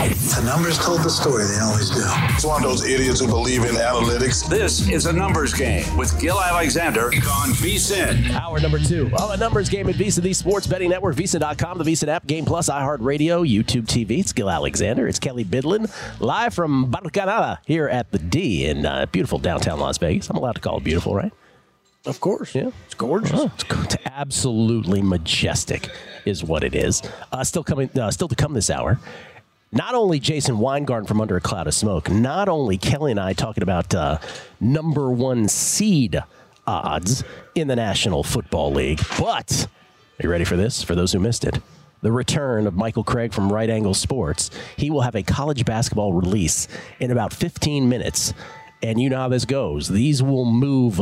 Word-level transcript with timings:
The 0.00 0.42
numbers 0.46 0.78
told 0.78 1.02
the 1.02 1.10
story. 1.10 1.44
They 1.44 1.58
always 1.58 1.90
do. 1.90 2.00
It's 2.32 2.44
one 2.46 2.64
of 2.64 2.70
those 2.70 2.86
idiots 2.86 3.20
who 3.20 3.26
believe 3.26 3.64
in 3.64 3.74
analytics. 3.74 4.48
This 4.48 4.88
is 4.88 5.04
a 5.04 5.12
numbers 5.12 5.52
game 5.52 5.94
with 5.94 6.18
Gill 6.18 6.40
Alexander 6.40 7.06
on 7.08 7.50
VSIN. 7.50 8.30
Hour 8.30 8.60
number 8.60 8.78
two 8.78 9.10
of 9.18 9.30
a 9.32 9.36
numbers 9.36 9.68
game 9.68 9.90
at 9.90 9.96
VSiN, 9.96 10.22
the 10.22 10.32
sports 10.32 10.66
betting 10.66 10.88
network, 10.88 11.16
VSIN.com, 11.16 11.76
the 11.76 11.84
VSiN 11.84 12.08
app, 12.08 12.26
Game 12.26 12.46
Plus, 12.46 12.70
iHeartRadio, 12.70 13.46
YouTube 13.46 13.84
TV. 13.84 14.20
It's 14.20 14.32
Gill 14.32 14.48
Alexander. 14.48 15.06
It's 15.06 15.18
Kelley 15.18 15.44
Bydlon, 15.44 15.92
live 16.18 16.54
from 16.54 16.90
Barcanada 16.90 17.58
here 17.66 17.86
at 17.86 18.10
the 18.10 18.18
D 18.18 18.64
in 18.64 18.86
uh, 18.86 19.04
beautiful 19.04 19.38
downtown 19.38 19.78
Las 19.80 19.98
Vegas. 19.98 20.30
I'm 20.30 20.36
allowed 20.38 20.54
to 20.54 20.62
call 20.62 20.78
it 20.78 20.84
beautiful, 20.84 21.14
right? 21.14 21.32
Of 22.06 22.20
course. 22.20 22.54
Yeah. 22.54 22.70
It's 22.86 22.94
gorgeous. 22.94 23.32
Oh, 23.34 23.52
it's, 23.54 23.64
it's 23.94 23.96
absolutely 24.06 25.02
majestic, 25.02 25.90
is 26.24 26.42
what 26.42 26.64
it 26.64 26.74
is. 26.74 27.02
Uh, 27.30 27.44
still 27.44 27.62
coming, 27.62 27.90
uh, 27.98 28.10
still 28.10 28.28
to 28.28 28.34
come 28.34 28.54
this 28.54 28.70
hour. 28.70 28.98
Not 29.72 29.94
only 29.94 30.18
Jason 30.18 30.58
Weingarten 30.58 31.06
from 31.06 31.20
Under 31.20 31.36
a 31.36 31.40
Cloud 31.40 31.68
of 31.68 31.74
Smoke, 31.74 32.10
not 32.10 32.48
only 32.48 32.76
Kelley 32.76 33.12
and 33.12 33.20
I 33.20 33.34
talking 33.34 33.62
about 33.62 33.94
uh, 33.94 34.18
number 34.58 35.12
one 35.12 35.46
seed 35.46 36.20
odds 36.66 37.22
in 37.54 37.68
the 37.68 37.76
National 37.76 38.24
Football 38.24 38.72
League, 38.72 39.00
but 39.16 39.68
are 40.18 40.22
you 40.24 40.28
ready 40.28 40.44
for 40.44 40.56
this? 40.56 40.82
For 40.82 40.96
those 40.96 41.12
who 41.12 41.20
missed 41.20 41.44
it, 41.44 41.60
the 42.02 42.10
return 42.10 42.66
of 42.66 42.74
Michael 42.74 43.04
Craig 43.04 43.32
from 43.32 43.52
Right 43.52 43.70
Angle 43.70 43.94
Sports. 43.94 44.50
He 44.76 44.90
will 44.90 45.02
have 45.02 45.14
a 45.14 45.22
college 45.22 45.64
basketball 45.64 46.14
release 46.14 46.66
in 46.98 47.12
about 47.12 47.32
15 47.32 47.88
minutes. 47.88 48.34
And 48.82 49.00
you 49.00 49.08
know 49.08 49.18
how 49.18 49.28
this 49.28 49.44
goes. 49.44 49.86
These 49.86 50.20
will 50.20 50.46
move 50.46 51.00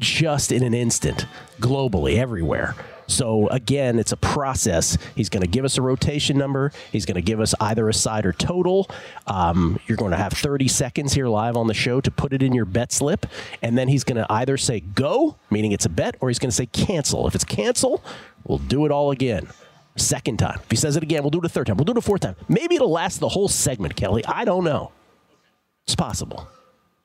just 0.00 0.52
in 0.52 0.62
an 0.62 0.74
instant 0.74 1.24
globally 1.60 2.16
everywhere. 2.18 2.74
So 3.06 3.48
again, 3.48 3.98
it's 3.98 4.12
a 4.12 4.16
process. 4.16 4.98
He's 5.14 5.28
going 5.28 5.42
to 5.42 5.46
give 5.46 5.64
us 5.64 5.78
a 5.78 5.82
rotation 5.82 6.36
number. 6.38 6.72
He's 6.92 7.06
going 7.06 7.14
to 7.16 7.22
give 7.22 7.40
us 7.40 7.54
either 7.60 7.88
a 7.88 7.94
side 7.94 8.26
or 8.26 8.32
total. 8.32 8.88
Um, 9.26 9.78
you're 9.86 9.96
going 9.96 10.10
to 10.10 10.16
have 10.16 10.32
30 10.32 10.68
seconds 10.68 11.12
here 11.12 11.28
live 11.28 11.56
on 11.56 11.66
the 11.66 11.74
show 11.74 12.00
to 12.00 12.10
put 12.10 12.32
it 12.32 12.42
in 12.42 12.52
your 12.52 12.64
bet 12.64 12.92
slip, 12.92 13.26
and 13.62 13.76
then 13.76 13.88
he's 13.88 14.04
going 14.04 14.16
to 14.16 14.26
either 14.30 14.56
say 14.56 14.80
go, 14.80 15.36
meaning 15.50 15.72
it's 15.72 15.86
a 15.86 15.90
bet, 15.90 16.16
or 16.20 16.28
he's 16.28 16.38
going 16.38 16.50
to 16.50 16.56
say 16.56 16.66
cancel. 16.66 17.26
If 17.26 17.34
it's 17.34 17.44
cancel, 17.44 18.02
we'll 18.44 18.58
do 18.58 18.84
it 18.86 18.92
all 18.92 19.10
again. 19.10 19.48
Second 19.96 20.38
time. 20.38 20.60
If 20.64 20.70
he 20.70 20.76
says 20.76 20.96
it 20.96 21.02
again, 21.02 21.22
we'll 21.22 21.30
do 21.30 21.38
it 21.38 21.44
a 21.44 21.48
third 21.48 21.66
time. 21.66 21.76
We'll 21.76 21.86
do 21.86 21.92
it 21.92 21.98
a 21.98 22.02
fourth 22.02 22.20
time. 22.20 22.36
Maybe 22.48 22.74
it'll 22.74 22.90
last 22.90 23.18
the 23.18 23.30
whole 23.30 23.48
segment, 23.48 23.96
Kelley. 23.96 24.24
I 24.26 24.44
don't 24.44 24.64
know. 24.64 24.92
It's 25.84 25.94
possible. 25.94 26.48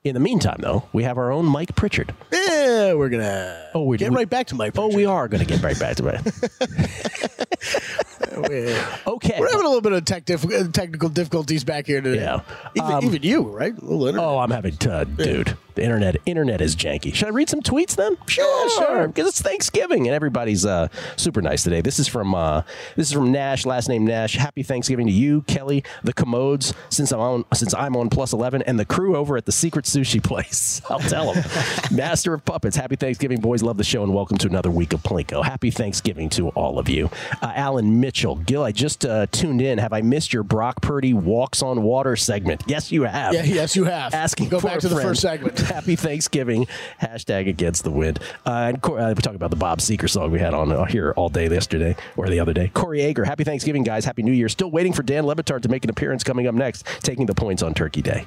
In 0.04 0.14
the 0.14 0.20
meantime, 0.20 0.56
though, 0.58 0.82
we 0.92 1.04
have 1.04 1.16
our 1.16 1.30
own 1.30 1.44
Mike 1.46 1.76
Pritchard. 1.76 2.12
Yeah, 2.32 2.94
we're 2.94 3.08
gonna 3.08 3.68
Oh, 3.72 3.84
we 3.84 3.98
get 3.98 4.10
we- 4.10 4.16
right 4.16 4.28
back 4.28 4.48
to 4.48 4.56
Mike. 4.56 4.76
Oh, 4.76 4.88
we 4.92 5.06
are 5.06 5.28
going 5.28 5.40
to 5.40 5.46
get 5.46 5.62
right 5.62 5.78
back 5.78 5.94
to 5.96 6.08
it. 6.08 6.20
okay. 9.06 9.36
We're 9.38 9.46
having 9.48 9.64
a 9.64 9.68
little 9.68 9.80
bit 9.80 9.92
of 9.92 10.04
tech 10.04 10.24
technical 10.24 11.08
difficulties 11.08 11.62
back 11.62 11.86
here 11.86 12.00
today. 12.00 12.20
Yeah. 12.20 12.40
Even, 12.74 12.92
Um, 12.92 13.04
even 13.04 13.22
you, 13.22 13.42
right? 13.42 13.76
A 13.76 13.80
little 13.80 14.06
internet. 14.08 14.28
Oh, 14.28 14.38
I'm 14.38 14.50
having, 14.50 14.76
uh, 14.88 15.04
dude. 15.04 15.56
The 15.74 15.82
internet, 15.82 16.16
internet 16.26 16.60
is 16.60 16.76
janky. 16.76 17.14
Should 17.14 17.28
I 17.28 17.30
read 17.30 17.48
some 17.48 17.60
tweets 17.60 17.96
then? 17.96 18.16
Sure, 18.26 18.70
sure. 18.70 19.08
Because 19.08 19.28
it's 19.28 19.40
Thanksgiving 19.40 20.06
and 20.06 20.14
everybody's 20.14 20.66
uh, 20.66 20.88
super 21.16 21.40
nice 21.40 21.62
today. 21.62 21.80
This 21.80 21.98
is 21.98 22.08
from 22.08 22.34
uh, 22.34 22.62
this 22.96 23.08
is 23.08 23.12
from 23.12 23.32
Nash, 23.32 23.64
last 23.64 23.88
name 23.88 24.04
Nash. 24.04 24.34
Happy 24.36 24.62
Thanksgiving 24.62 25.06
to 25.06 25.12
you, 25.12 25.42
Kelley, 25.42 25.84
the 26.02 26.12
commodes. 26.12 26.74
Since 26.90 27.12
I'm 27.12 27.20
on, 27.20 27.44
since 27.54 27.74
I'm 27.74 27.96
on 27.96 28.10
plus 28.10 28.32
eleven, 28.32 28.62
and 28.62 28.78
the 28.78 28.84
crew 28.84 29.16
over 29.16 29.36
at 29.36 29.46
the 29.46 29.52
Secret 29.52 29.84
Sushi 29.86 30.22
Place. 30.22 30.82
I'll 30.90 30.98
tell 30.98 31.32
them. 31.32 31.44
Master 31.90 32.34
of 32.34 32.44
Puppets. 32.44 32.76
Happy 32.76 32.96
Thanksgiving, 32.96 33.40
boys. 33.40 33.62
Love 33.62 33.76
the 33.78 33.84
show 33.84 34.02
and 34.02 34.12
welcome 34.12 34.36
to 34.38 34.48
another 34.48 34.70
week 34.70 34.92
of 34.92 35.02
Plinko. 35.02 35.44
Happy 35.44 35.70
Thanksgiving 35.70 36.28
to 36.30 36.48
all 36.50 36.78
of 36.78 36.88
you. 36.88 37.10
Uh, 37.40 37.52
Alan 37.54 38.00
Mitchell, 38.00 38.36
Gill. 38.36 38.62
I 38.64 38.72
just 38.72 39.06
uh, 39.06 39.26
tuned 39.32 39.62
in. 39.62 39.78
Have 39.78 39.92
I 39.92 40.02
missed 40.02 40.32
your 40.32 40.42
Brock 40.42 40.82
Purdy 40.82 41.14
walks 41.14 41.62
on 41.62 41.82
water 41.82 42.16
segment? 42.16 42.62
Yes, 42.66 42.92
you 42.92 43.02
have. 43.04 43.34
Yeah, 43.34 43.44
yes, 43.44 43.76
you 43.76 43.84
have. 43.84 44.12
Asking 44.14 44.48
Go 44.48 44.60
back 44.60 44.80
to 44.80 44.88
the 44.88 45.00
first 45.00 45.22
segment. 45.22 45.61
Happy 45.66 45.96
Thanksgiving. 45.96 46.66
Hashtag 47.00 47.48
against 47.48 47.84
the 47.84 47.90
wind. 47.90 48.18
Uh, 48.44 48.50
and 48.50 48.82
Cor- 48.82 48.98
uh, 48.98 49.08
we 49.10 49.14
talked 49.22 49.36
about 49.36 49.50
the 49.50 49.56
Bob 49.56 49.78
Seger 49.78 50.10
song 50.10 50.30
we 50.30 50.40
had 50.40 50.54
on 50.54 50.72
uh, 50.72 50.84
here 50.84 51.12
all 51.16 51.28
day 51.28 51.48
yesterday 51.48 51.96
or 52.16 52.28
the 52.28 52.40
other 52.40 52.52
day. 52.52 52.68
Corey 52.74 53.00
Ager. 53.00 53.24
Happy 53.24 53.44
Thanksgiving, 53.44 53.84
guys. 53.84 54.04
Happy 54.04 54.22
New 54.22 54.32
Year. 54.32 54.48
Still 54.48 54.70
waiting 54.70 54.92
for 54.92 55.02
Dan 55.02 55.24
Le 55.26 55.36
Batard 55.36 55.62
to 55.62 55.68
make 55.68 55.84
an 55.84 55.90
appearance 55.90 56.24
coming 56.24 56.46
up 56.46 56.54
next, 56.54 56.84
taking 57.02 57.26
the 57.26 57.34
points 57.34 57.62
on 57.62 57.74
Turkey 57.74 58.02
Day. 58.02 58.26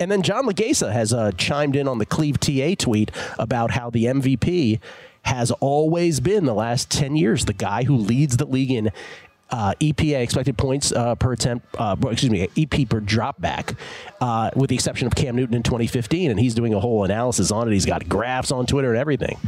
And 0.00 0.10
then 0.10 0.22
John 0.22 0.46
Legesa 0.46 0.92
has 0.92 1.12
uh, 1.12 1.32
chimed 1.32 1.76
in 1.76 1.86
on 1.86 1.98
the 1.98 2.06
Cleve 2.06 2.40
TA 2.40 2.74
tweet 2.76 3.10
about 3.38 3.72
how 3.72 3.90
the 3.90 4.06
MVP 4.06 4.80
has 5.22 5.52
always 5.52 6.18
been 6.18 6.46
the 6.46 6.54
last 6.54 6.90
10 6.90 7.14
years 7.14 7.44
the 7.44 7.52
guy 7.52 7.84
who 7.84 7.96
leads 7.96 8.38
the 8.38 8.46
league 8.46 8.72
in 8.72 8.90
uh, 9.52 9.74
EPA 9.80 10.22
expected 10.22 10.56
points 10.58 10.90
uh, 10.92 11.14
per 11.14 11.32
attempt, 11.32 11.66
uh, 11.78 11.94
excuse 12.10 12.30
me, 12.30 12.48
EP 12.56 12.88
per 12.88 13.00
drop 13.00 13.40
back, 13.40 13.74
uh, 14.20 14.50
with 14.56 14.70
the 14.70 14.74
exception 14.74 15.06
of 15.06 15.14
Cam 15.14 15.36
Newton 15.36 15.54
in 15.54 15.62
2015, 15.62 16.30
and 16.30 16.40
he's 16.40 16.54
doing 16.54 16.74
a 16.74 16.80
whole 16.80 17.04
analysis 17.04 17.50
on 17.52 17.68
it. 17.68 17.72
He's 17.72 17.86
got 17.86 18.08
graphs 18.08 18.50
on 18.50 18.66
Twitter 18.66 18.88
and 18.88 18.98
everything. 18.98 19.38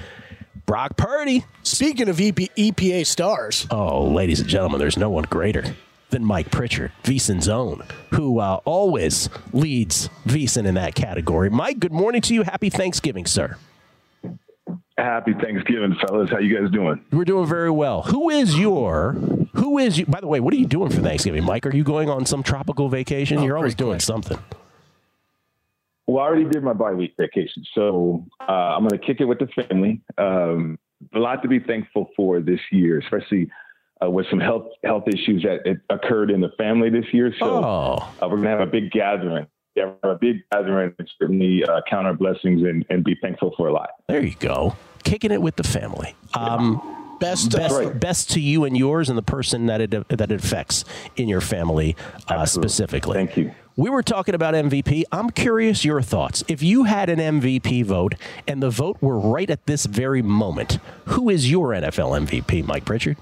Brock 0.67 0.97
Purdy. 0.97 1.45
Speaking 1.63 2.09
of 2.09 2.21
EP, 2.21 2.35
EPA 2.37 3.07
stars, 3.07 3.67
Oh, 3.71 4.05
ladies 4.05 4.41
and 4.41 4.49
gentlemen, 4.49 4.79
there's 4.79 4.97
no 4.97 5.11
one 5.11 5.25
greater 5.25 5.75
than 6.11 6.25
Mike 6.25 6.51
Pritchard, 6.51 6.93
VSIN's 7.03 7.49
own, 7.49 7.83
who 8.13 8.39
uh, 8.39 8.61
always 8.65 9.29
leads 9.53 10.09
VSIN 10.27 10.67
in 10.67 10.75
that 10.77 10.95
category. 10.95 11.51
Mike, 11.51 11.81
good 11.81 11.93
morning 11.93 12.21
to 12.23 12.35
you. 12.35 12.45
Happy 12.45 12.71
Thanksgiving, 12.71 13.27
sir. 13.27 13.57
Happy 14.97 15.33
Thanksgiving, 15.35 15.97
fellas. 16.07 16.31
How 16.31 16.39
you 16.39 16.57
guys 16.57 16.71
doing? 16.71 17.05
We're 17.11 17.25
doing 17.25 17.47
very 17.47 17.71
well. 17.71 18.03
Who 18.03 18.31
is 18.31 18.57
your? 18.57 19.13
Who 19.55 19.79
is 19.79 19.99
you? 19.99 20.07
By 20.07 20.21
the 20.21 20.29
way, 20.29 20.39
what 20.39 20.55
are 20.55 20.57
you 20.57 20.67
doing 20.67 20.91
for 20.91 21.01
Thanksgiving, 21.01 21.43
Mike? 21.45 21.67
Are 21.67 21.75
you 21.75 21.83
going 21.83 22.09
on 22.09 22.27
some 22.27 22.45
tropical 22.45 22.89
vacation? 22.89 23.43
You're 23.43 23.57
always 23.57 23.75
doing 23.75 23.99
something. 23.99 24.39
Well, 26.07 26.23
I 26.23 26.27
already 26.29 26.45
did 26.45 26.63
my 26.63 26.75
bye 26.75 26.93
week 26.93 27.15
vacation, 27.19 27.65
so 27.75 28.25
uh, 28.41 28.53
I'm 28.53 28.87
going 28.87 28.91
to 29.01 29.05
kick 29.05 29.21
it 29.21 29.25
with 29.25 29.39
the 29.41 29.49
family. 29.49 30.01
Um, 30.17 30.79
a 31.13 31.19
lot 31.19 31.43
to 31.43 31.49
be 31.49 31.59
thankful 31.59 32.11
for 32.15 32.41
this 32.41 32.61
year, 32.71 32.99
especially 33.01 33.51
uh, 34.05 34.09
with 34.11 34.27
some 34.31 34.39
health 34.39 34.67
health 34.85 35.09
issues 35.09 35.43
that 35.43 35.81
occurred 35.91 36.31
in 36.31 36.41
the 36.41 36.51
family 36.57 36.89
this 36.91 37.07
year. 37.13 37.33
So 37.41 37.47
Oh. 37.65 38.13
uh, 38.23 38.29
we're 38.29 38.37
going 38.37 38.43
to 38.45 38.49
have 38.51 38.61
a 38.61 38.67
big 38.67 38.91
gathering. 38.93 39.47
Yeah, 39.75 39.87
we're 39.87 39.91
gonna 39.91 39.99
have 40.03 40.17
a 40.17 40.19
big 40.19 40.43
gathering 40.53 40.95
and 40.99 41.11
certainly 41.19 41.65
uh, 41.65 41.81
count 41.89 42.07
our 42.07 42.15
blessings 42.15 42.63
and, 42.63 42.85
and 42.91 43.05
be 43.05 43.17
thankful 43.21 43.55
for 43.57 43.69
a 43.69 43.73
lot. 43.73 43.91
There 44.09 44.25
you 44.25 44.35
go. 44.39 44.77
Kicking 45.03 45.33
it 45.33 45.43
with 45.43 45.57
the 45.57 45.65
family. 45.65 46.15
Um, 46.35 47.17
best, 47.21 47.57
best, 47.57 47.75
uh, 47.75 47.91
best 47.91 48.31
to 48.33 48.41
you 48.41 48.65
and 48.65 48.77
yours 48.77 49.09
and 49.09 49.19
the 49.19 49.23
person 49.23 49.67
that 49.67 49.81
it 49.81 49.91
that 50.09 50.31
it 50.31 50.33
affects 50.33 50.85
in 51.17 51.29
your 51.29 51.41
family 51.41 51.97
uh, 52.29 52.47
specifically. 52.47 53.15
Thank 53.15 53.37
you. 53.37 53.53
We 53.77 53.91
were 53.91 54.05
talking 54.05 54.37
about 54.37 54.55
MVP. 54.55 55.03
I'm 55.11 55.31
curious 55.31 55.85
your 55.85 56.01
thoughts. 56.01 56.45
If 56.47 56.63
you 56.63 56.85
had 56.85 57.09
an 57.09 57.19
MVP 57.19 57.85
vote 57.85 58.15
and 58.47 58.63
the 58.63 58.71
vote 58.71 58.99
were 59.01 59.19
right 59.19 59.51
at 59.51 59.67
this 59.67 59.87
very 59.87 60.23
moment, 60.23 60.79
who 61.07 61.29
is 61.29 61.51
your 61.51 61.71
NFL 61.71 62.25
MVP, 62.25 62.65
Mike 62.65 62.85
Pritchard? 62.85 63.17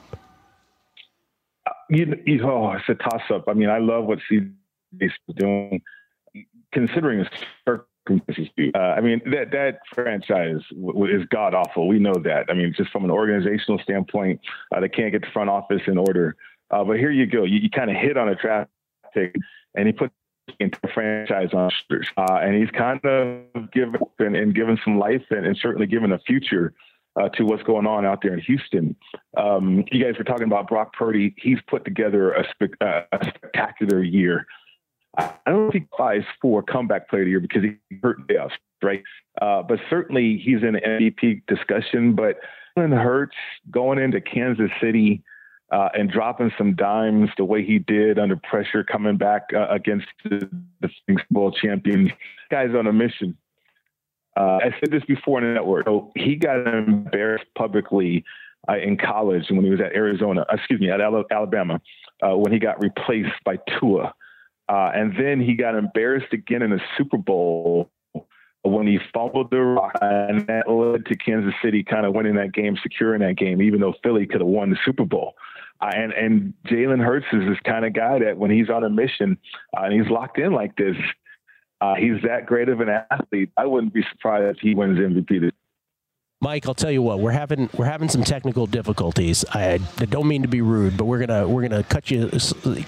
You, 1.88 2.16
you 2.26 2.42
oh, 2.44 2.72
it's 2.72 2.88
a 2.88 2.94
toss 2.94 3.22
up. 3.32 3.48
I 3.48 3.54
mean, 3.54 3.70
I 3.70 3.78
love 3.78 4.04
what 4.04 4.18
CJ 4.30 4.52
is 5.00 5.12
doing, 5.36 5.80
considering 6.72 7.20
the 7.20 7.30
circumstances. 7.66 8.48
Uh, 8.74 8.78
I 8.78 9.00
mean, 9.00 9.20
that 9.26 9.52
that 9.52 9.78
franchise 9.94 10.60
w- 10.70 11.06
is 11.06 11.26
god 11.28 11.54
awful. 11.54 11.86
We 11.86 11.98
know 11.98 12.14
that. 12.24 12.46
I 12.48 12.54
mean, 12.54 12.74
just 12.76 12.90
from 12.90 13.04
an 13.04 13.10
organizational 13.10 13.78
standpoint, 13.82 14.40
uh, 14.74 14.80
they 14.80 14.88
can't 14.88 15.12
get 15.12 15.22
the 15.22 15.30
front 15.32 15.50
office 15.50 15.82
in 15.86 15.98
order. 15.98 16.36
Uh, 16.70 16.84
but 16.84 16.98
here 16.98 17.10
you 17.10 17.26
go. 17.26 17.44
You, 17.44 17.58
you 17.58 17.70
kind 17.70 17.90
of 17.90 17.96
hit 17.96 18.16
on 18.16 18.28
a 18.28 18.34
traffic, 18.34 19.36
and 19.74 19.86
he 19.86 19.92
put 19.92 20.10
into 20.58 20.78
franchise 20.92 21.50
on. 21.52 21.70
Uh, 22.16 22.38
and 22.42 22.56
he's 22.56 22.70
kind 22.70 23.04
of 23.04 23.70
given 23.72 24.00
and, 24.18 24.36
and 24.36 24.54
given 24.54 24.78
some 24.84 24.98
life 24.98 25.22
and, 25.30 25.46
and 25.46 25.56
certainly 25.60 25.86
given 25.86 26.12
a 26.12 26.18
future 26.20 26.74
uh, 27.20 27.28
to 27.30 27.44
what's 27.44 27.62
going 27.62 27.86
on 27.86 28.04
out 28.04 28.20
there 28.22 28.34
in 28.34 28.40
Houston. 28.40 28.96
Um, 29.36 29.84
you 29.90 30.02
guys 30.02 30.16
were 30.18 30.24
talking 30.24 30.46
about 30.46 30.68
Brock 30.68 30.92
Purdy. 30.94 31.34
He's 31.36 31.58
put 31.68 31.84
together 31.84 32.32
a, 32.32 32.44
spe- 32.50 32.80
uh, 32.80 33.02
a 33.12 33.24
spectacular 33.26 34.02
year. 34.02 34.46
I 35.18 35.32
don't 35.46 35.70
think 35.70 35.84
he 35.84 35.88
qualifies 35.90 36.24
for 36.40 36.62
comeback 36.62 37.08
player 37.08 37.22
of 37.22 37.26
the 37.26 37.30
year 37.30 37.40
because 37.40 37.62
he 37.62 37.98
hurt 38.02 38.26
playoffs, 38.26 38.52
right? 38.82 39.02
Uh, 39.40 39.62
but 39.62 39.78
certainly 39.90 40.40
he's 40.42 40.62
in 40.62 40.72
the 40.72 40.80
MVP 40.80 41.42
discussion. 41.46 42.14
But 42.14 42.38
Jalen 42.76 43.02
Hurts 43.02 43.36
going 43.70 43.98
into 43.98 44.20
Kansas 44.20 44.70
City 44.80 45.22
uh, 45.70 45.88
and 45.94 46.10
dropping 46.10 46.50
some 46.56 46.74
dimes 46.74 47.30
the 47.36 47.44
way 47.44 47.64
he 47.64 47.78
did 47.78 48.18
under 48.18 48.36
pressure, 48.36 48.84
coming 48.84 49.16
back 49.16 49.42
uh, 49.54 49.68
against 49.68 50.06
the, 50.24 50.48
the 50.80 50.88
Super 51.08 51.24
Bowl 51.30 51.52
champions, 51.52 52.10
guy's 52.50 52.74
on 52.74 52.86
a 52.86 52.92
mission. 52.92 53.36
Uh, 54.36 54.58
I 54.62 54.74
said 54.80 54.90
this 54.90 55.04
before 55.04 55.40
in 55.40 55.46
the 55.46 55.54
network. 55.54 55.86
So 55.86 56.10
he 56.14 56.36
got 56.36 56.66
embarrassed 56.66 57.46
publicly 57.56 58.24
uh, 58.68 58.78
in 58.78 58.96
college 58.96 59.44
when 59.50 59.64
he 59.64 59.70
was 59.70 59.80
at 59.80 59.94
Arizona, 59.94 60.46
excuse 60.50 60.80
me, 60.80 60.90
at 60.90 61.00
Alabama, 61.00 61.80
uh, 62.22 62.36
when 62.36 62.52
he 62.52 62.58
got 62.58 62.80
replaced 62.82 63.32
by 63.44 63.58
Tua. 63.78 64.14
Uh, 64.72 64.90
and 64.94 65.14
then 65.18 65.38
he 65.38 65.52
got 65.54 65.74
embarrassed 65.74 66.32
again 66.32 66.62
in 66.62 66.70
the 66.70 66.80
Super 66.96 67.18
Bowl 67.18 67.90
when 68.62 68.86
he 68.86 68.98
fumbled 69.12 69.50
the 69.50 69.60
rock, 69.60 69.92
and 70.00 70.46
that 70.46 70.70
led 70.70 71.04
to 71.06 71.14
Kansas 71.14 71.52
City 71.62 71.82
kind 71.82 72.06
of 72.06 72.14
winning 72.14 72.36
that 72.36 72.52
game, 72.54 72.78
securing 72.82 73.20
that 73.20 73.36
game, 73.36 73.60
even 73.60 73.82
though 73.82 73.92
Philly 74.02 74.24
could 74.24 74.40
have 74.40 74.48
won 74.48 74.70
the 74.70 74.78
Super 74.82 75.04
Bowl. 75.04 75.34
Uh, 75.82 75.90
and 75.94 76.12
and 76.14 76.54
Jalen 76.68 77.04
Hurts 77.04 77.26
is 77.34 77.46
this 77.46 77.58
kind 77.64 77.84
of 77.84 77.92
guy 77.92 78.20
that 78.20 78.38
when 78.38 78.50
he's 78.50 78.70
on 78.70 78.82
a 78.82 78.88
mission 78.88 79.36
uh, 79.76 79.82
and 79.82 79.92
he's 79.92 80.10
locked 80.10 80.38
in 80.38 80.52
like 80.52 80.74
this, 80.76 80.96
uh, 81.82 81.94
he's 81.96 82.22
that 82.22 82.46
great 82.46 82.70
of 82.70 82.80
an 82.80 82.88
athlete. 83.10 83.50
I 83.58 83.66
wouldn't 83.66 83.92
be 83.92 84.04
surprised 84.10 84.56
if 84.56 84.62
he 84.62 84.74
wins 84.74 84.98
MVP 84.98 85.38
this 85.38 85.52
Mike, 86.42 86.66
I'll 86.66 86.74
tell 86.74 86.90
you 86.90 87.02
what 87.02 87.20
we're 87.20 87.30
having 87.30 87.70
we're 87.74 87.84
having 87.84 88.08
some 88.08 88.24
technical 88.24 88.66
difficulties. 88.66 89.44
I, 89.52 89.78
I 89.98 90.04
don't 90.06 90.26
mean 90.26 90.42
to 90.42 90.48
be 90.48 90.60
rude, 90.60 90.96
but 90.96 91.04
we're 91.04 91.24
gonna 91.24 91.46
we're 91.46 91.62
gonna 91.62 91.84
cut 91.84 92.10
you 92.10 92.28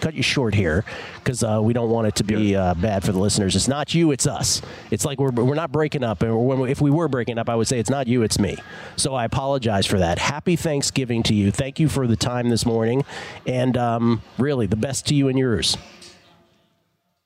cut 0.00 0.12
you 0.12 0.24
short 0.24 0.56
here 0.56 0.84
because 1.14 1.44
uh, 1.44 1.60
we 1.62 1.72
don't 1.72 1.88
want 1.88 2.08
it 2.08 2.16
to 2.16 2.24
be 2.24 2.56
uh, 2.56 2.74
bad 2.74 3.04
for 3.04 3.12
the 3.12 3.18
listeners. 3.20 3.54
It's 3.54 3.68
not 3.68 3.94
you, 3.94 4.10
it's 4.10 4.26
us. 4.26 4.60
It's 4.90 5.04
like 5.04 5.20
we're 5.20 5.30
we're 5.30 5.54
not 5.54 5.70
breaking 5.70 6.02
up, 6.02 6.24
and 6.24 6.44
when, 6.44 6.68
if 6.68 6.80
we 6.80 6.90
were 6.90 7.06
breaking 7.06 7.38
up, 7.38 7.48
I 7.48 7.54
would 7.54 7.68
say 7.68 7.78
it's 7.78 7.88
not 7.90 8.08
you, 8.08 8.24
it's 8.24 8.40
me. 8.40 8.56
So 8.96 9.14
I 9.14 9.24
apologize 9.24 9.86
for 9.86 10.00
that. 10.00 10.18
Happy 10.18 10.56
Thanksgiving 10.56 11.22
to 11.22 11.32
you. 11.32 11.52
Thank 11.52 11.78
you 11.78 11.88
for 11.88 12.08
the 12.08 12.16
time 12.16 12.48
this 12.48 12.66
morning, 12.66 13.04
and 13.46 13.76
um, 13.76 14.20
really 14.36 14.66
the 14.66 14.74
best 14.74 15.06
to 15.06 15.14
you 15.14 15.28
and 15.28 15.38
yours. 15.38 15.76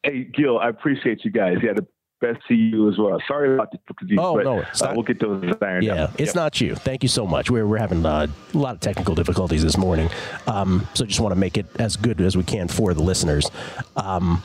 Hey, 0.02 0.24
Gill, 0.24 0.58
I 0.58 0.68
appreciate 0.68 1.24
you 1.24 1.30
guys. 1.30 1.56
Yeah, 1.62 1.72
the 1.72 1.86
best 2.20 2.38
to 2.48 2.54
you 2.54 2.88
as 2.90 2.98
well. 2.98 3.20
Sorry 3.28 3.54
about 3.54 3.70
the 3.72 3.78
difficulties, 3.78 4.18
oh, 4.20 4.34
but 4.34 4.44
no, 4.44 4.58
uh, 4.60 4.92
we'll 4.94 5.02
get 5.02 5.20
those 5.20 5.44
ironed 5.62 5.84
Yeah, 5.84 6.04
out. 6.04 6.10
it's 6.20 6.28
Yep. 6.30 6.34
not 6.34 6.60
you. 6.60 6.74
Thank 6.74 7.02
you 7.02 7.08
so 7.08 7.26
much. 7.26 7.50
We're, 7.50 7.66
we're 7.66 7.78
having 7.78 8.04
uh, 8.04 8.26
a 8.54 8.58
lot 8.58 8.74
of 8.74 8.80
technical 8.80 9.14
difficulties 9.14 9.62
this 9.62 9.76
morning. 9.76 10.10
Um, 10.46 10.86
so 10.94 11.04
just 11.04 11.20
want 11.20 11.32
to 11.32 11.38
make 11.38 11.56
it 11.56 11.66
as 11.78 11.96
good 11.96 12.20
as 12.20 12.36
we 12.36 12.42
can 12.44 12.68
for 12.68 12.94
the 12.94 13.02
listeners. 13.02 13.50
Um, 13.96 14.42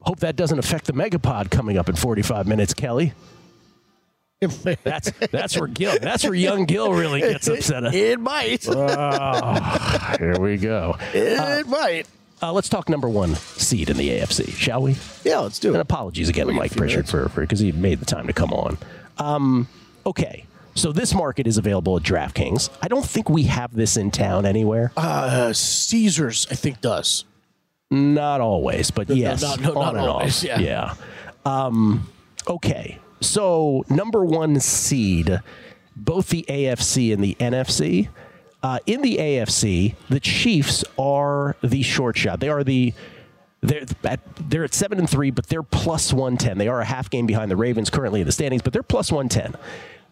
hope 0.00 0.20
that 0.20 0.36
doesn't 0.36 0.58
affect 0.58 0.86
the 0.86 0.92
Megapod 0.92 1.50
coming 1.50 1.76
up 1.78 1.88
in 1.88 1.96
45 1.96 2.46
minutes, 2.46 2.74
Kelley. 2.74 3.12
That's 4.84 5.10
that's 5.32 5.56
where 5.58 5.66
Gill. 5.66 5.98
That's 5.98 6.22
where 6.22 6.34
young 6.34 6.66
Gill 6.66 6.92
really 6.92 7.20
gets 7.20 7.48
upset. 7.48 7.94
It 7.94 8.20
might. 8.20 8.66
Oh, 8.68 10.16
here 10.18 10.38
we 10.38 10.58
go. 10.58 10.96
It 11.14 11.66
might. 11.66 12.06
Uh, 12.42 12.52
let's 12.52 12.68
talk 12.68 12.88
number 12.88 13.08
one 13.08 13.34
seed 13.34 13.88
in 13.88 13.96
the 13.96 14.08
AFC, 14.10 14.52
shall 14.52 14.82
we? 14.82 14.96
Yeah, 15.24 15.38
let's 15.38 15.58
do 15.58 15.68
it. 15.70 15.72
And 15.72 15.80
apologies 15.82 16.28
again 16.28 16.46
to 16.46 16.52
We'll 16.52 16.54
get 16.54 16.58
a 16.58 16.62
Mike 16.62 16.76
Pritchard 16.76 17.08
for 17.08 17.28
for 17.30 17.40
because 17.40 17.60
he 17.60 17.72
made 17.72 17.98
the 18.00 18.04
time 18.04 18.26
to 18.26 18.32
come 18.32 18.52
on. 18.52 18.76
Um, 19.18 19.68
okay, 20.04 20.44
so 20.74 20.92
this 20.92 21.14
market 21.14 21.46
is 21.46 21.56
available 21.56 21.96
at 21.96 22.02
DraftKings. 22.02 22.68
I 22.82 22.88
don't 22.88 23.04
think 23.06 23.30
we 23.30 23.44
have 23.44 23.74
this 23.74 23.96
in 23.96 24.10
town 24.10 24.44
anywhere. 24.44 24.92
Uh, 24.96 25.52
Caesars, 25.54 26.46
I 26.50 26.54
think, 26.54 26.80
does. 26.82 27.24
Not 27.90 28.40
always, 28.40 28.90
but 28.90 29.08
yes, 29.08 29.40
no, 29.42 29.54
no, 29.56 29.68
on 29.80 29.94
not 29.94 29.96
and 29.96 30.10
always, 30.10 30.44
off. 30.44 30.60
yeah. 30.60 30.94
Um, 31.44 32.08
okay, 32.48 32.98
so 33.20 33.84
number 33.88 34.24
one 34.24 34.58
seed, 34.60 35.40
both 35.94 36.28
the 36.28 36.44
AFC 36.48 37.14
and 37.14 37.22
the 37.24 37.36
NFC. 37.40 38.08
Uh, 38.62 38.78
in 38.86 39.02
the 39.02 39.16
AFC, 39.18 39.94
the 40.08 40.20
Chiefs 40.20 40.84
are 40.98 41.56
the 41.62 41.82
short 41.82 42.16
shot. 42.16 42.40
They 42.40 42.48
are 42.48 42.64
the 42.64 42.94
they're 43.62 43.84
at, 44.04 44.20
they're 44.48 44.64
at 44.64 44.74
seven 44.74 44.98
and 44.98 45.08
three, 45.08 45.30
but 45.30 45.46
they're 45.48 45.62
plus 45.62 46.12
one 46.12 46.36
ten. 46.36 46.58
They 46.58 46.68
are 46.68 46.80
a 46.80 46.84
half 46.84 47.10
game 47.10 47.26
behind 47.26 47.50
the 47.50 47.56
Ravens 47.56 47.90
currently 47.90 48.20
in 48.20 48.26
the 48.26 48.32
standings, 48.32 48.62
but 48.62 48.72
they're 48.72 48.82
plus 48.82 49.10
one 49.10 49.28
ten. 49.28 49.54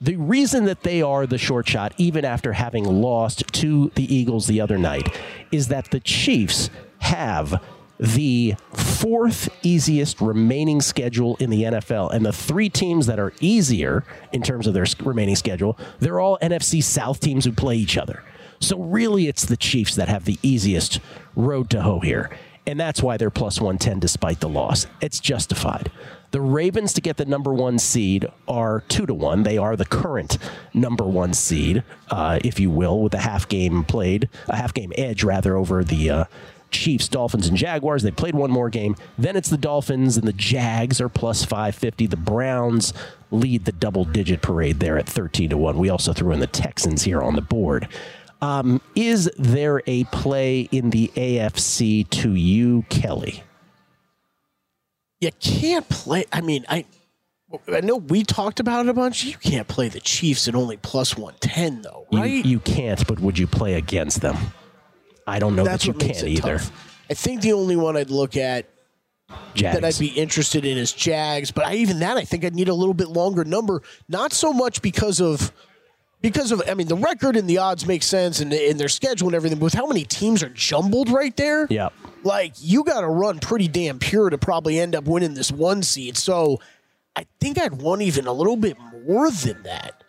The 0.00 0.16
reason 0.16 0.64
that 0.64 0.82
they 0.82 1.02
are 1.02 1.26
the 1.26 1.38
short 1.38 1.68
shot, 1.68 1.94
even 1.96 2.24
after 2.24 2.52
having 2.52 2.84
lost 2.84 3.52
to 3.54 3.90
the 3.94 4.14
Eagles 4.14 4.46
the 4.46 4.60
other 4.60 4.76
night, 4.76 5.08
is 5.52 5.68
that 5.68 5.90
the 5.90 6.00
Chiefs 6.00 6.68
have 6.98 7.62
the 7.98 8.54
fourth 8.72 9.48
easiest 9.62 10.20
remaining 10.20 10.80
schedule 10.80 11.36
in 11.36 11.48
the 11.48 11.62
NFL. 11.62 12.12
And 12.12 12.26
the 12.26 12.32
three 12.32 12.68
teams 12.68 13.06
that 13.06 13.18
are 13.18 13.32
easier 13.40 14.04
in 14.32 14.42
terms 14.42 14.66
of 14.66 14.74
their 14.74 14.86
remaining 15.00 15.36
schedule, 15.36 15.78
they're 16.00 16.18
all 16.18 16.38
NFC 16.42 16.82
South 16.82 17.20
teams 17.20 17.44
who 17.44 17.52
play 17.52 17.76
each 17.76 17.96
other. 17.96 18.22
So 18.64 18.78
really, 18.78 19.28
it's 19.28 19.44
the 19.44 19.56
Chiefs 19.56 19.94
that 19.96 20.08
have 20.08 20.24
the 20.24 20.38
easiest 20.42 21.00
road 21.36 21.70
to 21.70 21.82
hoe 21.82 22.00
here. 22.00 22.30
And 22.66 22.80
that's 22.80 23.02
why 23.02 23.16
they're 23.16 23.30
plus 23.30 23.60
110 23.60 24.00
despite 24.00 24.40
the 24.40 24.48
loss. 24.48 24.86
It's 25.00 25.20
justified. 25.20 25.90
The 26.30 26.40
Ravens 26.40 26.92
to 26.94 27.00
get 27.00 27.16
the 27.16 27.26
number 27.26 27.52
one 27.52 27.78
seed 27.78 28.26
are 28.48 28.82
two 28.88 29.06
to 29.06 29.14
one. 29.14 29.42
They 29.42 29.58
are 29.58 29.76
the 29.76 29.84
current 29.84 30.38
number 30.72 31.04
one 31.04 31.34
seed, 31.34 31.84
uh, 32.10 32.40
if 32.42 32.58
you 32.58 32.70
will, 32.70 33.02
with 33.02 33.14
a 33.14 33.18
half 33.18 33.46
game 33.48 33.84
played, 33.84 34.28
a 34.48 34.56
half 34.56 34.74
game 34.74 34.92
edge 34.96 35.22
rather 35.22 35.56
over 35.56 35.84
the 35.84 36.10
uh, 36.10 36.24
Chiefs, 36.70 37.06
Dolphins, 37.06 37.46
and 37.46 37.56
Jaguars. 37.56 38.02
They 38.02 38.10
played 38.10 38.34
one 38.34 38.50
more 38.50 38.68
game. 38.68 38.96
Then 39.16 39.36
it's 39.36 39.48
the 39.48 39.56
Dolphins 39.56 40.16
and 40.16 40.26
the 40.26 40.32
Jags 40.32 41.00
are 41.00 41.08
plus 41.08 41.44
550. 41.44 42.06
The 42.06 42.16
Browns 42.16 42.92
lead 43.30 43.64
the 43.64 43.72
double 43.72 44.04
digit 44.04 44.42
parade 44.42 44.80
there 44.80 44.98
at 44.98 45.08
13 45.08 45.50
to 45.50 45.56
1. 45.56 45.78
We 45.78 45.88
also 45.88 46.12
threw 46.12 46.32
in 46.32 46.40
the 46.40 46.46
Texans 46.46 47.04
here 47.04 47.22
on 47.22 47.36
the 47.36 47.42
board. 47.42 47.88
Um, 48.42 48.80
is 48.94 49.30
there 49.38 49.82
a 49.86 50.04
play 50.04 50.68
in 50.70 50.90
the 50.90 51.10
AFC 51.16 52.08
to 52.10 52.34
you, 52.34 52.84
Kelley? 52.90 53.42
You 55.20 55.30
can't 55.40 55.88
play. 55.88 56.26
I 56.32 56.40
mean, 56.40 56.64
I 56.68 56.84
I 57.72 57.80
know 57.80 57.96
we 57.96 58.24
talked 58.24 58.60
about 58.60 58.84
it 58.84 58.88
a 58.90 58.94
bunch. 58.94 59.24
You 59.24 59.36
can't 59.36 59.68
play 59.68 59.88
the 59.88 60.00
Chiefs 60.00 60.48
at 60.48 60.54
only 60.54 60.76
plus 60.76 61.16
one 61.16 61.34
ten, 61.40 61.82
though, 61.82 62.06
You- 62.10 62.18
right? 62.20 62.44
You, 62.44 62.58
can't, 62.60 63.06
but 63.06 63.20
would 63.20 63.38
you 63.38 63.46
play 63.46 63.74
against 63.74 64.20
them? 64.20 64.36
I 65.26 65.38
don't 65.38 65.56
know 65.56 65.64
That's 65.64 65.84
that 65.86 65.88
you 65.88 65.94
can 65.94 66.10
it 66.10 66.22
either. 66.24 66.58
tough. 66.58 66.90
I 67.08 67.14
think 67.14 67.40
the 67.42 67.52
only 67.54 67.76
one 67.76 67.96
I'd 67.96 68.10
look 68.10 68.36
at 68.36 68.68
Jags. 69.54 69.80
that 69.80 69.84
I'd 69.84 69.98
be 69.98 70.08
interested 70.08 70.64
in 70.66 70.76
is 70.76 70.92
Jags, 70.92 71.50
but 71.50 71.64
I, 71.64 71.74
even 71.76 72.00
that 72.00 72.16
I 72.18 72.24
think 72.24 72.44
I'd 72.44 72.54
need 72.54 72.68
a 72.68 72.74
little 72.74 72.92
bit 72.94 73.08
longer 73.08 73.44
number. 73.44 73.82
Not 74.08 74.32
so 74.34 74.52
much 74.52 74.82
because 74.82 75.20
of 75.20 75.52
because 76.24 76.52
of 76.52 76.62
I 76.66 76.72
mean 76.72 76.88
the 76.88 76.96
record 76.96 77.36
and 77.36 77.46
the 77.48 77.58
odds 77.58 77.86
make 77.86 78.02
sense 78.02 78.40
and, 78.40 78.50
and 78.52 78.80
their 78.80 78.88
schedule 78.88 79.28
and 79.28 79.34
everything, 79.36 79.58
but 79.58 79.64
with 79.64 79.74
how 79.74 79.86
many 79.86 80.04
teams 80.04 80.42
are 80.42 80.48
jumbled 80.48 81.10
right 81.10 81.36
there, 81.36 81.66
Yep. 81.68 81.92
like 82.24 82.54
you 82.58 82.82
got 82.82 83.02
to 83.02 83.08
run 83.08 83.38
pretty 83.40 83.68
damn 83.68 83.98
pure 83.98 84.30
to 84.30 84.38
probably 84.38 84.80
end 84.80 84.94
up 84.96 85.04
winning 85.04 85.34
this 85.34 85.52
one 85.52 85.82
seed. 85.82 86.16
So 86.16 86.60
I 87.14 87.26
think 87.40 87.58
I'd 87.58 87.74
want 87.74 88.00
even 88.00 88.26
a 88.26 88.32
little 88.32 88.56
bit 88.56 88.78
more 89.06 89.30
than 89.30 89.62
that. 89.64 90.02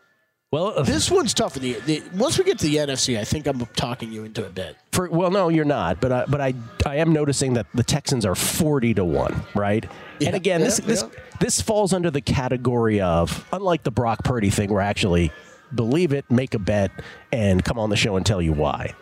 Well, 0.51 0.73
uh, 0.79 0.83
This 0.83 1.11
one's 1.11 1.33
tougher. 1.33 1.59
The, 1.59 1.73
the, 1.85 2.01
once 2.13 2.37
we 2.37 2.45
get 2.45 2.59
to 2.59 2.65
the 2.67 2.77
NFC, 2.77 3.19
I 3.19 3.25
think 3.25 3.45
I'm 3.45 3.65
talking 3.75 4.09
you 4.13 4.23
into 4.23 4.45
a 4.45 4.49
bit. 4.49 4.77
For, 4.93 5.09
well, 5.09 5.29
no, 5.29 5.49
you're 5.49 5.65
not. 5.65 5.99
But 5.99 6.11
I, 6.13 6.25
but 6.27 6.39
I, 6.39 6.53
I 6.85 6.95
am 6.97 7.11
noticing 7.11 7.55
that 7.55 7.65
the 7.73 7.83
Texans 7.83 8.25
are 8.25 8.35
forty 8.35 8.93
to 8.93 9.03
one, 9.03 9.41
right? 9.53 9.85
Yeah, 10.19 10.27
and 10.27 10.35
again, 10.37 10.61
this 10.61 10.79
yeah, 10.79 10.85
this 10.85 11.01
yeah. 11.03 11.19
this 11.41 11.59
falls 11.59 11.91
under 11.91 12.09
the 12.09 12.21
category 12.21 13.01
of 13.01 13.45
unlike 13.51 13.83
the 13.83 13.91
Brock 13.91 14.23
Purdy 14.23 14.49
thing, 14.49 14.71
where 14.71 14.81
actually 14.81 15.29
believe 15.75 16.13
it, 16.13 16.29
make 16.29 16.53
a 16.53 16.59
bet, 16.59 16.91
and 17.31 17.63
come 17.63 17.77
on 17.77 17.89
the 17.89 17.95
show 17.95 18.15
and 18.15 18.25
tell 18.25 18.41
you 18.41 18.53
why. 18.53 18.93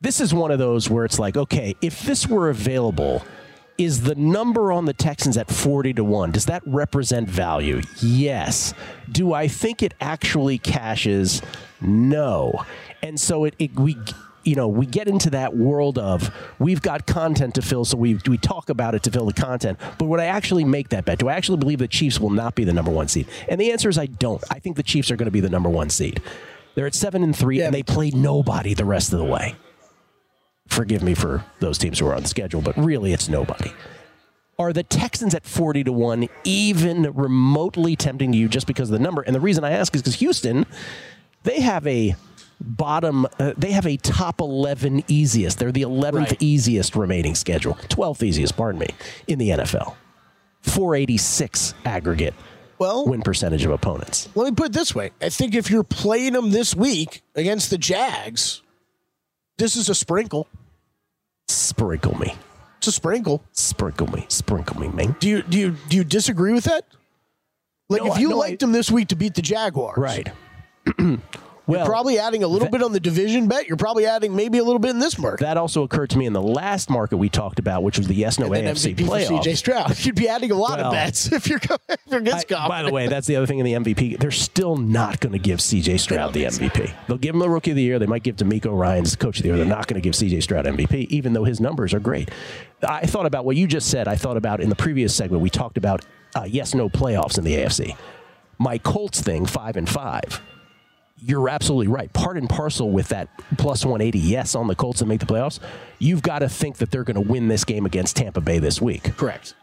This 0.00 0.20
is 0.20 0.32
one 0.32 0.50
of 0.50 0.58
those 0.58 0.88
where 0.88 1.04
it's 1.04 1.18
like, 1.18 1.36
okay, 1.36 1.74
if 1.82 2.02
this 2.02 2.26
were 2.26 2.50
available, 2.50 3.24
is 3.78 4.02
the 4.02 4.14
number 4.16 4.72
on 4.72 4.84
the 4.84 4.92
Texans 4.92 5.36
at 5.36 5.48
40 5.50 5.94
to 5.94 6.04
1? 6.04 6.32
Does 6.32 6.46
that 6.46 6.62
represent 6.66 7.28
value? 7.28 7.80
Yes. 8.00 8.74
Do 9.10 9.32
I 9.32 9.48
think 9.48 9.82
it 9.82 9.94
actually 10.00 10.58
cashes? 10.58 11.42
No. 11.80 12.64
And 13.02 13.20
so 13.20 13.44
it, 13.44 13.54
it 13.58 13.78
we 13.78 13.96
you 14.48 14.56
know, 14.56 14.68
we 14.68 14.86
get 14.86 15.08
into 15.08 15.30
that 15.30 15.56
world 15.56 15.98
of 15.98 16.30
we've 16.58 16.82
got 16.82 17.06
content 17.06 17.54
to 17.56 17.62
fill, 17.62 17.84
so 17.84 17.96
we 17.96 18.18
we 18.26 18.38
talk 18.38 18.70
about 18.70 18.94
it 18.94 19.02
to 19.04 19.10
fill 19.10 19.26
the 19.26 19.32
content. 19.32 19.78
But 19.98 20.06
would 20.06 20.20
I 20.20 20.26
actually 20.26 20.64
make 20.64 20.88
that 20.90 21.04
bet? 21.04 21.18
Do 21.18 21.28
I 21.28 21.34
actually 21.34 21.58
believe 21.58 21.78
the 21.78 21.88
Chiefs 21.88 22.18
will 22.18 22.30
not 22.30 22.54
be 22.54 22.64
the 22.64 22.72
number 22.72 22.90
one 22.90 23.08
seed? 23.08 23.28
And 23.48 23.60
the 23.60 23.72
answer 23.72 23.88
is 23.88 23.98
I 23.98 24.06
don't. 24.06 24.42
I 24.50 24.58
think 24.58 24.76
the 24.76 24.82
Chiefs 24.82 25.10
are 25.10 25.16
going 25.16 25.26
to 25.26 25.32
be 25.32 25.40
the 25.40 25.50
number 25.50 25.68
one 25.68 25.90
seed. 25.90 26.22
They're 26.74 26.86
at 26.86 26.94
seven 26.94 27.22
and 27.22 27.36
three, 27.36 27.60
and 27.60 27.74
they 27.74 27.82
play 27.82 28.10
nobody 28.10 28.74
the 28.74 28.84
rest 28.84 29.12
of 29.12 29.18
the 29.18 29.24
way 29.24 29.56
forgive 30.68 31.02
me 31.02 31.14
for 31.14 31.44
those 31.60 31.78
teams 31.78 31.98
who 31.98 32.06
are 32.06 32.14
on 32.14 32.22
the 32.22 32.28
schedule, 32.28 32.60
but 32.60 32.76
really 32.76 33.12
it's 33.12 33.28
nobody. 33.28 33.72
Are 34.58 34.72
the 34.72 34.82
Texans 34.82 35.34
at 35.34 35.44
40 35.44 35.84
to 35.84 35.92
1 35.92 36.28
even 36.44 37.12
remotely 37.14 37.96
tempting 37.96 38.32
to 38.32 38.38
you 38.38 38.48
just 38.48 38.66
because 38.66 38.90
of 38.90 38.92
the 38.92 39.02
number? 39.02 39.22
And 39.22 39.34
the 39.34 39.40
reason 39.40 39.64
I 39.64 39.70
ask 39.70 39.94
is 39.94 40.02
because 40.02 40.16
Houston, 40.16 40.66
they 41.44 41.60
have 41.60 41.86
a 41.86 42.16
bottom, 42.60 43.26
uh, 43.38 43.52
they 43.56 43.70
have 43.72 43.86
a 43.86 43.96
top 43.96 44.40
11 44.40 45.04
easiest. 45.08 45.58
They're 45.58 45.72
the 45.72 45.82
11th 45.82 46.30
Right. 46.30 46.42
easiest 46.42 46.96
remaining 46.96 47.34
schedule, 47.34 47.74
12th 47.88 48.22
easiest, 48.22 48.56
pardon 48.56 48.80
me, 48.80 48.88
in 49.26 49.38
the 49.38 49.50
NFL. 49.50 49.94
486 50.62 51.74
aggregate 51.84 52.34
Well, 52.78 53.06
win 53.06 53.22
percentage 53.22 53.64
of 53.64 53.70
opponents. 53.70 54.28
let 54.34 54.44
me 54.46 54.54
put 54.54 54.66
it 54.66 54.72
this 54.72 54.94
way. 54.94 55.10
I 55.20 55.28
think 55.28 55.54
if 55.54 55.70
you're 55.70 55.84
playing 55.84 56.32
them 56.34 56.50
this 56.50 56.74
week 56.74 57.22
against 57.34 57.70
the 57.70 57.78
Jags, 57.78 58.62
this 59.56 59.76
is 59.76 59.88
a 59.88 59.94
sprinkle. 59.94 60.46
Sprinkle 61.48 62.16
me. 62.18 62.34
It's 62.78 62.86
a 62.88 62.92
sprinkle. 62.92 63.42
Sprinkle 63.52 64.06
me. 64.08 64.24
Sprinkle 64.28 64.78
me, 64.80 64.88
man. 64.88 65.16
Do 65.18 65.28
you 65.28 65.42
do 65.42 65.58
you 65.58 65.76
do 65.88 65.96
you 65.96 66.04
disagree 66.04 66.52
with 66.52 66.64
that? 66.64 66.84
Like 67.88 68.02
No, 68.04 68.12
if 68.12 68.18
you 68.20 68.28
no, 68.30 68.36
liked 68.38 68.60
them 68.60 68.72
this 68.72 68.90
week 68.90 69.08
to 69.08 69.16
beat 69.16 69.34
the 69.34 69.42
Jaguars, 69.42 69.96
Right. 69.98 70.28
You're 71.68 71.84
probably 71.84 72.18
adding 72.18 72.42
a 72.42 72.48
little 72.48 72.68
bit 72.68 72.82
on 72.82 72.92
the 72.92 73.00
division 73.00 73.46
bet. 73.48 73.68
You're 73.68 73.76
probably 73.76 74.06
adding 74.06 74.34
maybe 74.34 74.58
a 74.58 74.64
little 74.64 74.78
bit 74.78 74.90
in 74.90 74.98
this 74.98 75.18
market. 75.18 75.44
That 75.44 75.56
also 75.56 75.82
occurred 75.82 76.10
to 76.10 76.18
me 76.18 76.26
in 76.26 76.32
the 76.32 76.42
last 76.42 76.88
market 76.88 77.18
we 77.18 77.28
talked 77.28 77.58
about, 77.58 77.82
which 77.82 77.98
was 77.98 78.06
the 78.08 78.14
yes 78.14 78.38
no 78.38 78.52
and 78.52 78.66
AFC 78.66 78.94
MVP 78.94 79.06
playoff. 79.06 79.40
CJ 79.40 79.56
Stroud. 79.56 79.98
You'd 80.04 80.14
be 80.14 80.28
adding 80.28 80.50
a 80.50 80.54
lot 80.54 80.78
Well, 80.78 80.86
of 80.88 80.92
bets 80.92 81.30
if 81.32 81.48
you're 81.48 81.58
going 81.58 81.78
against 82.10 82.52
I- 82.52 82.68
by 82.68 82.82
the 82.82 82.92
way, 82.92 83.08
that's 83.08 83.26
the 83.26 83.36
other 83.36 83.46
thing 83.46 83.58
in 83.58 83.64
the 83.66 83.74
MVP. 83.74 84.18
They're 84.18 84.30
still 84.30 84.76
not 84.76 85.20
going 85.20 85.32
to 85.32 85.38
give 85.38 85.58
CJ 85.58 86.00
Stroud 86.00 86.32
the 86.32 86.44
MVP. 86.44 86.92
They'll 87.06 87.18
give 87.18 87.34
him 87.34 87.40
the 87.40 87.50
Rookie 87.50 87.70
of 87.72 87.76
the 87.76 87.82
Year. 87.82 87.98
They 87.98 88.06
might 88.06 88.22
give 88.22 88.36
DeMeco 88.36 88.76
Ryans 88.76 89.16
Coach 89.16 89.38
of 89.38 89.42
the 89.42 89.48
Year. 89.48 89.56
They're 89.58 89.66
not 89.66 89.86
going 89.86 90.00
to 90.00 90.04
give 90.04 90.14
CJ 90.14 90.42
Stroud 90.42 90.64
MVP, 90.64 91.06
even 91.08 91.32
though 91.32 91.44
his 91.44 91.60
numbers 91.60 91.92
are 91.92 92.00
great. 92.00 92.30
I 92.86 93.06
thought 93.06 93.26
about 93.26 93.44
what 93.44 93.56
you 93.56 93.66
just 93.66 93.90
said. 93.90 94.08
I 94.08 94.16
thought 94.16 94.36
about 94.36 94.60
in 94.60 94.68
the 94.68 94.76
previous 94.76 95.14
segment 95.14 95.42
we 95.42 95.50
talked 95.50 95.76
about 95.76 96.04
uh, 96.34 96.44
yes 96.48 96.74
no 96.74 96.88
playoffs 96.88 97.36
in 97.38 97.44
the 97.44 97.54
AFC. 97.56 97.96
My 98.58 98.78
Colts 98.78 99.20
thing, 99.20 99.46
five 99.46 99.76
and 99.76 99.88
five. 99.88 100.40
You're 101.20 101.48
absolutely 101.48 101.88
right. 101.88 102.12
Part 102.12 102.36
and 102.36 102.48
parcel 102.48 102.90
with 102.90 103.08
that 103.08 103.28
plus 103.56 103.84
180 103.84 104.18
yes 104.18 104.54
on 104.54 104.66
the 104.68 104.74
Colts 104.74 105.00
and 105.00 105.08
make 105.08 105.20
the 105.20 105.26
playoffs. 105.26 105.58
You've 105.98 106.22
got 106.22 106.40
to 106.40 106.48
think 106.48 106.78
that 106.78 106.90
they're 106.90 107.04
going 107.04 107.22
to 107.22 107.28
win 107.28 107.48
this 107.48 107.64
game 107.64 107.86
against 107.86 108.16
Tampa 108.16 108.40
Bay 108.40 108.58
this 108.58 108.80
week. 108.80 109.16
Correct. 109.16 109.54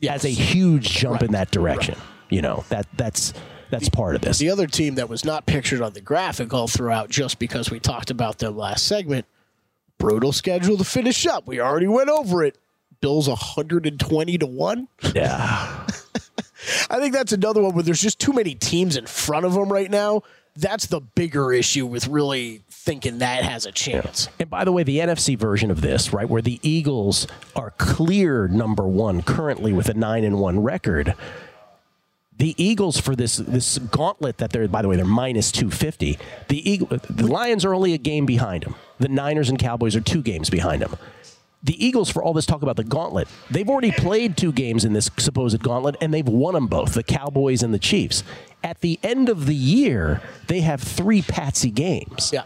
That's 0.00 0.24
a 0.24 0.30
huge 0.30 0.90
jump 0.90 1.22
in 1.22 1.32
that 1.32 1.50
direction. 1.50 1.96
You 2.28 2.42
know 2.42 2.64
that 2.68 2.86
that's 2.96 3.32
that's 3.70 3.88
part 3.88 4.14
of 4.14 4.20
this. 4.20 4.38
The 4.38 4.50
other 4.50 4.66
team 4.66 4.96
that 4.96 5.08
was 5.08 5.24
not 5.24 5.46
pictured 5.46 5.80
on 5.80 5.92
the 5.92 6.00
graphic 6.00 6.52
all 6.52 6.68
throughout, 6.68 7.08
just 7.08 7.38
because 7.38 7.70
we 7.70 7.80
talked 7.80 8.10
about 8.10 8.38
them 8.38 8.56
last 8.56 8.86
segment, 8.86 9.26
brutal 9.98 10.32
schedule 10.32 10.76
to 10.76 10.84
finish 10.84 11.26
up. 11.26 11.46
We 11.46 11.60
already 11.60 11.88
went 11.88 12.10
over 12.10 12.44
it. 12.44 12.58
Bills 13.00 13.28
120 13.28 14.38
to 14.38 14.46
1. 14.46 14.88
Yeah. 15.14 15.86
I 16.90 16.98
think 16.98 17.12
that's 17.12 17.32
another 17.32 17.62
one 17.62 17.74
where 17.74 17.82
there's 17.82 18.00
just 18.00 18.18
too 18.18 18.32
many 18.32 18.54
teams 18.54 18.96
in 18.96 19.06
front 19.06 19.44
of 19.44 19.52
them 19.54 19.70
right 19.70 19.90
now. 19.90 20.22
That's 20.56 20.86
the 20.86 21.00
bigger 21.00 21.52
issue 21.52 21.86
with 21.86 22.08
really 22.08 22.62
thinking 22.70 23.18
that 23.18 23.44
has 23.44 23.66
a 23.66 23.72
chance. 23.72 24.28
And 24.38 24.48
by 24.48 24.64
the 24.64 24.72
way, 24.72 24.82
the 24.82 24.98
NFC 24.98 25.36
version 25.36 25.70
of 25.70 25.80
this, 25.80 26.12
right, 26.12 26.28
where 26.28 26.42
the 26.42 26.60
Eagles 26.62 27.26
are 27.54 27.72
clear 27.72 28.48
number 28.48 28.86
one 28.86 29.22
currently 29.22 29.72
with 29.72 29.88
a 29.88 29.94
nine 29.94 30.24
and 30.24 30.38
one 30.38 30.62
record. 30.62 31.14
The 32.38 32.54
Eagles 32.62 33.00
for 33.00 33.16
this 33.16 33.38
this 33.38 33.78
gauntlet 33.78 34.38
that 34.38 34.52
they're 34.52 34.68
by 34.68 34.82
the 34.82 34.88
way 34.88 34.96
they're 34.96 35.06
minus 35.06 35.50
two 35.50 35.70
fifty. 35.70 36.18
The 36.48 36.70
Eagle, 36.70 36.88
the 36.88 37.26
Lions 37.26 37.64
are 37.64 37.74
only 37.74 37.94
a 37.94 37.98
game 37.98 38.26
behind 38.26 38.64
them. 38.64 38.74
The 38.98 39.08
Niners 39.08 39.48
and 39.48 39.58
Cowboys 39.58 39.96
are 39.96 40.00
two 40.00 40.22
games 40.22 40.50
behind 40.50 40.82
them. 40.82 40.96
The 41.62 41.84
Eagles, 41.84 42.10
for 42.10 42.22
all 42.22 42.32
this 42.32 42.46
talk 42.46 42.62
about 42.62 42.76
the 42.76 42.84
gauntlet, 42.84 43.26
they've 43.50 43.68
already 43.68 43.90
played 43.90 44.36
two 44.36 44.52
games 44.52 44.84
in 44.84 44.92
this 44.92 45.10
supposed 45.16 45.60
gauntlet, 45.60 45.96
and 46.00 46.14
they've 46.14 46.28
won 46.28 46.54
them 46.54 46.68
both, 46.68 46.94
the 46.94 47.02
Cowboys 47.02 47.62
and 47.62 47.74
the 47.74 47.78
Chiefs. 47.78 48.22
At 48.66 48.80
the 48.80 48.98
end 49.04 49.28
of 49.28 49.46
the 49.46 49.54
year, 49.54 50.20
they 50.48 50.60
have 50.62 50.82
three 50.82 51.22
patsy 51.22 51.70
games. 51.70 52.30
Yeah. 52.32 52.42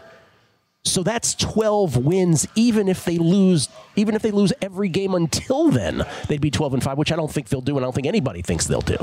So 0.83 1.01
that's 1.01 1.33
12 1.35 1.97
wins 1.97 2.47
even 2.55 2.87
if 2.87 3.05
they 3.05 3.17
lose 3.17 3.69
even 3.95 4.15
if 4.15 4.21
they 4.21 4.29
lose 4.29 4.53
every 4.61 4.87
game 4.89 5.15
until 5.15 5.69
then. 5.71 6.05
They'd 6.27 6.39
be 6.41 6.51
12 6.51 6.75
and 6.75 6.83
5, 6.83 6.97
which 6.99 7.11
I 7.11 7.15
don't 7.15 7.31
think 7.31 7.49
they'll 7.49 7.61
do 7.61 7.75
and 7.75 7.83
I 7.83 7.87
don't 7.87 7.93
think 7.95 8.05
anybody 8.05 8.43
thinks 8.43 8.67
they'll 8.67 8.81
do. 8.81 8.97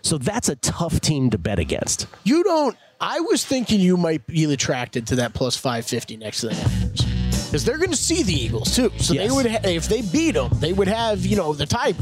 So 0.00 0.16
that's 0.16 0.48
a 0.48 0.56
tough 0.56 1.00
team 1.00 1.28
to 1.30 1.36
bet 1.38 1.58
against. 1.58 2.06
You 2.24 2.42
don't. 2.42 2.74
I 3.00 3.20
was 3.20 3.44
thinking 3.44 3.78
you 3.80 3.98
might 3.98 4.26
be 4.26 4.44
attracted 4.50 5.06
to 5.08 5.16
that 5.16 5.34
plus 5.34 5.56
550 5.58 6.16
next 6.16 6.40
to 6.40 6.48
the 6.48 6.54
Niners. 6.54 7.46
Because 7.46 7.64
they're 7.66 7.76
going 7.78 7.90
to 7.90 7.96
see 7.96 8.22
the 8.22 8.32
Eagles 8.32 8.74
too. 8.74 8.90
So 8.98 9.12
Yes. 9.12 9.28
they 9.28 9.34
would, 9.36 9.46
ha- 9.46 9.60
if 9.64 9.88
they 9.88 10.00
beat 10.00 10.30
them, 10.32 10.50
they 10.60 10.72
would 10.72 10.88
have, 10.88 11.26
you 11.26 11.36
know, 11.36 11.52
the 11.52 11.66
tie. 11.66 11.92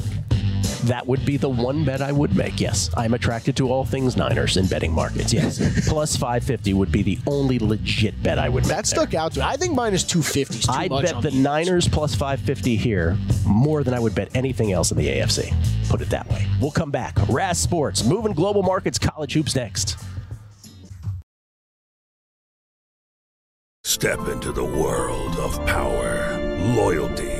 That 0.84 1.06
would 1.06 1.24
be 1.26 1.36
the 1.36 1.48
one 1.48 1.84
bet 1.84 2.00
I 2.00 2.10
would 2.12 2.34
make. 2.34 2.60
Yes, 2.60 2.90
I'm 2.96 3.14
attracted 3.14 3.56
to 3.58 3.70
all 3.70 3.84
things 3.84 4.16
Niners 4.16 4.56
in 4.56 4.66
betting 4.66 4.92
markets. 4.92 5.32
Yes, 5.32 5.58
plus 5.88 6.16
550 6.16 6.72
would 6.74 6.90
be 6.90 7.02
the 7.02 7.18
only 7.26 7.58
legit 7.58 8.20
bet 8.22 8.38
I 8.38 8.48
would 8.48 8.64
make. 8.64 8.70
That 8.76 8.86
stuck 8.86 9.14
out 9.14 9.32
to 9.32 9.40
me. 9.40 9.44
I 9.46 9.56
think 9.56 9.74
minus 9.74 10.04
250 10.04 10.58
is 10.58 10.64
too 10.66 10.72
I'd 10.72 10.90
much. 10.90 11.04
bet 11.04 11.14
on 11.14 11.22
the 11.22 11.30
Niners 11.32 11.86
plus 11.86 12.14
550 12.14 12.76
here 12.76 13.16
more 13.46 13.84
than 13.84 13.92
I 13.94 13.98
would 14.00 14.14
bet 14.14 14.30
anything 14.34 14.72
else 14.72 14.90
in 14.90 14.96
the 14.96 15.06
AFC. 15.06 15.54
Put 15.88 16.00
it 16.00 16.10
that 16.10 16.28
way. 16.30 16.46
We'll 16.60 16.70
come 16.70 16.90
back. 16.90 17.16
RAS 17.28 17.58
Sports, 17.58 18.04
moving 18.04 18.32
global 18.32 18.62
markets, 18.62 18.98
college 18.98 19.34
hoops 19.34 19.54
next. 19.54 19.98
Step 23.84 24.28
into 24.28 24.52
the 24.52 24.64
world 24.64 25.36
of 25.36 25.54
power, 25.66 26.38
loyalty, 26.76 27.39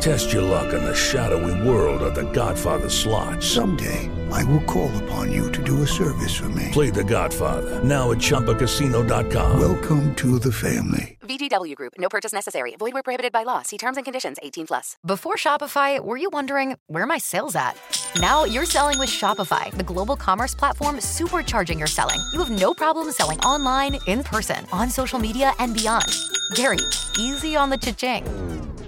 Test 0.00 0.32
your 0.32 0.42
luck 0.42 0.74
in 0.74 0.84
the 0.84 0.94
shadowy 0.94 1.68
world 1.68 2.02
of 2.02 2.14
The 2.14 2.30
Godfather 2.30 2.88
slot. 2.88 3.42
Someday, 3.42 4.10
I 4.30 4.44
will 4.44 4.62
call 4.64 4.94
upon 5.04 5.32
you 5.32 5.50
to 5.52 5.62
do 5.62 5.82
a 5.82 5.86
service 5.86 6.36
for 6.36 6.48
me. 6.50 6.68
Play 6.70 6.90
The 6.90 7.02
Godfather 7.02 7.82
now 7.82 8.10
at 8.12 8.18
ChumbaCasino.com. 8.18 9.58
Welcome 9.58 10.14
to 10.16 10.38
the 10.38 10.52
family. 10.52 11.18
VGW 11.22 11.74
Group. 11.74 11.94
No 11.98 12.08
purchase 12.08 12.32
necessary. 12.32 12.76
Void 12.78 12.92
where 12.92 13.02
prohibited 13.02 13.32
by 13.32 13.42
law. 13.42 13.62
See 13.62 13.78
terms 13.78 13.96
and 13.96 14.04
conditions. 14.04 14.36
18 14.42 14.66
plus. 14.66 14.96
Before 15.04 15.34
Shopify, 15.34 15.98
were 15.98 16.16
you 16.16 16.30
wondering 16.30 16.76
where 16.86 17.02
are 17.02 17.08
my 17.08 17.18
sales 17.18 17.56
at? 17.56 17.76
Now 18.20 18.44
you're 18.44 18.66
selling 18.66 18.98
with 18.98 19.08
Shopify, 19.08 19.70
the 19.72 19.82
global 19.82 20.14
commerce 20.14 20.54
platform 20.54 20.96
supercharging 20.98 21.78
your 21.78 21.88
selling. 21.88 22.20
You 22.32 22.38
have 22.44 22.50
no 22.60 22.74
problem 22.74 23.10
selling 23.12 23.40
online, 23.40 23.98
in 24.06 24.22
person, 24.22 24.66
on 24.72 24.90
social 24.90 25.18
media, 25.18 25.52
and 25.58 25.74
beyond. 25.74 26.06
Gary, 26.54 26.78
easy 27.18 27.56
on 27.56 27.70
the 27.70 27.78
cha-ching. 27.78 28.24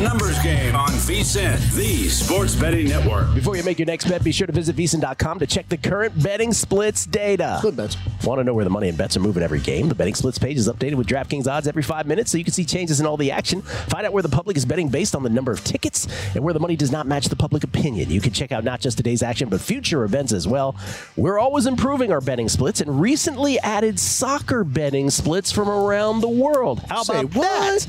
A 0.00 0.02
numbers 0.02 0.42
game 0.42 0.74
on 0.74 0.88
VSIN, 0.88 1.74
the 1.74 2.08
sports 2.08 2.54
betting 2.56 2.88
network. 2.88 3.34
Before 3.34 3.54
you 3.54 3.62
make 3.62 3.78
your 3.78 3.84
next 3.84 4.08
bet, 4.08 4.24
be 4.24 4.32
sure 4.32 4.46
to 4.46 4.52
visit 4.52 4.74
VSiN.com 4.74 5.40
to 5.40 5.46
check 5.46 5.68
the 5.68 5.76
current 5.76 6.22
betting 6.22 6.54
splits 6.54 7.04
data. 7.04 7.58
Good 7.60 7.76
bets. 7.76 7.98
Want 8.24 8.38
to 8.38 8.44
know 8.44 8.54
where 8.54 8.64
the 8.64 8.70
money 8.70 8.88
and 8.88 8.96
bets 8.96 9.18
are 9.18 9.20
moving 9.20 9.42
every 9.42 9.60
game? 9.60 9.90
The 9.90 9.94
betting 9.94 10.14
splits 10.14 10.38
page 10.38 10.56
is 10.56 10.68
updated 10.70 10.94
with 10.94 11.06
DraftKings 11.06 11.46
odds 11.46 11.68
every 11.68 11.82
five 11.82 12.06
minutes 12.06 12.30
so 12.30 12.38
you 12.38 12.44
can 12.44 12.54
see 12.54 12.64
changes 12.64 12.98
in 12.98 13.04
all 13.04 13.18
the 13.18 13.30
action. 13.30 13.60
Find 13.60 14.06
out 14.06 14.14
where 14.14 14.22
the 14.22 14.30
public 14.30 14.56
is 14.56 14.64
betting 14.64 14.88
based 14.88 15.14
on 15.14 15.22
the 15.22 15.28
number 15.28 15.52
of 15.52 15.62
tickets 15.64 16.08
and 16.34 16.42
where 16.42 16.54
the 16.54 16.60
money 16.60 16.76
does 16.76 16.90
not 16.90 17.06
match 17.06 17.26
the 17.28 17.36
public 17.36 17.62
opinion. 17.62 18.08
You 18.08 18.22
can 18.22 18.32
check 18.32 18.52
out 18.52 18.64
not 18.64 18.80
just 18.80 18.96
today's 18.96 19.22
action, 19.22 19.50
but 19.50 19.60
future 19.60 20.04
events 20.04 20.32
as 20.32 20.48
well. 20.48 20.76
We're 21.14 21.38
always 21.38 21.66
improving 21.66 22.10
our 22.10 22.22
betting 22.22 22.48
splits 22.48 22.80
and 22.80 23.02
recently 23.02 23.58
added 23.60 24.00
soccer 24.00 24.64
betting 24.64 25.10
splits 25.10 25.52
from 25.52 25.68
around 25.68 26.22
the 26.22 26.28
world. 26.30 26.78
How 26.88 27.02
Say 27.02 27.20
about 27.20 27.34
what? 27.34 27.44
that? 27.44 27.80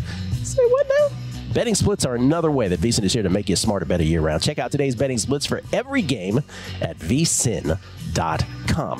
Say 0.44 0.65
what 0.68 0.88
now? 0.89 1.31
Betting 1.53 1.75
splits 1.75 2.05
are 2.05 2.15
another 2.15 2.50
way 2.50 2.70
that 2.70 2.79
VSIN 2.79 3.03
is 3.03 3.12
here 3.12 3.24
to 3.24 3.29
make 3.29 3.50
you 3.50 3.53
a 3.53 3.58
smarter, 3.58 3.86
better 3.86 4.03
year 4.03 4.22
round. 4.22 4.41
Check 4.41 4.58
out 4.58 4.72
today's 4.72 4.96
betting 4.96 5.17
splits 5.17 5.46
for 5.46 5.62
every 5.74 6.01
game 6.01 6.39
at 6.79 6.98
vsin.com. 6.98 7.81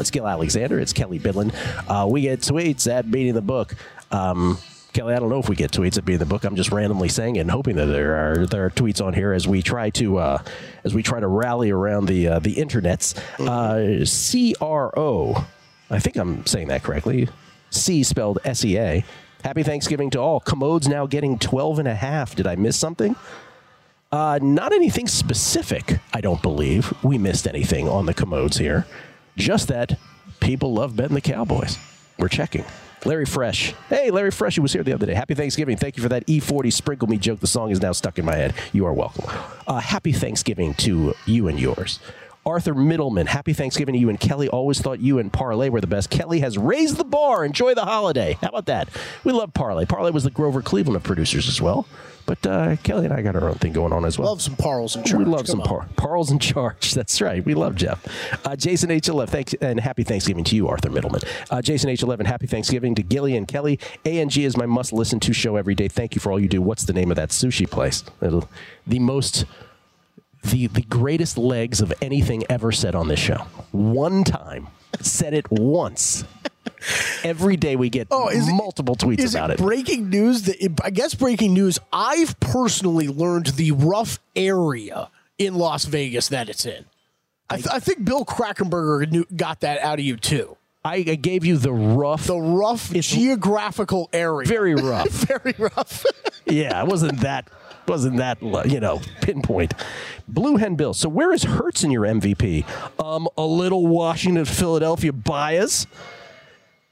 It's 0.02 0.12
Gill 0.12 0.28
Alexander. 0.28 0.78
It's 0.80 0.92
Kelley 0.92 1.18
Bydlon. 1.18 1.54
Uh, 1.88 2.08
we 2.08 2.22
get 2.22 2.42
tweets 2.42 2.92
at 2.92 3.10
Beating 3.10 3.36
the 3.36 3.42
Book. 3.42 3.76
Um, 4.12 4.58
Kelley, 4.92 5.14
I 5.14 5.20
don't 5.20 5.30
know 5.30 5.40
if 5.40 5.48
we 5.48 5.56
get 5.56 5.72
tweets 5.72 5.98
at 5.98 6.04
Beating 6.04 6.20
the 6.20 6.26
Book. 6.26 6.44
I'm 6.44 6.58
just 6.58 6.74
randomly 6.74 7.08
saying 7.08 7.38
it 7.38 7.40
and 7.40 7.52
hoping 7.52 7.78
that 7.78 7.86
there 7.86 8.16
are 8.16 8.46
there 8.46 8.66
are 8.66 8.70
tweets 8.70 9.02
on 9.02 9.14
here 9.14 9.32
as 9.32 9.48
we 9.48 9.62
try 9.62 9.90
to 9.92 10.18
uh, 10.18 10.44
as 10.84 10.94
we 10.94 11.02
try 11.02 11.22
to 11.22 11.28
rally 11.28 11.72
around 11.72 12.08
the 12.08 12.28
uh, 12.28 12.40
the 12.40 12.56
internets. 12.56 13.18
Uh, 13.40 14.06
C 14.06 14.56
R 14.60 14.92
O. 15.00 15.48
I 15.90 16.00
think 16.00 16.18
I'm 16.18 16.46
saying 16.46 16.68
that 16.68 16.84
correctly. 16.84 17.30
C 17.70 18.04
spelled 18.04 18.40
S 18.44 18.66
E 18.66 18.78
A. 18.78 19.06
Happy 19.44 19.64
Thanksgiving 19.64 20.10
to 20.12 20.20
all. 20.20 20.40
Commode's 20.40 20.88
now 20.88 21.06
getting 21.08 21.40
12 21.40 21.80
and 21.80 21.88
a 21.88 21.96
half. 21.96 22.36
Did 22.36 22.48
I 22.48 22.56
miss 22.56 22.78
something? 22.78 23.16
Uh, 24.12 24.40
not 24.42 24.74
anything 24.74 25.08
specific, 25.08 26.00
I 26.14 26.22
don't 26.22 26.42
believe. 26.42 26.94
We 27.04 27.18
missed 27.18 27.48
anything 27.48 27.88
on 27.88 28.06
the 28.06 28.14
commodes 28.14 28.58
here. 28.58 28.86
Just 29.38 29.70
that 29.70 29.98
people 30.42 30.74
love 30.74 30.96
betting 30.96 31.16
the 31.16 31.22
Cowboys. 31.22 31.78
We're 32.20 32.28
checking. 32.28 32.66
Larry 33.06 33.26
Fresh. 33.26 33.74
Hey, 33.90 34.12
Larry 34.12 34.30
Fresh, 34.30 34.58
who 34.58 34.62
was 34.62 34.74
here 34.74 34.84
the 34.84 34.94
other 34.94 35.06
day. 35.06 35.14
Happy 35.16 35.34
Thanksgiving. 35.34 35.76
Thank 35.76 35.98
you 35.98 36.04
for 36.04 36.10
that 36.10 36.28
E40 36.28 36.72
sprinkle 36.72 37.08
me 37.08 37.18
joke. 37.18 37.40
The 37.40 37.48
song 37.48 37.72
is 37.72 37.82
now 37.82 37.94
stuck 37.94 38.20
in 38.20 38.26
my 38.26 38.36
head. 38.36 38.54
You 38.74 38.86
are 38.86 38.94
welcome. 38.94 39.26
Uh, 39.66 39.80
happy 39.80 40.12
Thanksgiving 40.12 40.76
to 40.76 41.16
you 41.26 41.48
and 41.48 41.60
yours. 41.60 42.00
Arthur 42.46 42.74
Middleman, 42.74 43.28
happy 43.28 43.54
Thanksgiving 43.54 43.94
to 43.94 44.00
you 44.00 44.10
and 44.10 44.20
Kelley. 44.20 44.48
Always 44.50 44.82
thought 44.82 45.00
you 45.00 45.20
and 45.20 45.32
Parlay 45.32 45.70
were 45.70 45.80
the 45.82 45.88
best. 45.88 46.10
Kelley 46.10 46.40
has 46.40 46.58
raised 46.58 46.98
the 46.98 47.04
bar. 47.04 47.46
Enjoy 47.46 47.76
the 47.76 47.86
holiday. 47.86 48.38
How 48.42 48.50
about 48.50 48.66
that? 48.66 48.90
We 49.24 49.32
love 49.32 49.54
Parlay. 49.54 49.86
Parlay 49.86 50.10
was 50.12 50.24
the 50.24 50.32
Grover 50.32 50.62
Cleveland 50.64 50.96
of 50.96 51.04
producers 51.04 51.48
as 51.48 51.62
well. 51.62 51.88
But 52.26 52.46
uh, 52.48 52.76
Kelley 52.78 53.06
and 53.06 53.14
I 53.14 53.22
got 53.22 53.36
our 53.36 53.48
own 53.50 53.56
thing 53.56 53.74
going 53.74 53.94
on 53.94 54.06
as 54.06 54.18
well. 54.18 54.30
Love 54.30 54.42
some 54.42 54.56
Parles 54.56 54.96
in 54.96 55.04
charge. 55.04 55.20
We 55.20 55.26
love 55.26 55.42
Come 55.46 55.60
some 55.60 55.62
par- 55.62 55.88
Parles 55.98 56.32
in 56.32 56.40
charge. 56.40 56.94
That's 56.96 57.20
right. 57.22 57.44
We 57.46 57.54
love 57.54 57.76
Jeff. 57.76 58.06
Uh, 58.46 58.56
Jason 58.56 58.90
H11, 58.90 59.30
thanks 59.30 59.54
and 59.56 59.80
happy 59.80 60.04
Thanksgiving 60.04 60.44
to 60.46 60.56
you, 60.56 60.68
Arthur 60.68 60.90
Middleman. 60.92 61.22
Uh, 61.50 61.62
Jason 61.62 61.90
H11, 61.90 62.26
happy 62.26 62.48
Thanksgiving 62.48 62.96
to 62.96 63.04
Gilly 63.04 63.36
and 63.36 63.48
Kelley. 63.48 63.80
ANG 64.06 64.32
is 64.38 64.56
my 64.58 64.66
must 64.66 64.94
listen 64.94 65.20
to 65.20 65.34
show 65.34 65.58
every 65.58 65.76
day. 65.76 65.88
Thank 65.88 66.16
you 66.16 66.22
for 66.22 66.32
all 66.32 66.40
you 66.40 66.48
do. 66.48 66.62
What's 66.62 66.84
the 66.86 66.94
name 66.94 67.12
of 67.12 67.18
that 67.18 67.30
sushi 67.30 67.70
place? 67.70 68.04
It'll- 68.22 68.50
The 68.88 69.00
most. 69.00 69.46
The, 70.44 70.68
the 70.68 70.82
greatest 70.82 71.38
legs 71.38 71.82
of 71.82 71.94
anything 72.02 72.44
ever 72.50 72.72
said 72.72 72.96
on 72.96 73.08
this 73.08 73.20
show. 73.20 73.46
One 73.72 74.24
time. 74.24 74.68
Said 75.00 75.34
it 75.34 75.50
once. 75.52 76.24
Every 77.24 77.56
day 77.58 77.76
we 77.76 77.90
get 77.90 78.08
oh, 78.12 78.30
multiple 78.54 78.96
tweets 78.96 79.22
Oh, 79.22 79.24
Is 79.24 79.36
about 79.36 79.52
it 79.52 79.60
it. 79.60 79.64
breaking 79.64 80.10
news? 80.10 80.44
That 80.44 80.82
I 80.84 80.90
guess 80.90 81.14
breaking 81.14 81.54
news. 81.54 81.80
I've 81.94 82.40
personally 82.40 83.08
learned 83.08 83.48
the 83.48 83.72
rough 83.72 84.20
area 84.36 85.10
in 85.38 85.56
Las 85.56 85.86
Vegas 85.86 86.30
that 86.30 86.50
it's 86.50 86.66
in. 86.66 86.86
I, 87.50 87.56
th- 87.58 87.68
I 87.72 87.80
think 87.80 88.04
Bill 88.06 88.26
Krackomberger 88.26 89.12
knew, 89.12 89.26
got 89.36 89.62
that 89.62 89.80
out 89.80 90.00
of 90.00 90.06
you 90.06 90.18
too. 90.18 90.58
I, 90.84 90.96
I 90.96 91.16
gave 91.16 91.46
you 91.46 91.58
the 91.58 91.72
rough, 91.74 92.26
the 92.26 92.40
rough 92.40 92.92
geographical 92.92 94.10
area. 94.12 94.48
Very 94.48 94.74
rough. 94.74 95.10
Very 95.10 95.54
rough. 95.60 96.06
yeah, 96.46 96.82
it 96.82 96.88
wasn't 96.88 97.20
that 97.20 97.48
wasn't 97.88 98.18
that 98.18 98.42
you 98.70 98.80
know 98.80 99.02
pinpoint. 99.22 99.74
Blue 100.28 100.58
Hen 100.58 100.76
Bill. 100.76 100.94
So 100.94 101.10
where 101.10 101.34
is 101.34 101.44
Hurts 101.44 101.84
in 101.84 101.92
your 101.92 102.04
MVP? 102.04 102.66
Um, 103.04 103.28
a 103.38 103.46
little 103.46 103.88
Washington 103.88 104.46
Philadelphia 104.46 105.12
bias. 105.12 105.88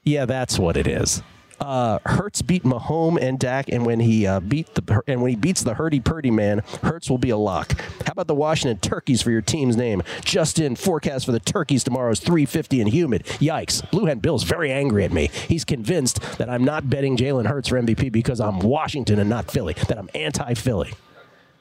Yeah, 0.04 0.24
that's 0.24 0.58
what 0.58 0.76
it 0.76 0.86
is. 0.86 1.22
Uh, 1.60 1.98
Hurts 2.06 2.40
beat 2.42 2.62
Mahomes 2.64 3.20
and 3.20 3.38
Dak, 3.38 3.68
and 3.68 3.84
when 3.84 4.00
he 4.00 4.26
uh, 4.26 4.40
beat 4.40 4.74
the 4.74 5.02
and 5.06 5.20
when 5.20 5.30
he 5.30 5.36
beats 5.36 5.62
the 5.62 5.74
hurdy 5.74 6.00
purdy 6.00 6.30
man, 6.30 6.62
Hurts 6.82 7.10
will 7.10 7.18
be 7.18 7.30
a 7.30 7.36
lock. 7.36 7.78
How 8.06 8.12
about 8.12 8.26
the 8.26 8.34
Washington 8.34 8.78
Turkeys 8.78 9.20
for 9.20 9.30
your 9.30 9.42
team's 9.42 9.76
name? 9.76 10.02
Justin 10.24 10.74
forecast 10.74 11.26
for 11.26 11.32
the 11.32 11.40
Turkeys 11.40 11.84
tomorrow 11.84 12.10
is 12.12 12.20
350 12.20 12.80
and 12.80 12.90
humid. 12.90 13.24
Yikes! 13.24 13.88
Blue 13.90 14.06
Hen 14.06 14.20
Bill's 14.20 14.44
very 14.44 14.72
angry 14.72 15.04
at 15.04 15.12
me. 15.12 15.30
He's 15.48 15.64
convinced 15.64 16.20
that 16.38 16.48
I'm 16.48 16.64
not 16.64 16.88
betting 16.88 17.16
Jalen 17.16 17.46
Hurts 17.46 17.68
for 17.68 17.80
MVP 17.80 18.10
because 18.10 18.40
I'm 18.40 18.60
Washington 18.60 19.18
and 19.18 19.28
not 19.28 19.50
Philly. 19.50 19.74
That 19.88 19.98
I'm 19.98 20.08
anti-Philly. 20.14 20.94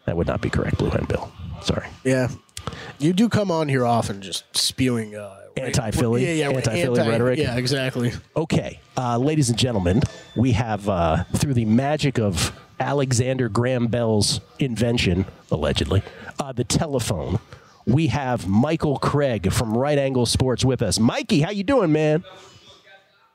That 0.06 0.16
would 0.16 0.28
not 0.28 0.42
be 0.42 0.50
correct, 0.50 0.78
Blue 0.78 0.90
Hen 0.90 1.06
Bill. 1.06 1.32
Sorry. 1.62 1.88
Yeah. 2.04 2.30
You 3.00 3.14
do 3.14 3.30
come 3.30 3.52
on 3.52 3.68
here 3.70 3.86
often 3.86 4.22
just 4.22 4.56
spewing 4.56 5.16
uh, 5.16 5.39
Anti-Philly, 5.66 6.26
Yeah, 6.26 6.50
yeah, 6.50 6.56
anti-Philly 6.56 7.08
rhetoric. 7.08 7.40
Yeah, 7.40 7.56
exactly. 7.58 8.12
Okay, 8.36 8.80
uh, 8.98 9.18
ladies 9.18 9.50
and 9.50 9.58
gentlemen, 9.58 10.02
we 10.36 10.52
have 10.54 10.88
uh, 10.90 11.24
through 11.36 11.54
the 11.54 11.66
magic 11.66 12.20
of 12.20 12.52
Alexander 12.80 13.50
Graham 13.50 13.88
Bell's 13.88 14.40
invention, 14.60 15.26
allegedly, 15.52 16.02
uh, 16.40 16.52
the 16.52 16.64
telephone. 16.64 17.40
We 17.86 18.08
have 18.08 18.48
Michael 18.48 18.98
Craig 19.00 19.52
from 19.52 19.76
Right 19.78 19.98
Angle 19.98 20.26
Sports 20.26 20.64
with 20.64 20.82
us. 20.82 21.00
Mikey, 21.00 21.42
how 21.42 21.52
you 21.52 21.64
doing, 21.64 21.92
man? 21.92 22.24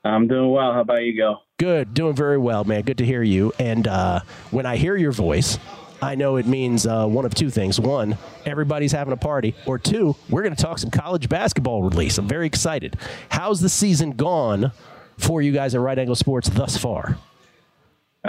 I'm 0.05 0.29
doing 0.29 0.51
well. 0.51 0.73
How 0.73 0.81
about 0.81 1.03
you 1.03 1.17
go? 1.17 1.39
Good, 1.59 1.95
doing 1.95 2.15
very 2.15 2.37
well, 2.39 2.65
man. 2.65 2.83
Good 2.83 2.99
to 2.99 3.07
hear 3.07 3.23
you. 3.23 3.53
And 3.59 3.89
uh, 3.89 4.21
when 4.51 4.67
I 4.67 4.77
hear 4.77 4.97
your 4.97 5.13
voice, 5.13 5.59
I 6.05 6.17
know 6.17 6.37
it 6.37 6.47
means 6.47 6.87
uh, 6.87 7.07
one 7.07 7.25
of 7.25 7.35
two 7.35 7.49
things. 7.49 7.81
One, 7.81 8.19
everybody's 8.45 8.93
having 8.93 9.15
a 9.15 9.17
party. 9.17 9.55
Or 9.65 9.79
two, 9.79 10.15
we're 10.29 10.43
going 10.43 10.55
to 10.55 10.63
talk 10.63 10.79
some 10.79 10.91
college 10.91 11.31
basketball 11.31 11.83
release. 11.83 12.19
I'm 12.19 12.29
very 12.29 12.47
excited. 12.47 12.97
How's 13.31 13.61
the 13.61 13.71
season 13.71 14.11
gone 14.11 14.73
for 15.17 15.41
you 15.41 15.51
guys 15.51 15.75
at 15.75 15.81
Right 15.81 15.99
Angle 15.99 16.15
Sports 16.17 16.51
thus 16.51 16.77
far? 16.77 17.17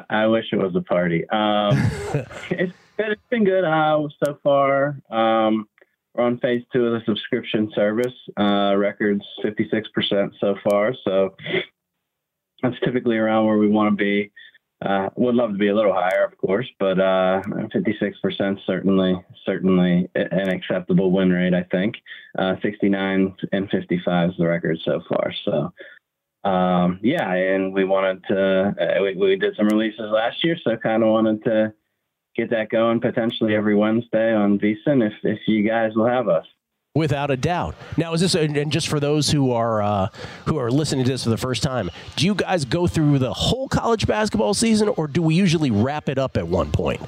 I 0.09 0.25
wish 0.27 0.45
it 0.53 0.55
was 0.55 0.73
a 0.75 0.81
party. 0.81 1.27
Um, 1.29 1.77
it's, 2.49 2.73
been, 2.95 3.11
it's 3.11 3.21
been 3.29 3.43
good 3.43 3.65
uh, 3.65 4.07
so 4.23 4.39
far. 4.41 4.97
Um, 5.09 5.67
we're 6.13 6.23
on 6.23 6.39
phase 6.39 6.63
two 6.71 6.85
of 6.85 6.93
the 6.93 7.05
subscription 7.05 7.71
service. 7.75 8.13
Uh, 8.39 8.75
records 8.77 9.25
56% 9.43 10.31
so 10.39 10.55
far. 10.63 10.93
So 11.03 11.35
that's 12.63 12.79
typically 12.85 13.17
around 13.17 13.47
where 13.47 13.57
we 13.57 13.67
want 13.67 13.91
to 13.91 14.01
be. 14.01 14.31
Uh, 14.81 15.09
would 15.15 15.35
love 15.35 15.51
to 15.51 15.57
be 15.57 15.69
a 15.69 15.75
little 15.75 15.93
higher, 15.93 16.25
of 16.25 16.37
course, 16.37 16.67
but 16.79 16.99
uh, 16.99 17.41
56% 17.73 18.57
certainly 18.65 19.15
certainly 19.45 20.09
an 20.15 20.49
acceptable 20.49 21.11
win 21.11 21.31
rate. 21.31 21.53
I 21.53 21.63
think 21.63 21.95
uh, 22.37 22.55
69 22.61 23.35
and 23.53 23.69
55 23.69 24.29
is 24.29 24.35
the 24.37 24.45
record 24.45 24.77
so 24.83 25.01
far. 25.07 25.33
So 25.45 26.49
um, 26.49 26.99
yeah, 27.01 27.31
and 27.33 27.73
we 27.73 27.85
wanted 27.85 28.23
to 28.27 28.75
uh, 28.79 29.01
we, 29.01 29.15
we 29.15 29.35
did 29.37 29.55
some 29.55 29.67
releases 29.67 30.11
last 30.11 30.43
year, 30.43 30.57
so 30.61 30.75
kind 30.77 31.03
of 31.03 31.09
wanted 31.09 31.43
to 31.45 31.73
get 32.35 32.49
that 32.49 32.69
going 32.69 32.99
potentially 32.99 33.55
every 33.55 33.75
Wednesday 33.75 34.33
on 34.33 34.59
VSiN 34.59 35.07
if 35.07 35.13
if 35.23 35.39
you 35.47 35.67
guys 35.67 35.93
will 35.95 36.05
have 36.05 36.27
us. 36.27 36.45
Without 36.95 37.29
a 37.29 37.35
doubt. 37.35 37.75
Now, 37.97 38.13
is 38.13 38.21
this 38.21 38.35
and 38.35 38.71
just 38.71 38.87
for 38.87 39.01
those 39.01 39.29
who 39.29 39.51
are 39.51 39.81
uh, 39.81 40.07
who 40.45 40.57
are 40.57 40.71
listening 40.71 41.03
to 41.03 41.11
this 41.11 41.25
for 41.25 41.29
the 41.29 41.35
first 41.37 41.61
time? 41.61 41.91
Do 42.15 42.25
you 42.25 42.33
guys 42.33 42.63
go 42.63 42.87
through 42.87 43.19
the 43.19 43.33
whole 43.33 43.67
college 43.67 44.07
basketball 44.07 44.53
season, 44.53 44.87
or 44.87 45.07
do 45.07 45.21
we 45.21 45.35
usually 45.35 45.71
wrap 45.71 46.07
it 46.07 46.17
up 46.17 46.37
at 46.37 46.47
one 46.47 46.71
point? 46.71 47.01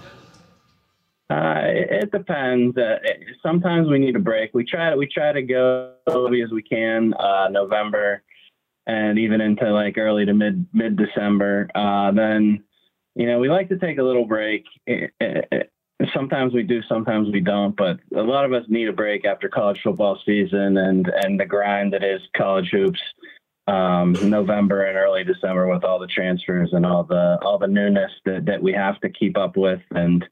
Uh, 1.29 1.61
it, 1.63 2.11
depends. 2.11 2.77
Uh, 2.77 2.97
sometimes 3.41 3.87
we 3.89 3.97
need 3.97 4.17
a 4.17 4.19
break. 4.19 4.53
We 4.53 4.65
try 4.65 4.89
to 4.89 4.97
we 4.97 5.07
try 5.07 5.31
to 5.31 5.41
go 5.41 5.93
as 6.05 6.13
early 6.13 6.41
as 6.41 6.51
we 6.51 6.63
can, 6.63 7.13
uh, 7.13 7.47
November, 7.49 8.23
and 8.87 9.17
even 9.17 9.39
into 9.39 9.71
like 9.71 9.97
early 9.97 10.25
to 10.25 10.33
mid 10.33 10.65
mid 10.73 10.97
December. 10.97 11.69
Uh, 11.73 12.11
then, 12.11 12.61
you 13.15 13.25
know, 13.25 13.39
we 13.39 13.49
like 13.49 13.69
to 13.69 13.77
take 13.77 13.99
a 13.99 14.03
little 14.03 14.25
break. 14.25 14.65
It- 14.85 15.11
it- 15.21 15.47
it- 15.51 15.71
sometimes 16.13 16.53
we 16.53 16.63
do, 16.63 16.81
sometimes 16.83 17.29
we 17.31 17.39
don't. 17.39 17.75
But 17.75 17.99
a 18.15 18.21
lot 18.21 18.45
of 18.45 18.53
us 18.53 18.65
need 18.67 18.87
a 18.87 18.93
break 18.93 19.25
after 19.25 19.49
college 19.49 19.79
football 19.83 20.19
season 20.25 20.77
and 20.77 21.07
and 21.07 21.39
the 21.39 21.45
grind 21.45 21.93
that 21.93 22.03
is 22.03 22.21
college 22.35 22.69
hoops. 22.71 23.01
Um, 23.67 24.13
November 24.23 24.85
and 24.85 24.97
early 24.97 25.25
December 25.25 25.67
with 25.67 25.83
all 25.83 25.99
the 25.99 26.07
transfers 26.07 26.69
and 26.71 26.85
all 26.85 27.03
the 27.03 27.37
all 27.41 27.57
the 27.57 27.67
newness 27.67 28.11
that, 28.23 28.45
that 28.45 28.63
we 28.63 28.71
have 28.71 28.97
to 29.01 29.09
keep 29.09 29.37
up 29.37 29.57
with 29.57 29.81
and 29.91 30.25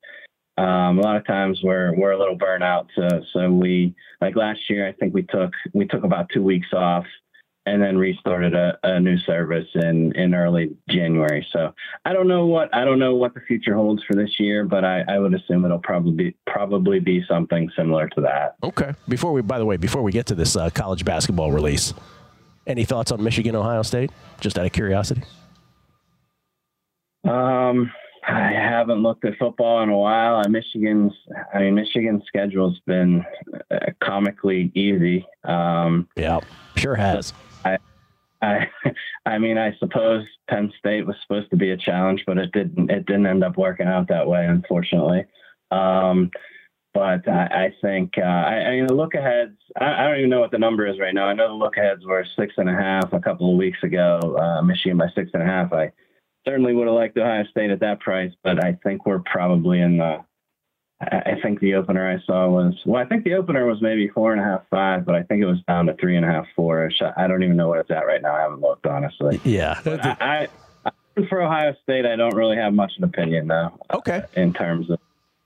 um, 0.58 1.00
a 1.00 1.02
lot 1.02 1.18
of 1.18 1.28
times 1.28 1.60
we're 1.62 1.94
we're 1.98 2.14
a 2.14 2.18
little 2.18 2.38
burnout. 2.38 2.88
So 2.96 3.08
so 3.34 3.52
we 3.52 3.94
like 4.22 4.38
last 4.38 4.62
year 4.70 4.88
I 4.88 4.94
think 4.94 5.14
we 5.14 5.24
took 5.24 5.52
we 5.74 5.86
took 5.86 6.06
about 6.06 6.30
two 6.34 6.44
weeks 6.44 6.68
off 6.74 7.06
and 7.66 7.82
then 7.82 7.98
restarted 7.98 8.54
a, 8.54 8.78
a 8.84 9.00
new 9.00 9.18
service 9.20 9.68
in 9.76 10.12
in 10.16 10.34
early 10.36 10.76
January. 10.90 11.46
So 11.52 11.74
I 12.06 12.14
don't 12.14 12.28
know 12.28 12.46
what 12.46 12.74
I 12.74 12.86
don't 12.86 13.00
know 13.00 13.16
what 13.16 13.34
the 13.34 13.42
future 13.42 13.76
holds 13.76 14.04
for 14.04 14.16
this 14.16 14.40
year, 14.40 14.66
but 14.66 14.86
I, 14.86 15.04
I 15.08 15.20
would 15.20 15.34
assume 15.34 15.66
it'll 15.66 15.80
probably 15.80 16.14
be, 16.14 16.36
probably 16.46 17.00
be 17.00 17.24
something 17.28 17.70
similar 17.76 18.08
to 18.10 18.22
that. 18.22 18.56
Okay. 18.64 18.94
Before 19.08 19.32
we, 19.32 19.42
by 19.42 19.58
the 19.58 19.66
way, 19.66 19.78
before 19.78 20.02
we 20.02 20.12
get 20.12 20.28
to 20.28 20.36
this 20.36 20.56
uh, 20.56 20.70
college 20.70 21.06
basketball 21.06 21.52
release, 21.52 21.94
any 22.68 22.86
thoughts 22.86 23.12
on 23.12 23.24
Michigan, 23.24 23.56
Ohio 23.56 23.82
State? 23.82 24.12
Just 24.40 24.58
out 24.58 24.66
of 24.66 24.72
curiosity. 24.72 25.22
Um, 27.24 27.92
I 28.28 28.52
haven't 28.52 29.04
looked 29.04 29.26
at 29.26 29.38
football 29.38 29.84
in 29.84 29.90
a 29.90 29.98
while. 29.98 30.42
Michigan's, 30.50 31.14
I 31.54 31.60
mean, 31.60 31.76
Michigan's 31.76 32.24
schedule's 32.28 32.80
been 32.86 33.24
uh, 33.70 33.78
comically 34.04 34.72
easy. 34.74 35.26
Um, 35.44 36.08
yeah, 36.16 36.40
sure 36.76 36.96
has. 36.96 37.34
I, 37.66 37.78
I, 38.42 38.70
I 39.26 39.38
mean, 39.38 39.58
I 39.58 39.76
suppose 39.80 40.26
Penn 40.50 40.72
State 40.80 41.06
was 41.06 41.16
supposed 41.22 41.50
to 41.50 41.58
be 41.58 41.72
a 41.72 41.78
challenge, 41.78 42.24
but 42.26 42.38
it 42.38 42.52
didn't. 42.52 42.90
It 42.90 43.06
didn't 43.06 43.28
end 43.28 43.44
up 43.44 43.58
working 43.58 43.88
out 43.88 44.08
that 44.10 44.28
way, 44.28 44.46
unfortunately. 44.46 45.26
Um, 45.72 46.32
but 46.94 47.28
I, 47.28 47.66
I 47.66 47.74
think 47.82 48.14
uh, 48.18 48.22
I, 48.22 48.54
I 48.56 48.72
mean 48.72 48.88
the 48.88 48.94
look 48.94 49.16
aheads. 49.16 49.58
I, 49.80 49.86
I 49.86 50.08
don't 50.08 50.18
even 50.20 50.30
know 50.30 50.40
what 50.40 50.52
the 50.52 50.58
number 50.58 50.88
is 50.88 51.00
right 51.00 51.14
now. 51.14 51.26
I 51.26 51.34
know 51.34 51.50
the 51.50 51.54
look 51.54 51.76
aheads 51.76 52.06
were 52.06 52.26
six 52.38 52.54
and 52.58 52.70
a 52.70 52.74
half 52.74 53.12
a 53.12 53.20
couple 53.20 53.52
of 53.52 53.58
weeks 53.58 53.80
ago. 53.84 54.20
Uh, 54.40 54.62
Michigan 54.62 54.98
by 54.98 55.10
six 55.14 55.32
and 55.34 55.44
a 55.44 55.46
half. 55.46 55.74
I 55.74 55.92
certainly 56.48 56.74
would 56.74 56.88
have 56.88 56.96
liked 56.96 57.18
Ohio 57.18 57.44
State 57.52 57.72
at 57.72 57.82
that 57.82 58.00
price, 58.00 58.32
but 58.44 58.64
I 58.64 58.78
think 58.84 59.06
we're 59.06 59.20
probably 59.20 59.82
in 59.82 59.98
the. 59.98 60.20
I 61.02 61.38
think 61.44 61.60
the 61.60 61.76
opener 61.76 62.10
I 62.10 62.24
saw 62.26 62.48
was 62.48 62.74
well. 62.86 63.02
I 63.02 63.06
think 63.06 63.26
the 63.26 63.34
opener 63.34 63.66
was 63.66 63.82
maybe 63.82 64.08
four 64.08 64.32
and 64.32 64.40
a 64.40 64.44
half, 64.46 64.62
five, 64.70 65.06
but 65.06 65.14
I 65.14 65.24
think 65.24 65.42
it 65.42 65.46
was 65.46 65.60
down 65.68 65.88
to 65.88 65.94
three 65.96 66.16
and 66.16 66.26
a 66.26 66.30
half, 66.30 66.46
four. 66.56 66.88
ish. 66.88 67.02
I 67.18 67.28
don't 67.28 67.44
even 67.44 67.58
know 67.58 67.68
what 67.68 67.80
it's 67.80 67.92
at 67.92 68.06
right 68.06 68.22
now. 68.22 68.34
I 68.34 68.42
haven't 68.42 68.62
looked 68.62 68.88
honestly. 68.88 69.42
Yeah, 69.44 69.80
I, 69.86 70.48
I 70.86 71.26
for 71.28 71.42
Ohio 71.42 71.76
State, 71.84 72.06
I 72.06 72.16
don't 72.16 72.34
really 72.34 72.56
have 72.56 72.74
much 72.74 72.94
an 72.98 73.04
opinion 73.04 73.48
though. 73.48 73.78
Uh, 73.90 73.98
okay. 73.98 74.24
in 74.36 74.54
terms 74.54 74.90
of, 74.90 75.00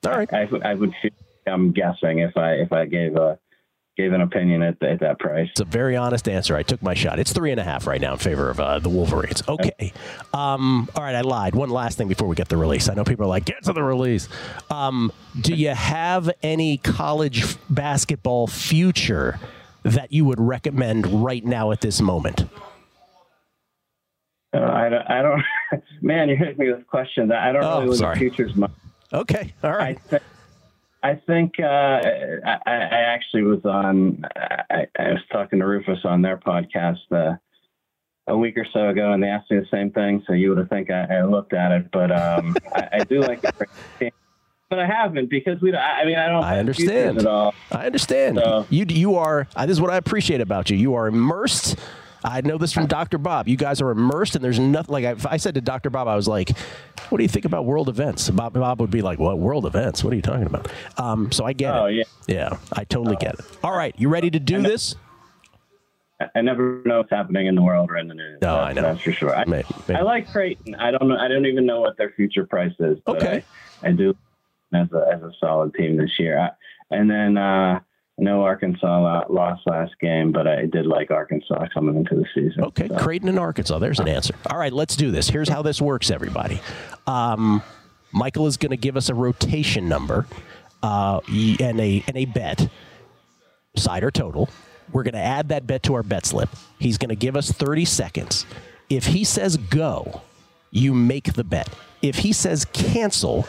all 0.05 0.11
right, 0.11 0.31
I, 0.31 0.47
I 0.63 0.75
would 0.75 0.93
feel 1.01 1.11
I'm 1.47 1.71
guessing 1.71 2.19
if 2.19 2.37
I 2.37 2.53
if 2.53 2.71
I 2.71 2.85
gave 2.85 3.15
a 3.15 3.39
gave 3.99 4.13
an 4.13 4.21
opinion 4.21 4.61
at, 4.63 4.81
at 4.81 5.01
that 5.01 5.19
price. 5.19 5.49
It's 5.51 5.59
a 5.59 5.65
very 5.65 5.97
honest 5.97 6.29
answer. 6.29 6.55
I 6.55 6.63
took 6.63 6.81
my 6.81 6.93
shot. 6.93 7.19
It's 7.19 7.33
three 7.33 7.51
and 7.51 7.59
a 7.59 7.63
half 7.65 7.85
right 7.85 7.99
now 7.99 8.13
in 8.13 8.17
favor 8.17 8.49
of 8.49 8.57
uh, 8.57 8.79
the 8.79 8.87
Wolverines. 8.87 9.43
Okay. 9.45 9.91
Um, 10.33 10.87
all 10.95 11.03
right, 11.03 11.15
I 11.15 11.19
lied. 11.21 11.53
One 11.53 11.69
last 11.69 11.97
thing 11.97 12.07
before 12.07 12.25
we 12.29 12.37
get 12.37 12.47
the 12.47 12.55
release. 12.55 12.87
I 12.87 12.93
know 12.93 13.03
people 13.03 13.25
are 13.25 13.29
like, 13.29 13.43
get 13.43 13.61
to 13.65 13.73
the 13.73 13.83
release. 13.83 14.29
Um, 14.69 15.11
do 15.41 15.53
you 15.53 15.69
have 15.75 16.31
any 16.41 16.77
college 16.77 17.43
f- 17.43 17.57
basketball 17.69 18.47
future 18.47 19.37
that 19.83 20.13
you 20.13 20.23
would 20.23 20.39
recommend 20.39 21.05
right 21.21 21.43
now 21.43 21.71
at 21.71 21.81
this 21.81 21.99
moment? 21.99 22.45
Uh, 24.53 24.59
I 24.61 24.87
don't, 24.89 25.11
I 25.11 25.21
don't 25.21 25.43
man, 26.01 26.29
you're 26.29 26.37
hitting 26.37 26.57
me 26.57 26.71
with 26.71 26.87
questions. 26.87 27.31
I 27.31 27.51
don't 27.51 27.63
Oh, 27.65 27.79
really 27.79 27.89
look 27.89 27.97
sorry. 27.97 28.13
at 28.13 28.19
futures 28.19 28.55
much. 28.55 28.71
Okay, 29.11 29.53
all 29.61 29.73
right. 29.75 29.99
I, 30.11 30.19
I 31.01 31.15
think 31.15 31.53
uh, 31.59 31.63
I, 31.65 32.57
I 32.65 32.99
actually 33.07 33.43
was 33.43 33.63
on. 33.65 34.23
I, 34.69 34.85
I 34.97 35.11
was 35.11 35.21
talking 35.31 35.59
to 35.59 35.65
Rufus 35.65 35.99
on 36.03 36.21
their 36.21 36.37
podcast 36.37 36.97
uh, 37.11 37.35
a 38.27 38.37
week 38.37 38.57
or 38.57 38.65
so 38.73 38.89
ago, 38.89 39.13
and 39.13 39.23
they 39.23 39.27
asked 39.27 39.49
me 39.49 39.59
the 39.59 39.65
same 39.71 39.91
thing. 39.91 40.23
So 40.27 40.33
you 40.33 40.49
would 40.49 40.57
have 40.57 40.69
think 40.69 40.91
I, 40.91 41.05
I 41.19 41.23
looked 41.23 41.53
at 41.53 41.71
it, 41.71 41.89
but 41.91 42.11
um, 42.11 42.55
I, 42.75 42.89
I 42.93 42.99
do 43.05 43.21
like 43.21 43.41
the 43.41 44.11
but 44.69 44.77
I 44.79 44.85
haven't 44.85 45.29
because 45.31 45.59
we. 45.61 45.71
don't- 45.71 45.81
I 45.81 46.05
mean, 46.05 46.17
I 46.17 46.27
don't. 46.27 46.43
I 46.43 46.59
understand. 46.59 47.17
at 47.19 47.25
all. 47.25 47.55
I 47.71 47.85
understand. 47.85 48.39
You 48.69 48.85
you 48.89 49.15
are. 49.15 49.47
uh, 49.55 49.65
This 49.65 49.77
is 49.77 49.81
what 49.81 49.89
I 49.91 49.97
appreciate 49.97 50.41
about 50.41 50.69
you. 50.69 50.77
You 50.77 50.93
are 50.95 51.07
immersed. 51.07 51.77
I 52.23 52.41
know 52.41 52.57
this 52.57 52.73
from 52.73 52.85
Dr. 52.87 53.17
Bob. 53.17 53.47
You 53.47 53.55
guys 53.57 53.81
are 53.81 53.89
immersed, 53.91 54.35
and 54.35 54.43
there's 54.43 54.59
nothing 54.59 54.91
like 54.91 55.05
if 55.05 55.25
I 55.25 55.37
said 55.37 55.55
to 55.55 55.61
Dr. 55.61 55.89
Bob, 55.89 56.07
I 56.07 56.15
was 56.15 56.27
like, 56.27 56.49
"What 57.09 57.17
do 57.17 57.23
you 57.23 57.29
think 57.29 57.45
about 57.45 57.65
world 57.65 57.87
events?" 57.89 58.29
Bob, 58.29 58.53
Bob 58.53 58.81
would 58.81 58.91
be 58.91 59.01
like, 59.01 59.19
"What 59.19 59.39
world 59.39 59.65
events? 59.65 60.03
What 60.03 60.11
are 60.11 60.15
you 60.15 60.21
talking 60.21 60.45
about?" 60.47 60.69
Um, 60.97 61.31
so 61.31 61.45
I 61.45 61.53
get 61.53 61.73
Oh, 61.73 61.85
it. 61.85 61.93
yeah. 61.93 62.03
yeah, 62.27 62.57
I 62.73 62.83
totally 62.83 63.15
get 63.17 63.35
it. 63.35 63.45
All 63.63 63.75
right, 63.75 63.95
you 63.97 64.09
ready 64.09 64.29
to 64.31 64.39
do 64.39 64.61
this? 64.61 64.95
I- 66.19 66.27
I 66.35 66.41
never 66.41 66.81
know 66.85 66.97
what's 66.97 67.09
happening 67.09 67.47
in 67.47 67.55
the 67.55 67.61
world 67.61 67.89
or 67.89 67.95
in 67.97 68.09
the 68.09 68.13
news. 68.15 68.39
No, 68.41 68.55
That's- 68.55 68.69
I 68.69 68.73
know. 68.73 68.81
That's 68.81 69.01
for 69.01 69.11
sure. 69.13 69.33
I, 69.35 69.45
May- 69.45 69.63
maybe. 69.87 69.99
I 69.99 70.03
like 70.03 70.29
Creighton. 70.29 70.75
I 70.75 70.91
don't 70.91 71.07
know. 71.07 71.17
I 71.17 71.29
don't 71.29 71.45
even 71.45 71.65
know 71.65 71.79
what 71.79 71.95
their 71.97 72.09
future 72.11 72.45
price 72.45 72.73
is. 72.79 72.99
but 73.05 73.15
Okay. 73.17 73.43
I, 73.81 73.87
I 73.87 73.91
do 73.93 74.13
as 74.73 74.91
a 74.91 75.07
as 75.13 75.21
a 75.23 75.31
solid 75.39 75.73
team 75.73 75.95
this 75.95 76.19
year. 76.19 76.37
I, 76.37 76.49
and 76.93 77.09
then 77.09 77.37
uh, 77.37 77.79
I 77.79 77.81
know 78.21 78.43
Arkansas 78.43 79.25
lost 79.29 79.61
last 79.65 79.93
game, 79.99 80.31
but 80.31 80.47
I 80.47 80.65
did 80.65 80.85
like 80.85 81.11
Arkansas 81.11 81.67
coming 81.73 81.95
into 81.95 82.15
the 82.15 82.25
season. 82.33 82.63
Okay, 82.65 82.89
Creighton 82.97 83.29
and 83.29 83.39
Arkansas. 83.39 83.79
There's 83.79 83.99
an 83.99 84.07
answer. 84.07 84.33
All 84.49 84.57
right, 84.57 84.73
let's 84.73 84.95
do 84.95 85.11
this. 85.11 85.29
Here's 85.29 85.49
how 85.49 85.61
this 85.61 85.81
works, 85.81 86.11
everybody. 86.11 86.61
Um, 87.07 87.61
Michael 88.11 88.47
is 88.47 88.57
going 88.57 88.71
to 88.71 88.77
give 88.77 88.97
us 88.97 89.09
a 89.09 89.13
rotation 89.13 89.87
number 89.87 90.25
uh, 90.83 91.19
and 91.27 91.79
a 91.79 92.03
and 92.07 92.17
a 92.17 92.25
bet, 92.25 92.69
side 93.75 94.03
or 94.03 94.11
total. 94.11 94.49
We're 94.91 95.03
going 95.03 95.13
to 95.13 95.19
add 95.19 95.49
that 95.49 95.67
bet 95.67 95.83
to 95.83 95.93
our 95.93 96.03
bet 96.03 96.25
slip. 96.25 96.49
He's 96.79 96.97
going 96.97 97.09
to 97.09 97.15
give 97.15 97.35
us 97.35 97.51
30 97.51 97.85
seconds. 97.85 98.45
If 98.89 99.05
he 99.05 99.23
says 99.23 99.57
go, 99.57 100.21
you 100.71 100.93
make 100.93 101.33
the 101.33 101.43
bet. 101.43 101.69
If 102.01 102.17
he 102.17 102.33
says 102.33 102.65
cancel, 102.65 103.47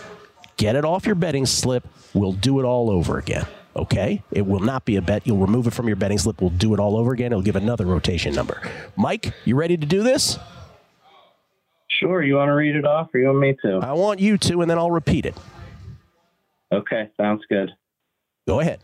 get 0.58 0.76
it 0.76 0.84
off 0.84 1.06
your 1.06 1.14
betting 1.14 1.46
slip. 1.46 1.86
We'll 2.12 2.32
do 2.32 2.60
it 2.60 2.64
all 2.64 2.90
over 2.90 3.18
again. 3.18 3.46
Okay? 3.80 4.22
It 4.30 4.46
will 4.46 4.60
not 4.60 4.84
be 4.84 4.96
a 4.96 5.02
bet. 5.02 5.26
You'll 5.26 5.38
remove 5.38 5.66
it 5.66 5.72
from 5.72 5.88
your 5.88 5.96
betting 5.96 6.18
slip. 6.18 6.40
We'll 6.40 6.50
do 6.50 6.74
it 6.74 6.80
all 6.80 6.96
over 6.96 7.12
again. 7.12 7.32
It'll 7.32 7.42
give 7.42 7.56
another 7.56 7.86
rotation 7.86 8.34
number. 8.34 8.62
Mike, 8.96 9.32
you 9.44 9.56
ready 9.56 9.76
to 9.76 9.86
do 9.86 10.02
this? 10.02 10.38
Sure. 11.88 12.22
You 12.22 12.36
want 12.36 12.48
to 12.48 12.54
read 12.54 12.76
it 12.76 12.84
off, 12.84 13.08
or 13.12 13.20
you 13.20 13.26
want 13.26 13.40
me 13.40 13.56
to? 13.64 13.80
I 13.82 13.92
want 13.92 14.20
you 14.20 14.38
to, 14.38 14.60
and 14.62 14.70
then 14.70 14.78
I'll 14.78 14.90
repeat 14.90 15.26
it. 15.26 15.34
Okay, 16.72 17.10
sounds 17.20 17.42
good. 17.48 17.70
Go 18.46 18.60
ahead. 18.60 18.80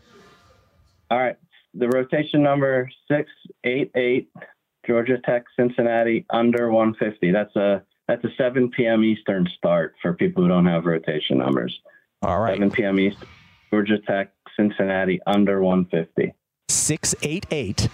All 1.09 1.17
right. 1.17 1.37
The 1.73 1.87
rotation 1.87 2.43
number 2.43 2.89
six 3.07 3.29
eight 3.63 3.91
eight, 3.95 4.29
Georgia 4.85 5.19
Tech, 5.23 5.45
Cincinnati 5.55 6.25
under 6.29 6.71
one 6.71 6.95
fifty. 6.95 7.31
That's 7.31 7.55
a 7.55 7.83
that's 8.07 8.23
a 8.25 8.29
seven 8.37 8.69
p.m. 8.71 9.03
Eastern 9.03 9.47
start 9.57 9.95
for 10.01 10.13
people 10.13 10.43
who 10.43 10.49
don't 10.49 10.65
have 10.65 10.85
rotation 10.85 11.37
numbers. 11.37 11.79
All 12.23 12.39
right. 12.39 12.55
Seven 12.55 12.71
p.m. 12.71 12.99
East, 12.99 13.17
Georgia 13.71 13.99
Tech, 13.99 14.33
Cincinnati 14.57 15.21
under 15.25 15.61
one 15.61 15.85
fifty. 15.85 16.33
688 16.69 17.87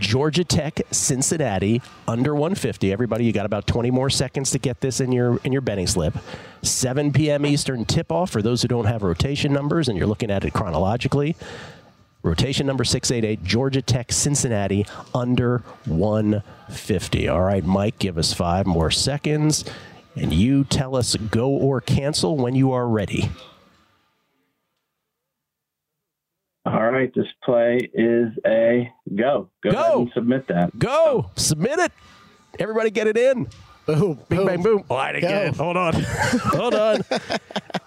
Georgia 0.00 0.44
Tech 0.44 0.82
Cincinnati 0.90 1.80
under 2.06 2.34
150 2.34 2.92
everybody 2.92 3.24
you 3.24 3.32
got 3.32 3.46
about 3.46 3.66
20 3.66 3.90
more 3.90 4.10
seconds 4.10 4.50
to 4.50 4.58
get 4.58 4.82
this 4.82 5.00
in 5.00 5.12
your 5.12 5.38
in 5.44 5.52
your 5.52 5.62
betting 5.62 5.86
slip 5.86 6.14
7 6.62 7.10
p.m. 7.12 7.46
Eastern 7.46 7.86
tip 7.86 8.12
off 8.12 8.30
for 8.30 8.42
those 8.42 8.60
who 8.60 8.68
don't 8.68 8.84
have 8.84 9.02
rotation 9.02 9.50
numbers 9.50 9.88
and 9.88 9.96
you're 9.96 10.06
looking 10.06 10.30
at 10.30 10.44
it 10.44 10.52
chronologically 10.52 11.36
rotation 12.22 12.66
number 12.66 12.84
688 12.84 13.42
Georgia 13.44 13.80
Tech 13.80 14.12
Cincinnati 14.12 14.84
under 15.14 15.62
150 15.86 17.28
all 17.28 17.40
right 17.40 17.64
Mike 17.64 17.98
give 17.98 18.18
us 18.18 18.34
5 18.34 18.66
more 18.66 18.90
seconds 18.90 19.64
and 20.16 20.34
you 20.34 20.64
tell 20.64 20.96
us 20.96 21.16
go 21.16 21.48
or 21.48 21.80
cancel 21.80 22.36
when 22.36 22.54
you 22.54 22.72
are 22.72 22.86
ready 22.86 23.30
All 26.66 26.90
right, 26.90 27.12
this 27.14 27.26
play 27.44 27.78
is 27.94 28.28
a 28.46 28.92
go. 29.14 29.48
Go, 29.62 29.70
ahead 29.70 29.94
and 29.94 30.10
submit 30.12 30.48
that. 30.48 30.78
Go 30.78 31.30
submit 31.36 31.78
it. 31.78 31.92
Everybody 32.58 32.90
get 32.90 33.06
it 33.06 33.16
in. 33.16 33.48
Boom. 33.86 34.20
Bing, 34.28 34.44
bang, 34.44 34.62
boom. 34.62 34.84
Oh, 34.90 34.96
I 34.96 35.12
didn't 35.12 35.22
Go. 35.22 35.28
get 35.28 35.46
it. 35.46 35.56
Hold 35.56 35.76
on. 35.78 35.94
Hold 36.04 36.74
on. 36.74 37.00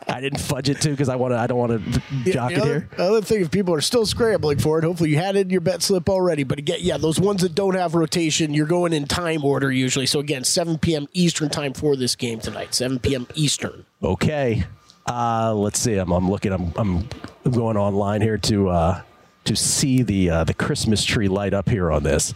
I 0.07 0.19
didn't 0.19 0.39
fudge 0.39 0.67
it 0.67 0.81
too 0.81 0.89
because 0.89 1.09
I 1.09 1.15
want 1.15 1.33
to. 1.33 1.37
I 1.37 1.45
don't 1.45 1.59
want 1.59 1.73
to 1.73 2.31
jock 2.31 2.49
the 2.49 2.55
it 2.55 2.61
other, 2.61 2.79
here. 2.79 2.89
other 2.97 3.21
thing, 3.21 3.41
if 3.41 3.51
people 3.51 3.75
are 3.75 3.81
still 3.81 4.07
scrambling 4.07 4.57
for 4.57 4.79
it, 4.79 4.83
hopefully 4.83 5.11
you 5.11 5.17
had 5.17 5.35
it 5.35 5.41
in 5.41 5.49
your 5.51 5.61
bet 5.61 5.83
slip 5.83 6.09
already. 6.09 6.43
But 6.43 6.57
again, 6.57 6.79
yeah, 6.81 6.97
those 6.97 7.19
ones 7.19 7.43
that 7.43 7.53
don't 7.53 7.75
have 7.75 7.93
rotation, 7.93 8.51
you're 8.55 8.65
going 8.65 8.93
in 8.93 9.05
time 9.05 9.45
order 9.45 9.71
usually. 9.71 10.07
So 10.07 10.19
again, 10.19 10.43
7 10.43 10.79
p.m. 10.79 11.07
Eastern 11.13 11.49
time 11.49 11.73
for 11.73 11.95
this 11.95 12.15
game 12.15 12.39
tonight. 12.39 12.73
7 12.73 12.97
p.m. 12.97 13.27
Eastern. 13.35 13.85
Okay. 14.01 14.63
Uh, 15.11 15.53
let's 15.53 15.77
see. 15.77 15.95
I'm, 15.95 16.09
I'm 16.11 16.29
looking. 16.29 16.53
I'm, 16.53 16.71
I'm 16.77 17.09
going 17.51 17.75
online 17.75 18.21
here 18.21 18.37
to 18.37 18.69
uh, 18.69 19.01
to 19.43 19.55
see 19.57 20.03
the 20.03 20.29
uh, 20.29 20.43
the 20.45 20.53
Christmas 20.53 21.03
tree 21.03 21.27
light 21.27 21.53
up 21.53 21.67
here 21.67 21.91
on 21.91 22.03
this. 22.03 22.33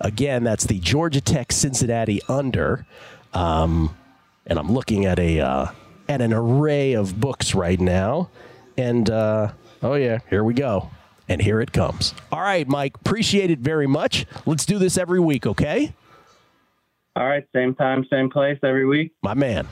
Again, 0.00 0.42
that's 0.42 0.64
the 0.64 0.80
Georgia 0.80 1.20
Tech 1.20 1.52
Cincinnati 1.52 2.20
under, 2.28 2.84
um, 3.32 3.96
and 4.44 4.58
I'm 4.58 4.72
looking 4.72 5.06
at 5.06 5.20
a 5.20 5.38
uh, 5.38 5.66
at 6.08 6.20
an 6.20 6.32
array 6.32 6.94
of 6.94 7.20
books 7.20 7.54
right 7.54 7.78
now, 7.78 8.28
and 8.76 9.08
uh, 9.08 9.52
oh 9.84 9.94
yeah, 9.94 10.18
here 10.28 10.42
we 10.42 10.52
go, 10.52 10.90
and 11.28 11.40
here 11.40 11.60
it 11.60 11.70
comes. 11.70 12.12
All 12.32 12.40
right, 12.40 12.66
Mike, 12.66 12.96
appreciate 12.96 13.52
it 13.52 13.60
very 13.60 13.86
much. 13.86 14.26
Let's 14.46 14.66
do 14.66 14.78
this 14.80 14.98
every 14.98 15.20
week, 15.20 15.46
okay? 15.46 15.94
All 17.14 17.26
right, 17.26 17.46
same 17.54 17.76
time, 17.76 18.04
same 18.10 18.30
place 18.30 18.58
every 18.64 18.84
week. 18.84 19.14
My 19.22 19.34
man. 19.34 19.68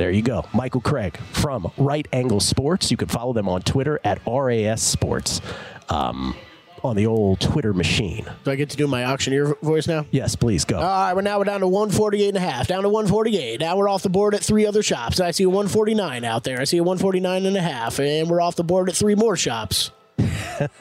There 0.00 0.10
you 0.10 0.22
go. 0.22 0.46
Michael 0.54 0.80
Craig 0.80 1.18
from 1.30 1.70
Right 1.76 2.08
Angle 2.10 2.40
Sports. 2.40 2.90
You 2.90 2.96
can 2.96 3.08
follow 3.08 3.34
them 3.34 3.50
on 3.50 3.60
Twitter 3.60 4.00
at 4.02 4.18
RAS 4.26 4.82
Sports 4.82 5.42
um, 5.90 6.34
on 6.82 6.96
the 6.96 7.04
old 7.06 7.38
Twitter 7.38 7.74
machine. 7.74 8.24
Do 8.44 8.50
I 8.50 8.54
get 8.54 8.70
to 8.70 8.78
do 8.78 8.86
my 8.86 9.04
auctioneer 9.04 9.56
voice 9.60 9.86
now? 9.86 10.06
Yes, 10.10 10.36
please 10.36 10.64
go. 10.64 10.78
All 10.78 10.82
right, 10.82 11.12
we're 11.12 11.20
now 11.20 11.36
we're 11.36 11.44
down 11.44 11.60
to 11.60 11.68
148 11.68 12.28
and 12.28 12.36
a 12.38 12.40
half, 12.40 12.66
down 12.66 12.84
to 12.84 12.88
148. 12.88 13.60
Now 13.60 13.76
we're 13.76 13.90
off 13.90 14.02
the 14.02 14.08
board 14.08 14.34
at 14.34 14.42
three 14.42 14.64
other 14.64 14.82
shops. 14.82 15.20
I 15.20 15.32
see 15.32 15.44
a 15.44 15.50
149 15.50 16.24
out 16.24 16.44
there. 16.44 16.58
I 16.58 16.64
see 16.64 16.78
a 16.78 16.82
149 16.82 17.44
and 17.44 17.54
a 17.58 17.60
half, 17.60 18.00
and 18.00 18.30
we're 18.30 18.40
off 18.40 18.56
the 18.56 18.64
board 18.64 18.88
at 18.88 18.96
three 18.96 19.14
more 19.14 19.36
shops. 19.36 19.90
now 20.18 20.28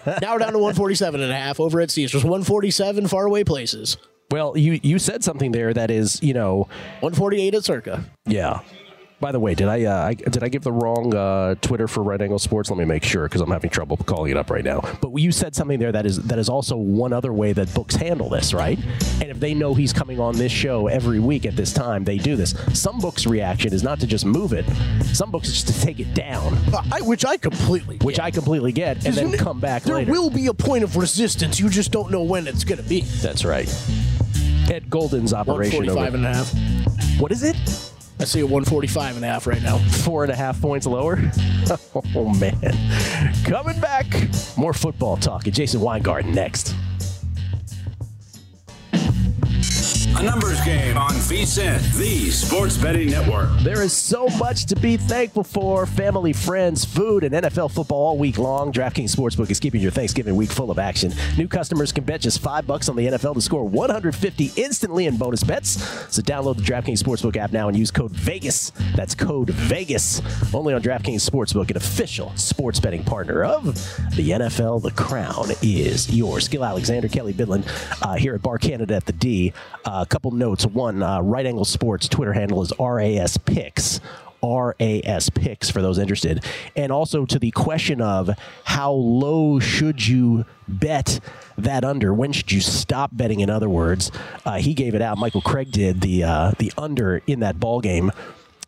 we're 0.06 0.40
down 0.40 0.54
to 0.54 0.60
147 0.60 1.20
and 1.20 1.30
a 1.30 1.36
half 1.36 1.60
over 1.60 1.82
at 1.82 1.92
Caesars. 1.92 2.24
147 2.24 3.10
faraway 3.10 3.44
places. 3.44 3.98
Well, 4.32 4.58
you, 4.58 4.80
you 4.82 4.98
said 4.98 5.26
something 5.26 5.52
there 5.52 5.74
that 5.74 5.92
is, 5.92 6.24
you 6.24 6.34
know, 6.34 6.70
148 7.02 7.56
at 7.56 7.66
Circa. 7.66 8.06
Yeah. 8.26 8.62
By 9.20 9.34
the 9.34 9.40
way, 9.40 9.54
did 9.54 9.68
I, 9.68 9.84
uh, 9.84 10.08
I 10.08 10.14
did 10.14 10.44
I 10.44 10.48
give 10.48 10.64
the 10.64 10.72
wrong 10.72 11.14
uh, 11.14 11.56
Twitter 11.62 11.90
for 11.90 12.04
Right 12.04 12.22
Angle 12.22 12.40
Sports? 12.40 12.70
Let 12.70 12.80
me 12.80 12.86
make 12.86 13.04
sure 13.04 13.24
because 13.24 13.42
I'm 13.42 13.52
having 13.52 13.70
trouble 13.70 13.98
calling 13.98 14.32
it 14.32 14.38
up 14.38 14.50
right 14.50 14.64
now. 14.64 14.80
But 15.02 15.14
you 15.18 15.34
said 15.34 15.54
something 15.56 15.78
there 15.78 15.92
that 15.92 16.06
is 16.06 16.22
that 16.24 16.40
is 16.40 16.48
also 16.48 16.78
one 16.78 17.12
other 17.12 17.34
way 17.34 17.52
that 17.52 17.74
books 17.74 17.96
handle 17.96 18.30
this, 18.30 18.54
right? 18.54 18.80
And 19.20 19.24
if 19.24 19.38
they 19.42 19.54
know 19.54 19.74
he's 19.74 19.92
coming 19.92 20.22
on 20.22 20.38
this 20.38 20.54
show 20.54 20.88
every 20.88 21.20
week 21.20 21.46
at 21.46 21.58
this 21.58 21.74
time, 21.74 22.06
they 22.06 22.18
do 22.18 22.38
this. 22.38 22.56
Some 22.74 23.00
books' 23.00 23.26
reaction 23.28 23.74
is 23.74 23.84
not 23.84 24.00
to 24.00 24.08
just 24.08 24.26
move 24.26 24.54
it. 24.54 24.66
Some 25.14 25.32
books 25.32 25.50
is 25.50 25.64
just 25.64 25.68
to 25.68 25.86
take 25.86 26.00
it 26.00 26.14
down, 26.14 26.58
I, 26.90 27.02
which 27.02 27.26
I 27.26 27.36
completely 27.36 27.98
which 27.98 28.22
I 28.22 28.32
completely 28.32 28.72
get, 28.72 29.06
and 29.06 29.14
then 29.16 29.26
Isn't 29.26 29.34
it- 29.34 29.40
come 29.44 29.60
back 29.60 29.84
There 29.84 29.96
later. 29.96 30.12
will 30.14 30.30
be 30.30 30.48
a 30.48 30.54
point 30.54 30.86
of 30.86 30.96
resistance. 30.96 31.60
You 31.60 31.68
just 31.70 31.92
don't 31.92 32.10
know 32.10 32.24
when 32.24 32.48
it's 32.48 32.64
going 32.64 32.82
to 32.82 32.88
be. 32.88 33.02
That's 33.02 33.44
right. 33.44 33.68
Ed 34.72 34.90
Golden's 34.90 35.34
operation 35.34 35.90
over 35.90 35.96
145 36.00 36.14
and 36.14 36.26
a 36.26 36.34
half. 36.34 37.20
What 37.20 37.34
is 37.34 37.44
it? 37.44 37.58
I 38.22 38.26
see 38.26 38.42
a 38.42 38.46
145 38.46 39.16
and 39.16 39.24
a 39.24 39.28
half 39.28 39.48
right 39.48 39.62
now. 39.62 39.78
Four 39.78 40.24
and 40.24 40.32
a 40.32 40.36
half 40.36 40.62
points 40.62 40.86
lower. 40.86 41.20
Oh 42.16 42.34
man. 42.40 42.60
Coming 43.46 43.80
back. 43.80 44.06
More 44.58 44.74
football 44.74 45.18
talk. 45.18 45.44
Jason 45.44 45.82
Weingarten 45.82 46.34
next. 46.34 46.74
A 50.20 50.22
numbers 50.22 50.60
game 50.66 50.98
on 50.98 51.12
VSIN, 51.12 51.80
the 51.96 52.30
Sports 52.30 52.76
Betting 52.76 53.10
Network. 53.10 53.48
There 53.62 53.82
is 53.82 53.94
so 53.94 54.28
much 54.38 54.66
to 54.66 54.76
be 54.76 54.98
thankful 54.98 55.46
for. 55.46 55.86
Family, 55.86 56.34
friends, 56.34 56.84
food, 56.84 57.24
and 57.24 57.34
NFL 57.34 57.72
football 57.72 58.08
all 58.08 58.18
week 58.18 58.38
long. 58.38 58.74
DraftKings 58.74 59.16
Sportsbook 59.16 59.50
is 59.50 59.62
keeping 59.62 59.80
your 59.80 59.92
Thanksgiving 59.92 60.36
week 60.36 60.52
full 60.52 60.72
of 60.72 60.78
action. 60.78 61.14
New 61.38 61.48
customers 61.48 61.94
can 61.94 62.04
bet 62.04 62.20
just 62.20 62.42
five 62.42 62.68
bucks 62.68 62.90
on 62.90 62.98
the 62.98 63.08
NFL 63.08 63.36
to 63.36 63.42
score 63.42 63.64
150 63.64 64.52
instantly 64.58 65.06
in 65.06 65.16
bonus 65.16 65.42
bets. 65.42 65.82
So 66.14 66.22
download 66.22 66.58
the 66.58 66.64
DraftKings 66.64 67.02
Sportsbook 67.02 67.38
app 67.38 67.54
now 67.54 67.70
and 67.70 67.78
use 67.78 67.90
code 67.90 68.12
VEGAS. 68.12 68.74
That's 68.98 69.16
code 69.16 69.48
VEGAS. 69.48 70.54
Only 70.54 70.74
on 70.74 70.82
DraftKings 70.82 71.30
Sportsbook, 71.30 71.70
an 71.72 71.78
official 71.78 72.34
sports 72.36 72.82
betting 72.82 73.06
partner 73.06 73.46
of 73.46 73.64
the 74.18 74.32
NFL. 74.32 74.82
The 74.82 74.92
crown 74.92 75.52
is 75.62 76.14
yours. 76.14 76.50
Gill 76.50 76.66
Alexander, 76.66 77.08
Kelley 77.08 77.32
Bydlon 77.32 77.64
uh, 78.02 78.16
here 78.16 78.36
at 78.36 78.42
Bar 78.42 78.58
Canada 78.58 78.96
at 78.96 79.06
the 79.06 79.14
D. 79.14 79.54
Uh, 79.86 80.04
couple 80.10 80.32
notes. 80.32 80.66
One, 80.66 81.02
uh, 81.02 81.22
Right 81.22 81.46
Angle 81.46 81.66
Sports 81.66 82.08
Twitter 82.08 82.34
handle 82.34 82.62
is 82.62 82.74
RAS 82.80 83.38
Picks. 83.38 84.02
RAS 84.42 85.30
picks 85.30 85.70
for 85.70 85.82
those 85.82 85.98
interested. 85.98 86.44
And 86.76 86.92
also 86.92 87.26
to 87.26 87.40
the 87.40 87.52
question 87.52 88.02
of 88.02 88.30
how 88.64 88.92
low 88.92 89.60
should 89.60 90.08
you 90.08 90.46
bet 90.68 91.20
that 91.58 91.84
under? 91.84 92.14
When 92.14 92.32
should 92.32 92.52
you 92.52 92.62
stop 92.62 93.12
betting? 93.14 93.42
In 93.42 93.50
other 93.50 93.70
words, 93.70 94.12
uh, 94.46 94.60
he 94.60 94.74
gave 94.74 94.96
it 94.96 95.02
out. 95.02 95.18
Michael 95.18 95.42
Craig 95.42 95.72
did 95.72 96.02
the 96.02 96.24
uh, 96.24 96.52
the 96.58 96.72
under 96.78 97.22
in 97.28 97.42
that 97.42 97.60
ball 97.60 97.82
game 97.82 98.12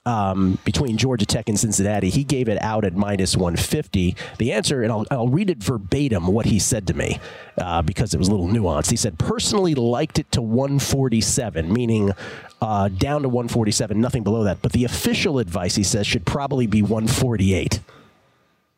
um, 0.05 0.57
between 0.65 0.97
Georgia 0.97 1.25
Tech 1.25 1.47
and 1.47 1.59
Cincinnati. 1.59 2.09
He 2.09 2.23
gave 2.23 2.49
it 2.49 2.61
out 2.61 2.85
at 2.85 2.95
minus 2.95 3.37
150. 3.37 4.15
The 4.37 4.51
answer, 4.51 4.81
and 4.81 4.91
I'll, 4.91 5.05
I'll 5.11 5.27
read 5.27 5.49
it 5.49 5.59
verbatim 5.59 6.27
what 6.27 6.47
he 6.47 6.59
said 6.59 6.87
to 6.87 6.93
me 6.93 7.19
uh, 7.57 7.81
because 7.81 8.13
it 8.13 8.17
was 8.17 8.27
a 8.27 8.31
little 8.31 8.47
nuanced. 8.47 8.89
He 8.89 8.97
said, 8.97 9.19
personally 9.19 9.75
liked 9.75 10.17
it 10.17 10.31
to 10.31 10.41
147, 10.41 11.71
meaning 11.71 12.11
uh, 12.61 12.89
down 12.89 13.21
to 13.21 13.29
147, 13.29 13.99
nothing 13.99 14.23
below 14.23 14.43
that. 14.43 14.61
But 14.61 14.71
the 14.71 14.85
official 14.85 15.39
advice, 15.39 15.75
he 15.75 15.83
says, 15.83 16.07
should 16.07 16.25
probably 16.25 16.67
be 16.67 16.81
148. 16.81 17.79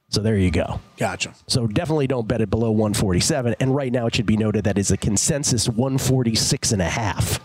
So 0.10 0.22
there 0.22 0.38
you 0.38 0.52
go. 0.52 0.80
Gotcha. 0.98 1.34
So 1.48 1.66
definitely 1.66 2.06
don't 2.06 2.28
bet 2.28 2.40
it 2.42 2.50
below 2.50 2.70
147. 2.70 3.56
And 3.60 3.74
right 3.74 3.92
now 3.92 4.06
it 4.06 4.16
should 4.16 4.28
be 4.28 4.38
noted 4.38 4.66
that 4.66 4.78
is 4.78 4.92
a 4.92 4.98
consensus 4.98 5.68
146 5.68 6.72
and 6.72 6.82
a 6.82 6.90
half 6.90 7.40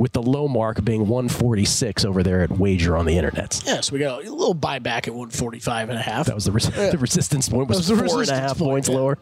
with 0.00 0.12
the 0.12 0.22
low 0.22 0.48
mark 0.48 0.82
being 0.82 1.06
146 1.06 2.06
over 2.06 2.22
there 2.22 2.40
at 2.40 2.50
Wager 2.50 2.96
on 2.96 3.04
the 3.04 3.18
internet. 3.18 3.62
Yeah, 3.66 3.82
so 3.82 3.92
we 3.92 3.98
got 3.98 4.24
a 4.24 4.30
little 4.30 4.54
buyback 4.54 5.06
at 5.06 5.10
145 5.14 5.90
and 5.90 5.98
a 5.98 6.02
half. 6.02 6.24
That 6.24 6.34
was 6.34 6.46
the, 6.46 6.52
res- 6.52 6.70
Yeah. 6.74 6.88
the 6.88 6.96
resistance 6.96 7.50
point 7.50 7.68
was, 7.68 7.86
That 7.86 8.02
was 8.02 8.12
the 8.14 8.18
and 8.20 8.30
a 8.30 8.34
half 8.40 8.56
point, 8.56 8.70
points 8.70 8.88
yeah. 8.88 8.94
lower. 8.94 9.18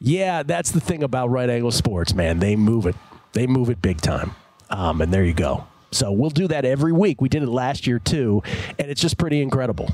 Yeah, 0.00 0.42
that's 0.42 0.70
the 0.70 0.80
thing 0.80 1.02
about 1.02 1.28
right 1.28 1.50
angle 1.50 1.70
sports, 1.70 2.14
man. 2.14 2.38
They 2.38 2.56
move 2.56 2.86
it. 2.86 2.96
They 3.34 3.46
move 3.46 3.68
it 3.68 3.82
big 3.82 4.00
time. 4.00 4.34
Um, 4.70 5.02
and 5.02 5.12
there 5.12 5.22
you 5.22 5.34
go. 5.34 5.66
So 5.90 6.10
we'll 6.12 6.30
do 6.30 6.48
that 6.48 6.64
every 6.64 6.92
week. 6.92 7.20
We 7.20 7.28
did 7.28 7.42
it 7.42 7.48
last 7.50 7.86
year 7.86 7.98
too, 7.98 8.42
and 8.78 8.90
it's 8.90 9.02
just 9.02 9.18
pretty 9.18 9.42
incredible. 9.42 9.90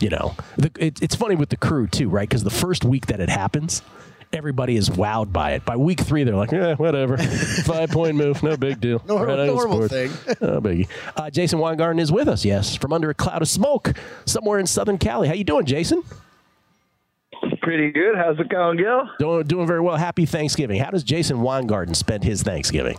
You 0.00 0.08
know, 0.08 0.34
the, 0.56 0.70
it, 0.78 1.02
it's 1.02 1.14
funny 1.14 1.34
with 1.34 1.50
the 1.50 1.58
crew 1.58 1.86
too, 1.86 2.08
right? 2.08 2.26
Because 2.26 2.44
the 2.44 2.50
first 2.50 2.82
week 2.86 3.06
that 3.06 3.20
it 3.20 3.28
happens, 3.28 3.82
everybody 4.32 4.76
is 4.76 4.88
wowed 4.88 5.32
by 5.32 5.52
it. 5.52 5.64
By 5.64 5.76
week 5.76 6.00
three, 6.00 6.24
they're 6.24 6.36
like, 6.36 6.52
"Yeah, 6.52 6.74
whatever, 6.74 7.16
five 7.64 7.90
point 7.90 8.16
move, 8.16 8.42
no 8.42 8.56
big 8.56 8.80
deal, 8.80 9.02
Nor- 9.06 9.26
Right 9.26 9.38
Angle 9.40 9.56
normal 9.56 9.88
Sports. 9.88 9.92
thing. 9.92 10.36
no 10.40 10.60
biggie." 10.60 10.88
Uh, 11.16 11.30
Jason 11.30 11.58
Weingarten 11.58 11.98
is 11.98 12.10
with 12.12 12.28
us. 12.28 12.44
Yes, 12.44 12.76
from 12.76 12.92
under 12.92 13.10
a 13.10 13.14
cloud 13.14 13.42
of 13.42 13.48
smoke, 13.48 13.92
somewhere 14.26 14.58
in 14.58 14.66
Southern 14.66 14.98
Cali. 14.98 15.28
How 15.28 15.34
you 15.34 15.44
doing, 15.44 15.66
Jason? 15.66 16.02
Pretty 17.62 17.90
good. 17.92 18.16
How's 18.16 18.38
it 18.40 18.48
going, 18.48 18.78
Gill? 18.78 19.08
Doing, 19.18 19.46
doing 19.46 19.66
very 19.66 19.80
well. 19.80 19.96
Happy 19.96 20.24
Thanksgiving. 20.26 20.80
How 20.80 20.90
does 20.90 21.02
Jason 21.04 21.40
Weingarten 21.42 21.94
spend 21.94 22.24
his 22.24 22.42
Thanksgiving? 22.42 22.98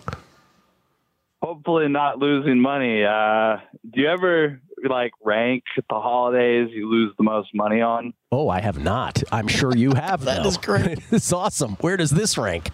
Hopefully, 1.41 1.87
not 1.89 2.19
losing 2.19 2.59
money. 2.59 3.03
Uh, 3.03 3.57
do 3.91 4.01
you 4.01 4.07
ever 4.07 4.61
like 4.89 5.11
rank 5.23 5.63
the 5.75 5.99
holidays 5.99 6.69
you 6.71 6.89
lose 6.89 7.13
the 7.17 7.23
most 7.23 7.49
money 7.53 7.81
on? 7.81 8.13
Oh, 8.31 8.49
I 8.49 8.61
have 8.61 8.81
not. 8.81 9.21
I'm 9.31 9.47
sure 9.47 9.75
you 9.75 9.93
have. 9.93 10.21
that 10.25 10.45
is 10.45 10.57
great. 10.57 10.99
it's 11.11 11.31
awesome. 11.33 11.75
Where 11.81 11.97
does 11.97 12.11
this 12.11 12.37
rank? 12.37 12.69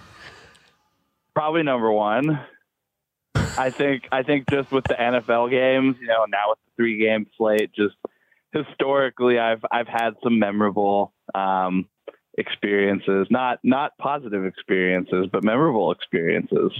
Probably 1.33 1.63
number 1.63 1.91
one. 1.91 2.39
I 3.35 3.69
think. 3.69 4.07
I 4.11 4.23
think 4.23 4.49
just 4.49 4.71
with 4.71 4.83
the 4.85 4.95
NFL 4.95 5.49
games, 5.49 5.97
you 5.99 6.07
know, 6.07 6.25
now 6.29 6.49
with 6.49 6.59
the 6.65 6.71
three 6.75 6.99
game 6.99 7.27
slate, 7.37 7.71
just 7.73 7.95
historically, 8.53 9.39
I've 9.39 9.63
I've 9.71 9.87
had 9.87 10.11
some 10.23 10.39
memorable 10.39 11.13
um, 11.33 11.87
experiences. 12.37 13.27
Not 13.29 13.59
not 13.63 13.97
positive 13.97 14.45
experiences, 14.45 15.27
but 15.31 15.43
memorable 15.43 15.91
experiences 15.91 16.71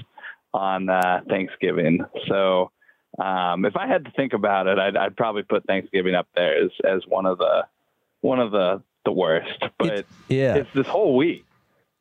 on 0.53 0.89
uh, 0.89 1.21
Thanksgiving. 1.27 2.05
So. 2.27 2.71
Um, 3.17 3.65
if 3.65 3.75
I 3.75 3.87
had 3.87 4.05
to 4.05 4.11
think 4.11 4.33
about 4.33 4.67
it, 4.67 4.77
I'd, 4.77 4.95
I'd 4.95 5.17
probably 5.17 5.43
put 5.43 5.65
Thanksgiving 5.65 6.13
up 6.13 6.27
there 6.35 6.63
as, 6.63 6.71
as 6.85 7.01
one 7.07 7.25
of 7.25 7.37
the 7.37 7.65
one 8.21 8.39
of 8.39 8.51
the 8.51 8.83
the 9.05 9.11
worst. 9.11 9.63
But 9.79 10.05
yeah, 10.27 10.55
it's 10.55 10.69
this 10.73 10.87
whole 10.87 11.15
week. 11.15 11.45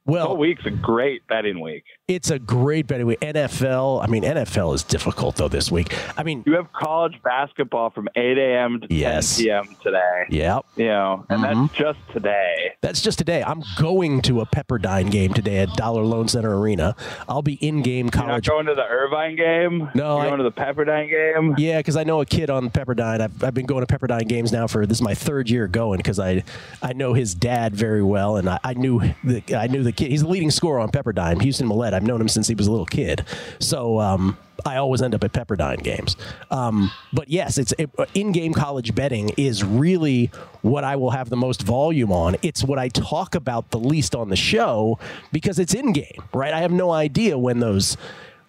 Well, 0.07 0.29
this 0.31 0.39
week's 0.39 0.67
a 0.67 0.71
great 0.71 1.27
betting 1.27 1.61
week. 1.61 1.85
It's 2.09 2.31
a 2.31 2.39
great 2.39 2.87
betting 2.87 3.07
week. 3.07 3.21
NFL. 3.21 4.03
I 4.03 4.07
mean, 4.07 4.23
NFL 4.23 4.75
is 4.75 4.83
difficult 4.85 5.37
though 5.37 5.49
this 5.49 5.71
week. 5.71 5.93
I 6.17 6.23
mean, 6.23 6.45
You 6.47 6.55
have 6.55 6.73
college 6.73 7.21
basketball 7.25 7.91
from 7.91 8.09
8 8.15 8.39
a.m. 8.39 8.81
to 8.83 8.87
Yes. 8.95 9.37
10 9.37 9.45
p.m. 9.45 9.77
today. 9.83 10.23
Yep. 10.31 10.65
You 10.77 10.85
know, 10.87 11.27
and 11.29 11.43
Mhm. 11.43 11.69
that's 11.69 11.79
just 11.79 11.99
today. 12.13 12.73
That's 12.81 13.03
just 13.03 13.19
today. 13.19 13.43
I'm 13.45 13.63
going 13.79 14.23
to 14.23 14.41
a 14.41 14.47
Pepperdine 14.47 15.11
game 15.11 15.35
today 15.35 15.59
at 15.59 15.71
Dollar 15.75 16.03
Loan 16.05 16.29
Center 16.29 16.57
Arena. 16.59 16.95
I'll 17.29 17.43
be 17.43 17.55
in 17.55 17.83
game 17.83 18.07
You're 18.07 18.23
not 18.23 18.27
college. 18.29 18.47
going 18.49 18.67
to 18.67 18.75
the 18.75 18.85
Irvine 18.87 19.35
game. 19.37 19.91
No, 19.95 20.17
You're 20.19 20.27
I- 20.27 20.29
going 20.29 20.39
to 20.39 20.45
the 20.45 20.53
Pepperdine 20.53 21.11
game. 21.11 21.55
Yeah, 21.59 21.79
because 21.79 21.97
I 21.97 22.05
know 22.05 22.21
a 22.21 22.27
kid 22.27 22.49
on 22.51 22.71
Pepperdine. 22.71 23.21
I've, 23.21 23.43
I've 23.43 23.55
been 23.55 23.67
going 23.67 23.85
to 23.85 23.93
Pepperdine 23.99 24.29
games 24.29 24.53
now 24.53 24.69
for 24.69 24.87
this 24.87 24.99
is 24.99 25.03
my 25.03 25.15
third 25.15 25.51
year 25.51 25.67
going 25.67 25.97
because 25.99 26.21
I 26.21 26.45
I 26.83 26.93
know 26.93 27.13
his 27.15 27.35
dad 27.35 27.75
very 27.75 28.03
well 28.05 28.37
and 28.37 28.49
I, 28.49 28.61
I 28.63 28.75
knew 28.75 29.01
the 29.25 29.43
I 29.57 29.67
knew 29.67 29.83
the 29.83 29.93
kid. 29.97 30.11
He's 30.11 30.23
the 30.23 30.29
leading 30.29 30.51
scorer 30.51 30.79
on 30.79 30.91
Pepperdine, 30.91 31.41
Houston 31.43 31.69
Mallette. 31.69 31.95
I've 31.95 32.03
known 32.03 32.21
him 32.21 32.29
since 32.29 32.49
he 32.49 32.55
was 32.55 32.67
a 32.67 32.71
little 32.71 32.87
kid. 32.87 33.25
So 33.59 34.01
um, 34.01 34.37
I 34.65 34.77
always 34.77 35.03
end 35.03 35.15
up 35.15 35.25
at 35.25 35.33
Pepperdine 35.33 35.83
games. 35.83 36.17
Um, 36.51 36.91
but 37.13 37.29
yes, 37.29 37.59
it's 37.59 37.73
it, 37.79 37.91
in-game 38.15 38.55
college 38.55 38.95
betting 38.95 39.31
is 39.37 39.65
really 39.65 40.31
what 40.63 40.85
I 40.85 40.97
will 40.97 41.11
have 41.11 41.29
the 41.31 41.37
most 41.37 41.63
volume 41.63 42.13
on. 42.13 42.37
It's 42.43 42.63
what 42.63 42.79
I 42.79 42.89
talk 42.89 43.35
about 43.35 43.71
the 43.71 43.79
least 43.79 44.15
on 44.15 44.29
the 44.29 44.37
show 44.37 44.99
because 45.33 45.59
it's 45.59 45.75
in-game, 45.75 46.23
right? 46.33 46.55
I 46.55 46.61
have 46.61 46.73
no 46.73 46.91
idea 46.91 47.37
when 47.39 47.61
those 47.61 47.97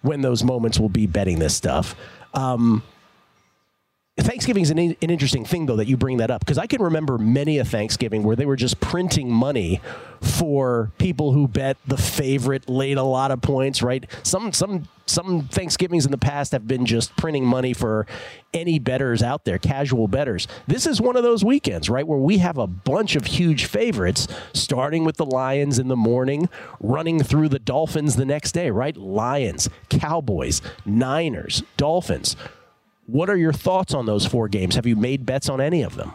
when 0.02 0.20
those 0.20 0.44
moments 0.44 0.78
will 0.78 0.88
be 0.88 1.06
betting 1.06 1.40
this 1.40 1.56
stuff. 1.56 1.96
Um, 2.32 2.82
Thanksgiving 4.18 4.62
is 4.62 4.70
an, 4.70 4.78
an 4.78 4.96
interesting 5.00 5.44
thing, 5.44 5.66
though, 5.66 5.76
that 5.76 5.86
you 5.86 5.96
bring 5.96 6.16
that 6.16 6.30
up 6.30 6.40
because 6.40 6.58
I 6.58 6.66
can 6.66 6.82
remember 6.82 7.18
many 7.18 7.58
a 7.58 7.64
Thanksgiving 7.64 8.22
where 8.24 8.36
they 8.36 8.46
were 8.46 8.56
just 8.56 8.80
printing 8.80 9.30
money 9.30 9.80
for 10.20 10.90
people 10.98 11.32
who 11.32 11.46
bet 11.46 11.76
the 11.86 11.96
favorite, 11.96 12.68
laid 12.68 12.98
a 12.98 13.02
lot 13.02 13.30
of 13.30 13.40
points. 13.40 13.82
Right? 13.82 14.04
Some 14.24 14.52
some 14.52 14.88
some 15.06 15.48
Thanksgivings 15.48 16.04
in 16.04 16.10
the 16.10 16.18
past 16.18 16.52
have 16.52 16.66
been 16.66 16.84
just 16.84 17.16
printing 17.16 17.46
money 17.46 17.72
for 17.72 18.06
any 18.52 18.78
betters 18.78 19.22
out 19.22 19.44
there, 19.44 19.58
casual 19.58 20.08
betters. 20.08 20.48
This 20.66 20.86
is 20.86 21.00
one 21.00 21.16
of 21.16 21.22
those 21.22 21.44
weekends, 21.44 21.88
right, 21.88 22.06
where 22.06 22.18
we 22.18 22.38
have 22.38 22.58
a 22.58 22.66
bunch 22.66 23.14
of 23.14 23.26
huge 23.26 23.66
favorites, 23.66 24.26
starting 24.52 25.04
with 25.04 25.16
the 25.16 25.26
Lions 25.26 25.78
in 25.78 25.88
the 25.88 25.96
morning, 25.96 26.48
running 26.80 27.22
through 27.22 27.48
the 27.48 27.58
Dolphins 27.58 28.16
the 28.16 28.26
next 28.26 28.52
day. 28.52 28.70
Right? 28.70 28.96
Lions, 28.96 29.68
Cowboys, 29.88 30.60
Niners, 30.84 31.62
Dolphins. 31.76 32.36
What 33.08 33.30
are 33.30 33.38
your 33.38 33.54
thoughts 33.54 33.94
on 33.94 34.04
those 34.04 34.26
four 34.26 34.48
games? 34.48 34.74
Have 34.74 34.84
you 34.84 34.94
made 34.94 35.24
bets 35.24 35.48
on 35.48 35.62
any 35.62 35.80
of 35.80 35.96
them? 35.96 36.12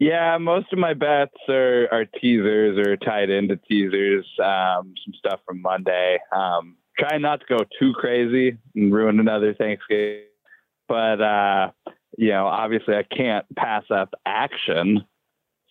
Yeah, 0.00 0.36
most 0.38 0.72
of 0.72 0.80
my 0.80 0.94
bets 0.94 1.36
are, 1.48 1.86
are 1.92 2.04
teasers 2.06 2.76
or 2.76 2.96
tied 2.96 3.30
into 3.30 3.54
teasers. 3.54 4.26
Um, 4.40 4.94
some 5.04 5.14
stuff 5.16 5.38
from 5.46 5.62
Monday. 5.62 6.18
Um, 6.32 6.74
trying 6.98 7.22
not 7.22 7.38
to 7.38 7.46
go 7.46 7.58
too 7.78 7.92
crazy 7.92 8.58
and 8.74 8.92
ruin 8.92 9.20
another 9.20 9.54
Thanksgiving, 9.54 10.24
but 10.88 11.20
uh, 11.20 11.70
you 12.18 12.30
know, 12.30 12.48
obviously, 12.48 12.96
I 12.96 13.04
can't 13.04 13.46
pass 13.54 13.84
up 13.90 14.12
action. 14.26 15.04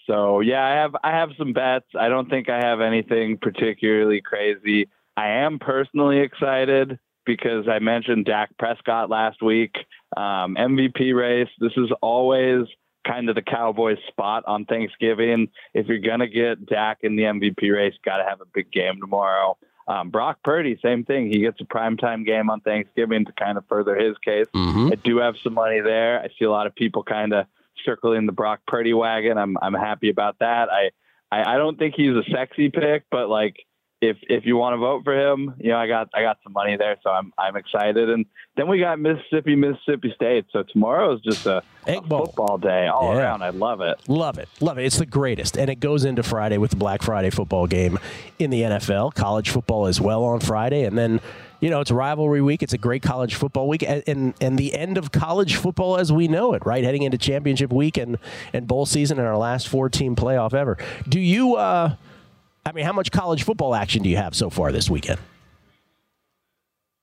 So 0.07 0.39
yeah, 0.39 0.63
I 0.65 0.75
have 0.75 0.95
I 1.03 1.11
have 1.11 1.31
some 1.37 1.51
bets. 1.51 1.87
I 1.99 2.07
don't 2.07 2.29
think 2.29 2.47
I 2.47 2.59
have 2.59 2.79
anything 2.79 3.37
particularly 3.37 4.21
crazy. 4.21 4.87
I 5.17 5.27
am 5.27 5.59
personally 5.59 6.19
excited 6.19 6.99
because 7.25 7.67
I 7.67 7.79
mentioned 7.79 8.25
Dak 8.25 8.57
Prescott 8.57 9.09
last 9.09 9.41
week. 9.41 9.75
Um, 10.15 10.55
MVP 10.55 11.15
race. 11.15 11.49
This 11.59 11.73
is 11.77 11.89
always 12.01 12.67
kind 13.05 13.29
of 13.29 13.35
the 13.35 13.41
Cowboys 13.41 13.97
spot 14.07 14.43
on 14.47 14.65
Thanksgiving. 14.65 15.49
If 15.73 15.87
you're 15.87 15.99
gonna 15.99 16.27
get 16.27 16.65
Dak 16.65 16.99
in 17.01 17.15
the 17.15 17.23
MVP 17.23 17.71
race, 17.73 17.93
got 18.05 18.17
to 18.17 18.23
have 18.23 18.41
a 18.41 18.45
big 18.53 18.71
game 18.71 18.99
tomorrow. 18.99 19.57
Um, 19.87 20.09
Brock 20.09 20.39
Purdy, 20.43 20.79
same 20.81 21.03
thing. 21.03 21.27
He 21.27 21.39
gets 21.41 21.59
a 21.59 21.65
primetime 21.65 22.25
game 22.25 22.49
on 22.49 22.61
Thanksgiving 22.61 23.25
to 23.25 23.33
kind 23.33 23.57
of 23.57 23.65
further 23.67 23.95
his 23.95 24.17
case. 24.19 24.45
I 24.93 24.95
do 24.95 25.17
have 25.17 25.35
some 25.43 25.53
money 25.53 25.81
there. 25.81 26.21
I 26.21 26.29
see 26.39 26.45
a 26.45 26.51
lot 26.51 26.67
of 26.67 26.75
people 26.75 27.03
kind 27.03 27.33
of 27.33 27.47
circling 27.83 28.25
the 28.25 28.31
Brock 28.31 28.61
Purdy 28.65 28.93
wagon. 28.93 29.37
I'm 29.37 29.57
I'm 29.61 29.73
happy 29.73 30.09
about 30.09 30.39
that. 30.39 30.69
I, 30.71 30.91
I 31.31 31.55
I 31.55 31.57
don't 31.57 31.77
think 31.77 31.95
he's 31.95 32.15
a 32.15 32.23
sexy 32.31 32.69
pick, 32.69 33.05
but 33.11 33.27
like 33.27 33.57
if 34.09 34.17
if 34.29 34.45
you 34.45 34.57
want 34.57 34.73
to 34.73 34.77
vote 34.77 35.03
for 35.03 35.13
him, 35.17 35.53
you 35.59 35.69
know, 35.71 35.77
I 35.77 35.87
got 35.87 36.09
I 36.13 36.21
got 36.21 36.37
some 36.43 36.53
money 36.53 36.75
there, 36.77 36.97
so 37.03 37.09
I'm 37.09 37.31
I'm 37.37 37.55
excited. 37.55 38.09
And 38.09 38.25
then 38.55 38.67
we 38.67 38.79
got 38.79 38.99
Mississippi, 38.99 39.55
Mississippi 39.55 40.11
State. 40.15 40.45
So 40.51 40.63
tomorrow 40.63 41.13
is 41.15 41.21
just 41.21 41.45
a, 41.45 41.63
a 41.87 42.01
football 42.01 42.57
day 42.57 42.87
all 42.87 43.13
Yeah. 43.13 43.19
around. 43.21 43.41
I 43.43 43.49
love 43.49 43.81
it. 43.81 43.97
Love 44.07 44.37
it. 44.37 44.47
Love 44.59 44.77
it. 44.77 44.85
It's 44.85 44.97
the 44.97 45.05
greatest. 45.05 45.57
And 45.57 45.69
it 45.69 45.79
goes 45.79 46.05
into 46.05 46.21
Friday 46.23 46.57
with 46.57 46.69
the 46.71 46.77
Black 46.77 47.01
Friday 47.01 47.29
football 47.29 47.65
game 47.65 47.97
in 48.39 48.49
the 48.51 48.61
NFL, 48.61 49.15
college 49.15 49.49
football 49.49 49.87
as 49.87 49.99
well 49.99 50.23
on 50.23 50.39
Friday. 50.39 50.83
And 50.83 50.95
then, 50.97 51.19
you 51.61 51.69
know, 51.71 51.79
it's 51.81 51.89
rivalry 51.89 52.41
week. 52.41 52.61
It's 52.61 52.73
a 52.73 52.77
great 52.77 53.01
college 53.01 53.33
football 53.35 53.67
week 53.67 53.81
and, 53.81 54.03
and, 54.05 54.33
and 54.39 54.59
the 54.59 54.73
end 54.75 54.97
of 54.99 55.11
college 55.11 55.55
football 55.55 55.97
as 55.97 56.11
we 56.11 56.27
know 56.27 56.53
it, 56.53 56.63
right? 56.65 56.83
Heading 56.83 57.01
into 57.03 57.17
championship 57.17 57.71
week 57.73 57.97
and, 57.97 58.17
and 58.51 58.67
bowl 58.67 58.85
season 58.85 59.17
and 59.17 59.27
our 59.27 59.37
last 59.37 59.67
four 59.67 59.89
team 59.89 60.15
playoff 60.15 60.53
ever. 60.53 60.77
Do 61.09 61.19
you, 61.19 61.55
uh, 61.55 61.95
I 62.65 62.71
mean, 62.71 62.85
how 62.85 62.93
much 62.93 63.11
college 63.11 63.43
football 63.43 63.75
action 63.75 64.03
do 64.03 64.09
you 64.09 64.17
have 64.17 64.35
so 64.35 64.49
far 64.49 64.71
this 64.71 64.89
weekend? 64.89 65.19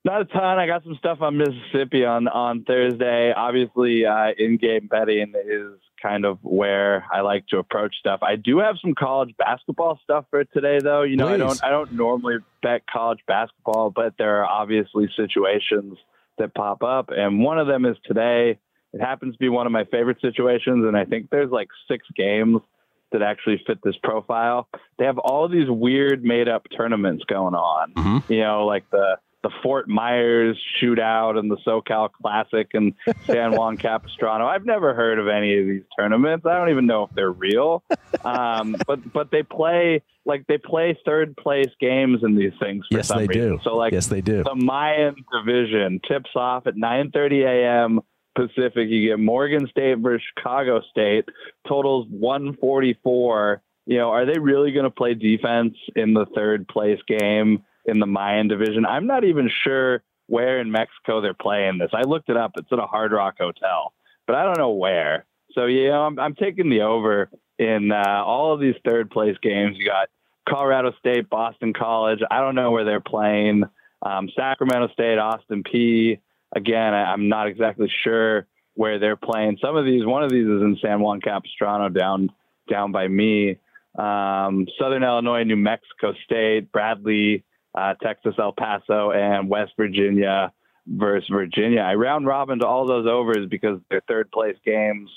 Not 0.04 0.22
a 0.22 0.24
ton. 0.24 0.58
I 0.58 0.66
got 0.66 0.82
some 0.82 0.96
stuff 0.96 1.20
on 1.20 1.36
Mississippi 1.36 2.06
on 2.06 2.26
on 2.26 2.64
Thursday. 2.64 3.32
Obviously, 3.36 4.06
uh, 4.06 4.28
in-game 4.38 4.88
betting 4.90 5.34
is 5.46 5.78
kind 6.00 6.24
of 6.24 6.38
where 6.42 7.04
I 7.12 7.20
like 7.20 7.46
to 7.48 7.58
approach 7.58 7.96
stuff. 8.00 8.20
I 8.22 8.36
do 8.36 8.60
have 8.60 8.76
some 8.80 8.94
college 8.94 9.34
basketball 9.36 10.00
stuff 10.02 10.24
for 10.30 10.44
today, 10.44 10.78
though. 10.82 11.02
You 11.02 11.16
know, 11.16 11.28
I 11.28 11.36
don't 11.36 11.62
I 11.62 11.68
don't 11.68 11.92
normally 11.92 12.36
bet 12.62 12.86
college 12.90 13.20
basketball, 13.26 13.90
but 13.90 14.14
there 14.16 14.42
are 14.42 14.46
obviously 14.46 15.10
situations 15.14 15.98
that 16.38 16.54
pop 16.54 16.82
up, 16.82 17.10
and 17.10 17.40
one 17.40 17.58
of 17.58 17.66
them 17.66 17.84
is 17.84 17.96
today. 18.06 18.58
It 18.92 19.00
happens 19.00 19.34
to 19.34 19.38
be 19.38 19.50
one 19.50 19.66
of 19.66 19.72
my 19.72 19.84
favorite 19.84 20.20
situations, 20.22 20.86
and 20.86 20.96
I 20.96 21.04
think 21.04 21.28
there's 21.28 21.50
like 21.50 21.68
six 21.88 22.06
games 22.16 22.60
that 23.12 23.22
actually 23.22 23.62
fit 23.66 23.78
this 23.82 23.96
profile. 24.02 24.68
They 24.98 25.04
have 25.04 25.18
all 25.18 25.48
these 25.48 25.68
weird 25.68 26.22
made 26.24 26.48
up 26.48 26.66
tournaments 26.76 27.24
going 27.26 27.54
on. 27.54 28.22
You 28.28 28.40
know, 28.40 28.66
like 28.66 28.88
the 28.90 29.16
the 29.42 29.50
Fort 29.62 29.88
Myers 29.88 30.58
shootout 30.82 31.38
and 31.38 31.50
the 31.50 31.56
SoCal 31.66 32.10
Classic 32.12 32.68
and 32.74 32.92
San 33.26 33.52
Juan 33.52 33.78
Capistrano. 33.78 34.46
I've 34.46 34.66
never 34.66 34.92
heard 34.92 35.18
of 35.18 35.28
any 35.28 35.58
of 35.58 35.64
these 35.66 35.82
tournaments. 35.98 36.44
I 36.44 36.54
don't 36.58 36.68
even 36.68 36.84
know 36.86 37.04
if 37.04 37.10
they're 37.14 37.32
real. 37.32 37.82
Um, 38.22 38.76
but 38.86 39.12
but 39.14 39.30
they 39.30 39.42
play 39.42 40.02
like 40.26 40.46
they 40.46 40.58
play 40.58 40.98
third 41.06 41.36
place 41.38 41.70
games 41.80 42.18
in 42.22 42.36
these 42.36 42.52
things 42.60 42.84
for 42.90 42.98
Yes, 42.98 43.08
some 43.08 43.18
they 43.18 43.26
reason. 43.28 43.52
do. 43.52 43.60
So 43.64 43.76
like 43.76 43.92
Yes, 43.94 44.08
they 44.08 44.20
do. 44.20 44.42
The 44.42 44.54
Mayan 44.54 45.14
division 45.32 46.00
tips 46.06 46.28
off 46.36 46.66
at 46.66 46.74
9:30 46.74 47.46
a.m. 47.46 48.00
Pacific. 48.34 48.88
You 48.88 49.08
get 49.08 49.18
Morgan 49.18 49.66
State 49.68 49.98
versus 49.98 50.22
Chicago 50.36 50.80
State. 50.90 51.26
Totals 51.66 52.06
144. 52.10 53.62
You 53.86 53.98
know, 53.98 54.10
are 54.10 54.26
they 54.26 54.38
really 54.38 54.72
going 54.72 54.84
to 54.84 54.90
play 54.90 55.14
defense 55.14 55.74
in 55.96 56.14
the 56.14 56.26
third 56.34 56.68
place 56.68 57.00
game 57.06 57.64
in 57.86 57.98
the 57.98 58.06
Mayan 58.06 58.48
division? 58.48 58.86
I'm 58.86 59.06
not 59.06 59.24
even 59.24 59.50
sure 59.64 60.02
where 60.26 60.60
in 60.60 60.70
Mexico 60.70 61.20
they're 61.20 61.34
playing 61.34 61.78
this. 61.78 61.90
I 61.92 62.02
looked 62.02 62.28
it 62.28 62.36
up. 62.36 62.52
It's 62.56 62.68
at 62.70 62.78
a 62.78 62.86
Hard 62.86 63.12
Rock 63.12 63.36
hotel, 63.38 63.92
but 64.26 64.36
I 64.36 64.44
don't 64.44 64.58
know 64.58 64.70
where. 64.70 65.24
So 65.52 65.66
yeah, 65.66 65.98
I'm, 65.98 66.18
I'm 66.18 66.34
taking 66.34 66.70
the 66.70 66.82
over 66.82 67.30
in 67.58 67.90
uh, 67.90 68.22
all 68.24 68.54
of 68.54 68.60
these 68.60 68.76
third 68.88 69.10
place 69.10 69.36
games. 69.42 69.76
You 69.76 69.86
got 69.86 70.08
Colorado 70.48 70.92
State, 70.98 71.28
Boston 71.28 71.72
College. 71.72 72.20
I 72.30 72.40
don't 72.40 72.54
know 72.54 72.70
where 72.70 72.84
they're 72.84 73.00
playing. 73.00 73.64
Um, 74.02 74.30
Sacramento 74.36 74.88
State, 74.92 75.18
Austin 75.18 75.62
Peay 75.62 76.20
Again, 76.54 76.94
I'm 76.94 77.28
not 77.28 77.46
exactly 77.46 77.90
sure 78.02 78.46
where 78.74 78.98
they're 78.98 79.16
playing. 79.16 79.58
Some 79.60 79.76
of 79.76 79.84
these, 79.84 80.04
one 80.04 80.24
of 80.24 80.30
these 80.30 80.46
is 80.46 80.62
in 80.62 80.78
San 80.82 81.00
Juan 81.00 81.20
Capistrano, 81.20 81.88
down 81.88 82.30
down 82.68 82.92
by 82.92 83.08
me. 83.08 83.58
Um, 83.98 84.66
Southern 84.78 85.02
Illinois, 85.02 85.42
New 85.44 85.56
Mexico 85.56 86.14
State, 86.24 86.70
Bradley, 86.70 87.44
uh, 87.74 87.94
Texas, 88.02 88.34
El 88.38 88.52
Paso, 88.52 89.10
and 89.10 89.48
West 89.48 89.72
Virginia 89.76 90.52
versus 90.86 91.28
Virginia. 91.30 91.80
I 91.80 91.94
round 91.94 92.26
robin 92.26 92.60
to 92.60 92.66
all 92.66 92.86
those 92.86 93.06
overs 93.06 93.46
because 93.48 93.80
they're 93.90 94.02
third 94.08 94.30
place 94.30 94.56
games 94.64 95.10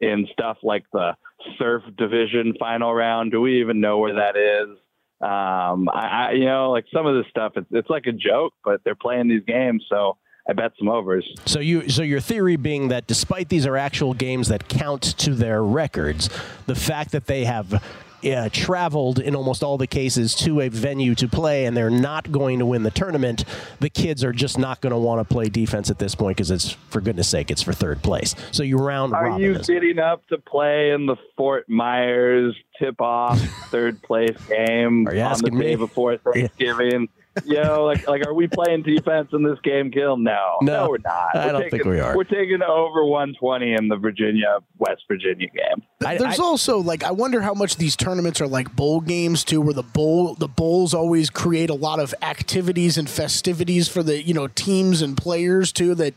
in 0.00 0.26
stuff 0.32 0.58
like 0.62 0.84
the 0.92 1.16
surf 1.58 1.82
division 1.96 2.54
final 2.58 2.94
round. 2.94 3.32
Do 3.32 3.40
we 3.40 3.60
even 3.60 3.80
know 3.80 3.98
where 3.98 4.14
that 4.14 4.36
is? 4.36 4.78
Um, 5.20 5.88
I, 5.92 6.28
I, 6.28 6.32
you 6.32 6.46
know, 6.46 6.70
like 6.70 6.86
some 6.92 7.06
of 7.06 7.14
this 7.14 7.28
stuff, 7.28 7.52
it's, 7.56 7.66
it's 7.70 7.90
like 7.90 8.06
a 8.06 8.12
joke, 8.12 8.54
but 8.64 8.80
they're 8.84 8.94
playing 8.94 9.28
these 9.28 9.44
games, 9.46 9.84
so 9.88 10.16
I 10.48 10.52
bet 10.52 10.72
some 10.78 10.88
overs. 10.88 11.24
So 11.46 11.60
you, 11.60 11.88
so 11.88 12.02
your 12.02 12.20
theory 12.20 12.56
being 12.56 12.88
that 12.88 13.06
despite 13.06 13.48
these 13.48 13.66
are 13.66 13.76
actual 13.76 14.14
games 14.14 14.48
that 14.48 14.68
count 14.68 15.02
to 15.18 15.34
their 15.34 15.62
records, 15.62 16.28
the 16.66 16.74
fact 16.74 17.12
that 17.12 17.26
they 17.26 17.44
have 17.44 17.82
uh, 18.24 18.48
traveled 18.52 19.18
in 19.18 19.34
almost 19.34 19.62
all 19.62 19.78
the 19.78 19.86
cases 19.86 20.34
to 20.34 20.60
a 20.60 20.68
venue 20.68 21.14
to 21.14 21.26
play 21.28 21.64
and 21.64 21.74
they're 21.76 21.88
not 21.88 22.30
going 22.32 22.58
to 22.58 22.66
win 22.66 22.82
the 22.82 22.90
tournament, 22.90 23.44
the 23.80 23.88
kids 23.88 24.22
are 24.24 24.32
just 24.32 24.58
not 24.58 24.80
going 24.80 24.90
to 24.92 24.98
want 24.98 25.26
to 25.26 25.32
play 25.32 25.48
defense 25.48 25.90
at 25.90 25.98
this 25.98 26.14
point 26.14 26.36
because 26.36 26.50
it's 26.50 26.72
for 26.90 27.00
goodness 27.00 27.28
sake, 27.28 27.50
it's 27.50 27.62
for 27.62 27.72
third 27.72 28.02
place. 28.02 28.34
So 28.50 28.62
you 28.62 28.76
round 28.76 29.14
Are 29.14 29.38
you 29.40 29.54
this. 29.54 29.66
getting 29.68 29.98
up 29.98 30.26
to 30.28 30.38
play 30.38 30.90
in 30.90 31.06
the 31.06 31.16
Fort 31.36 31.68
Myers 31.68 32.54
tip 32.78 33.00
off 33.00 33.38
third 33.70 34.02
place 34.02 34.36
game 34.48 35.06
Are 35.06 35.14
you 35.14 35.22
on 35.22 35.38
the 35.38 35.50
day 35.50 35.56
me? 35.56 35.76
before 35.76 36.16
Thanksgiving? 36.18 37.08
You 37.44 37.62
know, 37.62 37.84
like 37.84 38.08
like 38.08 38.26
are 38.26 38.34
we 38.34 38.48
playing 38.48 38.82
defense 38.82 39.28
in 39.32 39.42
this 39.42 39.58
game, 39.62 39.90
Gill? 39.90 40.16
No, 40.16 40.58
No, 40.62 40.88
we're 40.88 40.98
not. 40.98 41.36
I 41.36 41.46
We're 41.46 41.52
don't 41.52 41.62
taking, 41.62 41.78
think 41.78 41.84
we 41.84 42.00
are. 42.00 42.16
We're 42.16 42.24
taking 42.24 42.60
over 42.62 43.04
120 43.04 43.72
in 43.74 43.88
the 43.88 43.96
Virginia 43.96 44.58
West 44.78 45.02
Virginia 45.08 45.46
game. 45.48 45.82
There's 46.00 46.40
also 46.40 46.78
like 46.78 47.04
I 47.04 47.12
wonder 47.12 47.40
how 47.40 47.54
much 47.54 47.76
these 47.76 47.94
tournaments 47.94 48.40
are 48.40 48.48
like 48.48 48.74
bowl 48.74 49.00
games 49.00 49.44
too, 49.44 49.60
where 49.60 49.74
the 49.74 49.82
bowl 49.82 50.34
the 50.34 50.48
bowls 50.48 50.92
always 50.92 51.30
create 51.30 51.70
a 51.70 51.74
lot 51.74 52.00
of 52.00 52.14
activities 52.22 52.98
and 52.98 53.08
festivities 53.08 53.88
for 53.88 54.02
the 54.02 54.22
you 54.22 54.34
know 54.34 54.48
teams 54.48 55.00
and 55.02 55.16
players 55.16 55.72
too. 55.72 55.94
That 55.94 56.14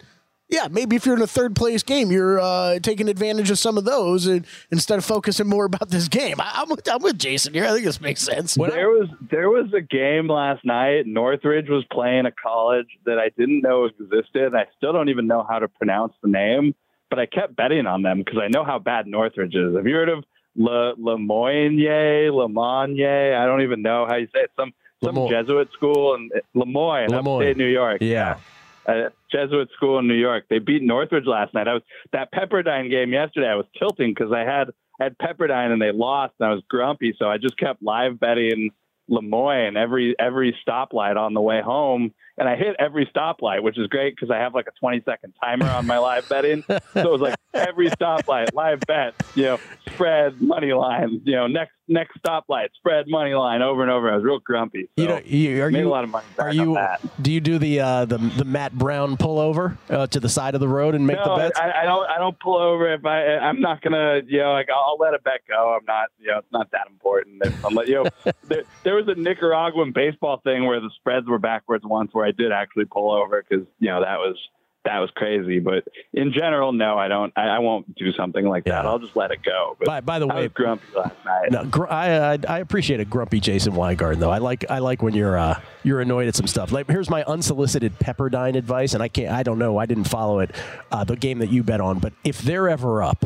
yeah, 0.49 0.67
maybe 0.69 0.95
if 0.95 1.05
you're 1.05 1.15
in 1.15 1.21
a 1.21 1.27
third 1.27 1.55
place 1.55 1.83
game, 1.83 2.11
you're 2.11 2.39
uh, 2.39 2.79
taking 2.79 3.09
advantage 3.09 3.49
of 3.49 3.57
some 3.57 3.77
of 3.77 3.85
those 3.85 4.27
and, 4.27 4.45
instead 4.71 4.97
of 4.97 5.05
focusing 5.05 5.47
more 5.47 5.65
about 5.65 5.89
this 5.89 6.07
game. 6.07 6.39
I, 6.39 6.51
I'm 6.55 6.69
with, 6.69 6.87
I'm 6.87 7.01
with 7.01 7.17
Jason 7.17 7.53
here. 7.53 7.65
I 7.65 7.69
think 7.69 7.85
this 7.85 8.01
makes 8.01 8.21
sense. 8.21 8.55
there 8.55 8.89
was 8.89 9.09
there 9.31 9.49
was 9.49 9.73
a 9.73 9.81
game 9.81 10.27
last 10.27 10.63
night. 10.65 11.07
Northridge 11.07 11.69
was 11.69 11.85
playing 11.91 12.25
a 12.25 12.31
college 12.31 12.87
that 13.05 13.17
I 13.17 13.29
didn't 13.37 13.61
know 13.61 13.85
existed. 13.85 14.43
and 14.43 14.57
I 14.57 14.67
still 14.77 14.93
don't 14.93 15.09
even 15.09 15.27
know 15.27 15.45
how 15.49 15.59
to 15.59 15.67
pronounce 15.67 16.13
the 16.21 16.29
name, 16.29 16.75
but 17.09 17.19
I 17.19 17.25
kept 17.25 17.55
betting 17.55 17.87
on 17.87 18.03
them 18.03 18.19
because 18.19 18.39
I 18.39 18.47
know 18.47 18.63
how 18.63 18.79
bad 18.79 19.07
Northridge 19.07 19.55
is. 19.55 19.75
Have 19.75 19.87
you 19.87 19.95
heard 19.95 20.09
of 20.09 20.23
Le 20.55 20.93
Lemoyne? 20.97 21.79
Lemoyne? 21.79 23.33
I 23.35 23.45
don't 23.45 23.61
even 23.61 23.81
know 23.81 24.05
how 24.07 24.17
you 24.17 24.27
say 24.27 24.41
it. 24.41 24.51
Some 24.55 24.73
some 25.03 25.15
Lemoyne. 25.15 25.31
Jesuit 25.31 25.69
school 25.73 26.15
in 26.15 26.29
Lemoyne, 26.53 27.09
Lemoyne. 27.09 27.41
upstate 27.41 27.57
New 27.57 27.65
York. 27.67 28.01
Yeah. 28.01 28.37
A 28.85 29.09
Jesuit 29.31 29.69
school 29.75 29.99
in 29.99 30.07
New 30.07 30.13
York. 30.13 30.45
They 30.49 30.59
beat 30.59 30.81
Northridge 30.81 31.25
last 31.25 31.53
night. 31.53 31.67
I 31.67 31.73
was 31.73 31.83
that 32.11 32.31
Pepperdine 32.31 32.89
game 32.89 33.11
yesterday. 33.11 33.47
I 33.47 33.55
was 33.55 33.65
tilting 33.77 34.13
because 34.13 34.31
I 34.31 34.41
had 34.41 34.71
had 34.99 35.17
Pepperdine 35.17 35.71
and 35.71 35.81
they 35.81 35.91
lost, 35.91 36.33
and 36.39 36.47
I 36.47 36.53
was 36.53 36.63
grumpy. 36.69 37.15
So 37.17 37.27
I 37.27 37.37
just 37.37 37.57
kept 37.57 37.81
live 37.81 38.19
betting 38.19 38.71
Lemoyne 39.07 39.75
every 39.75 40.15
every 40.17 40.55
stoplight 40.65 41.17
on 41.17 41.33
the 41.33 41.41
way 41.41 41.61
home, 41.61 42.13
and 42.37 42.49
I 42.49 42.55
hit 42.55 42.75
every 42.79 43.05
stoplight, 43.05 43.61
which 43.63 43.77
is 43.77 43.87
great 43.87 44.15
because 44.15 44.31
I 44.31 44.37
have 44.37 44.53
like 44.53 44.67
a 44.67 44.79
20 44.79 45.01
second 45.05 45.33
timer 45.41 45.67
on 45.67 45.85
my 45.85 45.97
live 45.97 46.27
betting. 46.27 46.63
So 46.67 46.79
it 46.95 47.11
was 47.11 47.21
like 47.21 47.35
every 47.53 47.89
stoplight, 47.89 48.53
live 48.53 48.79
bet, 48.81 49.13
you 49.35 49.43
know, 49.43 49.59
spread 49.91 50.41
money 50.41 50.73
line, 50.73 51.21
you 51.23 51.35
know, 51.35 51.47
next 51.47 51.73
next 51.87 52.17
stoplight, 52.23 52.69
spread 52.75 53.05
money 53.07 53.33
line 53.33 53.61
over 53.61 53.81
and 53.81 53.91
over. 53.91 54.11
I 54.11 54.15
was 54.15 54.23
real 54.23 54.39
grumpy. 54.39 54.89
So 54.97 55.01
You 55.01 55.07
know, 55.07 55.21
you, 55.25 55.63
are 55.63 55.69
made 55.69 55.79
you 55.79 55.87
a 55.87 55.89
lot 55.89 56.03
of 56.03 56.09
money. 56.09 56.25
Are 56.39 56.53
you? 56.53 56.77
Do 57.21 57.31
you 57.31 57.39
do 57.39 57.57
the 57.57 57.79
uh, 57.79 58.05
the 58.05 58.17
the 58.17 58.45
Matt 58.45 58.73
Brown 58.73 59.17
pullover 59.17 59.77
uh, 59.89 60.07
to 60.07 60.19
the 60.19 60.29
side 60.29 60.55
of 60.55 60.61
the 60.61 60.67
road 60.67 60.95
and 60.95 61.05
make 61.05 61.17
no, 61.17 61.35
the 61.35 61.43
bets? 61.43 61.59
I, 61.59 61.81
I 61.81 61.83
don't. 61.83 62.09
I 62.09 62.17
don't 62.17 62.39
pull 62.39 62.57
over 62.57 62.91
if 62.93 63.05
I. 63.05 63.37
I'm 63.37 63.59
not 63.59 63.81
gonna. 63.81 64.21
You 64.25 64.39
know, 64.39 64.53
like 64.53 64.69
I'll, 64.69 64.83
I'll 64.87 64.97
let 64.97 65.13
a 65.13 65.19
bet 65.19 65.41
go. 65.47 65.77
I'm 65.79 65.85
not. 65.85 66.09
You 66.19 66.31
know, 66.31 66.37
it's 66.39 66.51
not 66.51 66.71
that 66.71 66.87
important. 66.89 67.41
If 67.45 67.65
I'm, 67.65 67.75
let- 67.75 67.87
you 67.87 68.03
know, 68.25 68.31
there, 68.43 68.63
there 68.83 68.95
was 68.95 69.07
a 69.07 69.15
Nicaraguan 69.15 69.91
baseball 69.91 70.41
thing 70.43 70.65
where 70.65 70.79
the 70.79 70.89
spreads 70.95 71.27
were 71.27 71.39
backwards 71.39 71.83
once, 71.85 72.13
where 72.13 72.22
I 72.23 72.31
did 72.31 72.51
actually 72.51 72.85
pull 72.85 73.11
over 73.11 73.43
because 73.47 73.65
you 73.79 73.89
know 73.89 74.01
that 74.01 74.17
was 74.19 74.37
that 74.85 74.99
was 74.99 75.09
crazy. 75.15 75.59
But 75.59 75.87
in 76.13 76.33
general, 76.33 76.73
no, 76.73 76.97
I 76.97 77.07
don't. 77.07 77.31
I, 77.35 77.47
I 77.47 77.59
won't 77.59 77.95
do 77.95 78.11
something 78.13 78.45
like 78.45 78.65
that. 78.65 78.85
I'll 78.85 78.99
just 78.99 79.15
let 79.15 79.31
it 79.31 79.41
go. 79.43 79.75
But 79.79 79.85
by, 79.85 80.01
by 80.01 80.19
the 80.19 80.27
I 80.27 80.35
way, 80.35 80.47
grumpy 80.49 80.85
last 80.95 81.15
night. 81.25 81.51
No, 81.51 81.65
gr- 81.65 81.87
I, 81.87 82.33
I 82.33 82.37
I 82.47 82.59
appreciate 82.59 82.99
a 82.99 83.05
grumpy 83.05 83.39
Jason 83.39 83.75
Weingarten 83.75 84.19
though. 84.19 84.31
I 84.31 84.39
like 84.39 84.69
I 84.69 84.79
like 84.79 85.01
when 85.01 85.13
you're 85.13 85.37
uh, 85.37 85.59
you're 85.83 86.01
annoyed 86.01 86.27
at 86.27 86.35
some 86.35 86.47
stuff. 86.47 86.71
Like 86.71 86.87
here's 86.89 87.09
my 87.09 87.23
unsolicited 87.23 87.97
Pepperdine 87.99 88.55
advice, 88.55 88.93
and 88.93 89.01
I 89.01 89.07
can't 89.07 89.31
I 89.31 89.43
don't 89.43 89.59
know 89.59 89.77
I 89.77 89.85
didn't 89.85 90.05
follow 90.05 90.39
it 90.39 90.51
uh, 90.91 91.03
the 91.03 91.15
game 91.15 91.39
that 91.39 91.49
you 91.49 91.63
bet 91.63 91.81
on, 91.81 91.99
but 91.99 92.13
if 92.23 92.41
they're 92.41 92.69
ever 92.69 93.01
up, 93.01 93.25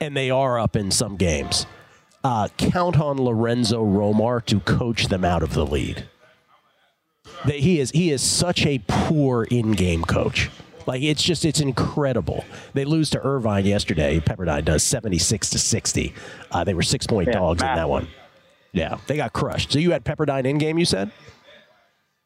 and 0.00 0.16
they 0.16 0.30
are 0.30 0.58
up 0.58 0.76
in 0.76 0.90
some 0.90 1.16
games, 1.16 1.66
uh, 2.24 2.48
count 2.56 2.98
on 2.98 3.18
Lorenzo 3.18 3.84
Romar 3.84 4.44
to 4.46 4.60
coach 4.60 5.08
them 5.08 5.24
out 5.24 5.42
of 5.42 5.54
the 5.54 5.64
lead. 5.66 6.08
That 7.44 7.56
he 7.56 7.78
is 7.80 7.90
he 7.90 8.10
is 8.10 8.22
such 8.22 8.64
a 8.66 8.80
poor 8.88 9.44
in-game 9.44 10.04
coach. 10.04 10.50
Like 10.86 11.02
it's 11.02 11.22
just 11.22 11.44
it's 11.44 11.60
incredible. 11.60 12.44
They 12.72 12.84
lose 12.84 13.10
to 13.10 13.20
Irvine 13.24 13.66
yesterday. 13.66 14.18
Pepperdine 14.20 14.64
does 14.64 14.82
seventy 14.82 15.18
six 15.18 15.50
to 15.50 15.58
sixty. 15.58 16.14
Uh, 16.50 16.64
they 16.64 16.74
were 16.74 16.82
six 16.82 17.06
point 17.06 17.28
Yeah, 17.28 17.34
dogs 17.34 17.62
in 17.62 17.66
that 17.68 17.88
one. 17.88 18.08
Yeah, 18.72 18.98
they 19.06 19.16
got 19.16 19.32
crushed. 19.32 19.72
So 19.72 19.78
you 19.78 19.92
had 19.92 20.04
Pepperdine 20.04 20.44
in 20.44 20.58
game, 20.58 20.78
you 20.78 20.84
said? 20.84 21.10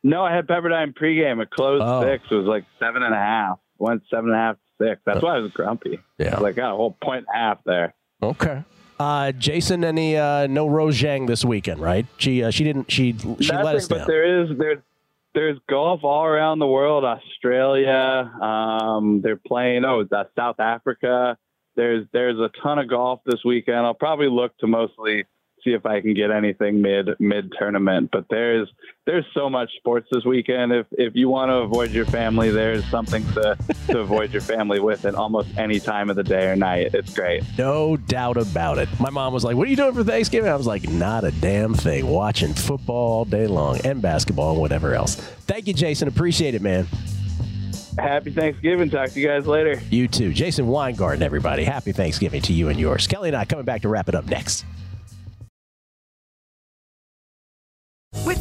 No, 0.02 0.24
I 0.24 0.34
had 0.34 0.46
Pepperdine 0.46 0.94
pregame. 0.94 1.42
It 1.42 1.50
closed 1.50 1.82
Oh. 1.86 2.02
six. 2.02 2.24
It 2.30 2.34
was 2.34 2.46
like 2.46 2.64
seven 2.78 3.02
and 3.02 3.14
a 3.14 3.18
half. 3.18 3.58
Went 3.78 4.02
seven 4.10 4.26
and 4.30 4.34
a 4.34 4.38
half 4.38 4.56
to 4.56 4.88
six. 4.88 5.00
That's 5.04 5.22
why 5.22 5.36
I 5.36 5.38
was 5.40 5.52
grumpy. 5.52 5.98
Yeah. 6.18 6.38
Like 6.38 6.56
got 6.56 6.72
a 6.72 6.76
whole 6.76 6.96
point 7.02 7.26
and 7.28 7.34
a 7.34 7.38
half 7.38 7.58
there. 7.64 7.94
Okay. 8.22 8.62
Uh, 8.98 9.32
Jason, 9.32 9.82
any 9.84 10.16
uh, 10.18 10.46
no 10.46 10.66
Rose 10.68 11.00
Zhang 11.00 11.26
this 11.26 11.44
weekend, 11.44 11.80
right? 11.80 12.04
She 12.18 12.42
uh, 12.44 12.50
she 12.50 12.64
didn't 12.64 12.90
she 12.90 13.16
she 13.16 13.26
let 13.52 13.62
Nothing, 13.62 13.76
us 13.76 13.88
but 13.88 14.06
there 14.06 14.42
is 14.42 14.50
there's 14.58 14.78
there's 15.34 15.58
golf 15.68 16.00
all 16.02 16.24
around 16.24 16.58
the 16.58 16.66
world. 16.66 17.04
Australia, 17.04 18.30
um, 18.42 19.20
they're 19.22 19.40
playing. 19.46 19.84
Oh, 19.84 20.04
South 20.36 20.60
Africa. 20.60 21.36
There's 21.76 22.06
there's 22.12 22.38
a 22.38 22.50
ton 22.62 22.78
of 22.78 22.88
golf 22.88 23.20
this 23.24 23.40
weekend. 23.44 23.78
I'll 23.78 23.94
probably 23.94 24.28
look 24.28 24.56
to 24.58 24.66
mostly 24.66 25.24
see 25.64 25.72
if 25.72 25.86
I 25.86 26.00
can 26.00 26.14
get 26.14 26.30
anything 26.30 26.80
mid 26.80 27.08
mid 27.18 27.52
tournament. 27.58 28.10
But 28.12 28.26
there's 28.30 28.68
there's 29.06 29.24
so 29.34 29.50
much 29.50 29.70
sports 29.76 30.08
this 30.10 30.24
weekend. 30.24 30.72
If 30.72 30.86
if 30.92 31.14
you 31.14 31.28
want 31.28 31.50
to 31.50 31.54
avoid 31.54 31.90
your 31.90 32.06
family, 32.06 32.50
there's 32.50 32.84
something 32.90 33.24
to 33.32 33.56
to 33.88 33.98
avoid 33.98 34.32
your 34.32 34.42
family 34.42 34.80
with 34.80 35.04
at 35.04 35.14
almost 35.14 35.48
any 35.56 35.80
time 35.80 36.10
of 36.10 36.16
the 36.16 36.22
day 36.22 36.46
or 36.48 36.56
night. 36.56 36.94
It's 36.94 37.14
great. 37.14 37.42
No 37.58 37.96
doubt 37.96 38.36
about 38.36 38.78
it. 38.78 38.88
My 39.00 39.10
mom 39.10 39.32
was 39.32 39.44
like, 39.44 39.56
"What 39.56 39.66
are 39.66 39.70
you 39.70 39.76
doing 39.76 39.94
for 39.94 40.04
Thanksgiving?" 40.04 40.50
I 40.50 40.56
was 40.56 40.66
like, 40.66 40.88
"Not 40.88 41.24
a 41.24 41.30
damn 41.30 41.74
thing. 41.74 42.06
Watching 42.06 42.54
football 42.54 43.12
all 43.12 43.24
day 43.24 43.46
long 43.46 43.80
and 43.84 44.00
basketball 44.00 44.52
and 44.52 44.60
whatever 44.60 44.94
else." 44.94 45.16
Thank 45.46 45.66
you, 45.66 45.74
Jason. 45.74 46.08
Appreciate 46.08 46.54
it, 46.54 46.62
man. 46.62 46.86
Happy 47.98 48.30
Thanksgiving. 48.30 48.88
Talk 48.88 49.10
to 49.10 49.20
you 49.20 49.26
guys 49.28 49.46
later. 49.46 49.80
You 49.90 50.08
too, 50.08 50.32
Jason 50.32 50.66
Weingarten. 50.68 51.22
Everybody, 51.22 51.64
happy 51.64 51.92
Thanksgiving 51.92 52.40
to 52.42 52.52
you 52.52 52.68
and 52.68 52.78
yours. 52.78 53.06
Kelley 53.06 53.28
and 53.28 53.36
I 53.36 53.44
coming 53.44 53.64
back 53.64 53.82
to 53.82 53.88
wrap 53.88 54.08
it 54.08 54.14
up 54.14 54.26
next. 54.26 54.64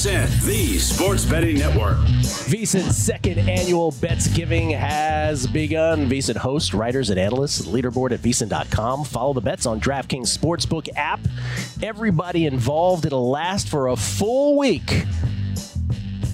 VSiN, 0.00 0.46
the 0.46 0.78
sports 0.78 1.26
betting 1.26 1.58
network. 1.58 1.98
VSiN's 1.98 2.96
second 2.96 3.38
annual 3.38 3.90
Bets 4.00 4.28
Giving 4.28 4.70
has 4.70 5.46
begun. 5.46 6.08
VSiN 6.08 6.36
hosts, 6.36 6.72
writers, 6.72 7.10
and 7.10 7.20
analysts, 7.20 7.66
leaderboard 7.66 8.12
at 8.12 8.20
VSiN.com. 8.20 9.04
Follow 9.04 9.34
the 9.34 9.42
bets 9.42 9.66
on 9.66 9.78
DraftKings 9.78 10.34
Sportsbook 10.34 10.88
app. 10.96 11.20
Everybody 11.82 12.46
involved, 12.46 13.04
it'll 13.04 13.28
last 13.28 13.68
for 13.68 13.88
a 13.88 13.96
full 13.96 14.56
week. 14.56 15.04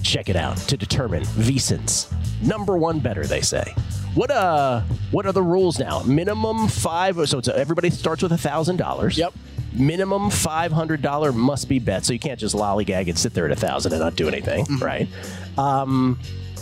Check 0.01 0.29
it 0.29 0.37
out 0.37 0.55
to 0.59 0.77
determine 0.77 1.23
VSiN's 1.23 2.09
number 2.41 2.77
one 2.77 2.99
better, 2.99 3.25
they 3.25 3.41
say. 3.41 3.75
What 4.13 4.31
uh 4.31 4.79
what 5.11 5.25
are 5.25 5.33
the 5.33 5.43
rules 5.43 5.77
now? 5.77 6.03
Minimum 6.03 6.69
five 6.69 7.17
so 7.27 7.39
it's 7.39 7.49
everybody 7.49 7.89
starts 7.89 8.23
with 8.23 8.31
a 8.31 8.37
thousand 8.37 8.77
dollars. 8.77 9.17
Yep. 9.17 9.33
Minimum 9.77 10.29
five 10.29 10.71
hundred 10.71 11.01
dollar 11.01 11.31
must 11.31 11.69
be 11.69 11.79
bet. 11.79 12.05
So 12.05 12.13
you 12.13 12.19
can't 12.19 12.39
just 12.39 12.55
lollygag 12.55 13.07
and 13.07 13.17
sit 13.17 13.33
there 13.33 13.45
at 13.45 13.51
a 13.51 13.55
thousand 13.55 13.93
and 13.93 14.01
not 14.01 14.15
do 14.15 14.27
anything, 14.27 14.65
right? 14.79 15.07
Um 15.57 16.19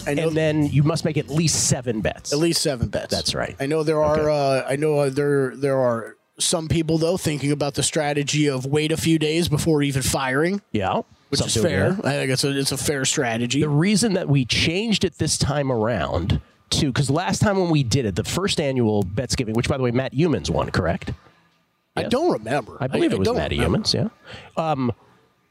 and 0.08 0.20
then 0.36 0.68
you 0.68 0.84
must 0.84 1.06
make 1.06 1.18
at 1.18 1.30
least 1.30 1.68
seven 1.68 2.02
bets. 2.02 2.32
At 2.32 2.40
least 2.40 2.62
seven 2.62 2.90
bets. 2.90 3.14
That's 3.14 3.34
right. 3.34 3.56
I 3.60 3.66
know 3.66 3.84
there 3.84 4.04
are. 4.04 4.30
Uh, 4.30 4.66
I 4.68 4.76
know 4.76 5.00
uh, 5.00 5.10
there 5.10 5.56
there 5.56 5.80
are 5.80 6.18
some 6.38 6.68
people 6.68 6.98
though 6.98 7.18
thinking 7.18 7.52
about 7.52 7.76
the 7.76 7.84
strategy 7.84 8.48
of 8.48 8.66
wait 8.66 8.92
a 8.92 8.98
few 8.98 9.18
days 9.18 9.48
before 9.48 9.82
even 9.82 10.02
firing. 10.02 10.62
Yeah, 10.72 11.02
which 11.30 11.42
is 11.42 11.56
fair. 11.56 11.98
I 12.04 12.12
think 12.12 12.32
it's 12.32 12.44
a 12.44 12.58
it's 12.58 12.72
a 12.72 12.78
fair 12.78 13.06
strategy. 13.06 13.62
The 13.62 13.70
reason 13.70 14.14
that 14.14 14.28
we 14.28 14.46
changed 14.46 15.04
it 15.04 15.18
this 15.18 15.38
time 15.38 15.72
around 15.72 16.42
too, 16.70 16.88
because 16.92 17.10
last 17.10 17.42
time 17.42 17.60
when 17.60 17.70
we 17.70 17.84
did 17.84 18.06
it, 18.06 18.16
the 18.16 18.24
first 18.24 18.60
annual 18.60 19.04
bets 19.04 19.36
giving, 19.36 19.56
which 19.56 19.70
by 19.70 19.78
the 19.78 19.84
way, 19.84 19.92
Matt 19.92 20.14
Youmans 20.14 20.50
won, 20.50 20.70
correct? 20.72 21.12
I 21.96 22.04
don't 22.04 22.32
remember. 22.32 22.78
I 22.80 22.88
believe 22.88 23.14
it 23.14 23.20
was 23.20 23.32
Matty. 23.34 23.58
Youmans, 23.58 23.94
yeah. 23.94 24.10
Um, 24.58 24.92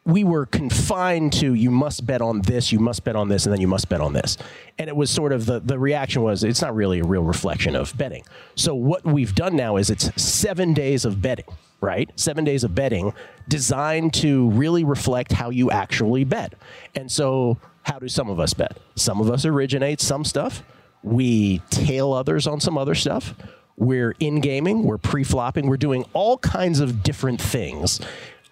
we 0.07 0.23
were 0.23 0.45
confined 0.47 1.33
to 1.33 1.55
you 1.55 1.71
must 1.71 2.07
bet 2.07 2.21
on 2.21 2.43
this, 2.43 2.71
you 2.71 2.79
must 2.79 3.05
bet 3.05 3.17
on 3.17 3.29
this, 3.29 3.47
and 3.47 3.53
then 3.53 3.61
you 3.61 3.69
must 3.69 3.89
bet 3.89 4.01
on 4.01 4.13
this. 4.13 4.37
And 4.79 4.89
it 4.89 4.97
was 4.97 5.11
sort 5.11 5.33
of 5.33 5.47
the, 5.47 5.61
the 5.61 5.79
reaction 5.79 6.23
was 6.23 6.45
it's 6.45 6.61
not 6.61 6.75
really 6.75 7.01
a 7.01 7.05
real 7.05 7.23
reflection 7.23 7.75
of 7.75 7.97
betting. 7.97 8.25
So 8.55 8.75
what 8.75 9.05
we've 9.05 9.35
done 9.35 9.57
now 9.57 9.77
is 9.77 9.89
it's 9.89 10.11
seven 10.23 10.75
days 10.75 11.07
of 11.07 11.23
betting, 11.23 11.47
right? 11.81 12.11
Seven 12.17 12.45
days 12.45 12.65
of 12.65 12.75
betting 12.75 13.15
designed 13.49 14.13
to 14.15 14.51
really 14.51 14.85
reflect 14.85 15.33
how 15.33 15.49
you 15.49 15.71
actually 15.71 16.25
bet. 16.25 16.53
And 16.95 17.11
so 17.11 17.57
how 17.85 17.99
do 17.99 18.09
some 18.09 18.29
of 18.29 18.39
us 18.39 18.53
bet? 18.53 18.79
Some 18.97 19.21
of 19.23 19.31
us 19.31 19.47
originate 19.47 20.01
some 20.03 20.25
stuff. 20.25 20.63
We 21.03 21.59
tail 21.71 22.13
others 22.13 22.47
on 22.47 22.61
some 22.61 22.77
other 22.77 22.95
stuff. 22.95 23.35
We're 23.77 24.15
in 24.21 24.41
gaming, 24.41 24.85
we're 24.85 24.99
pre 24.99 25.25
flopping, 25.25 25.67
we're 25.67 25.77
doing 25.77 26.05
all 26.13 26.39
kinds 26.39 26.81
of 26.81 27.03
different 27.03 27.41
things 27.41 28.01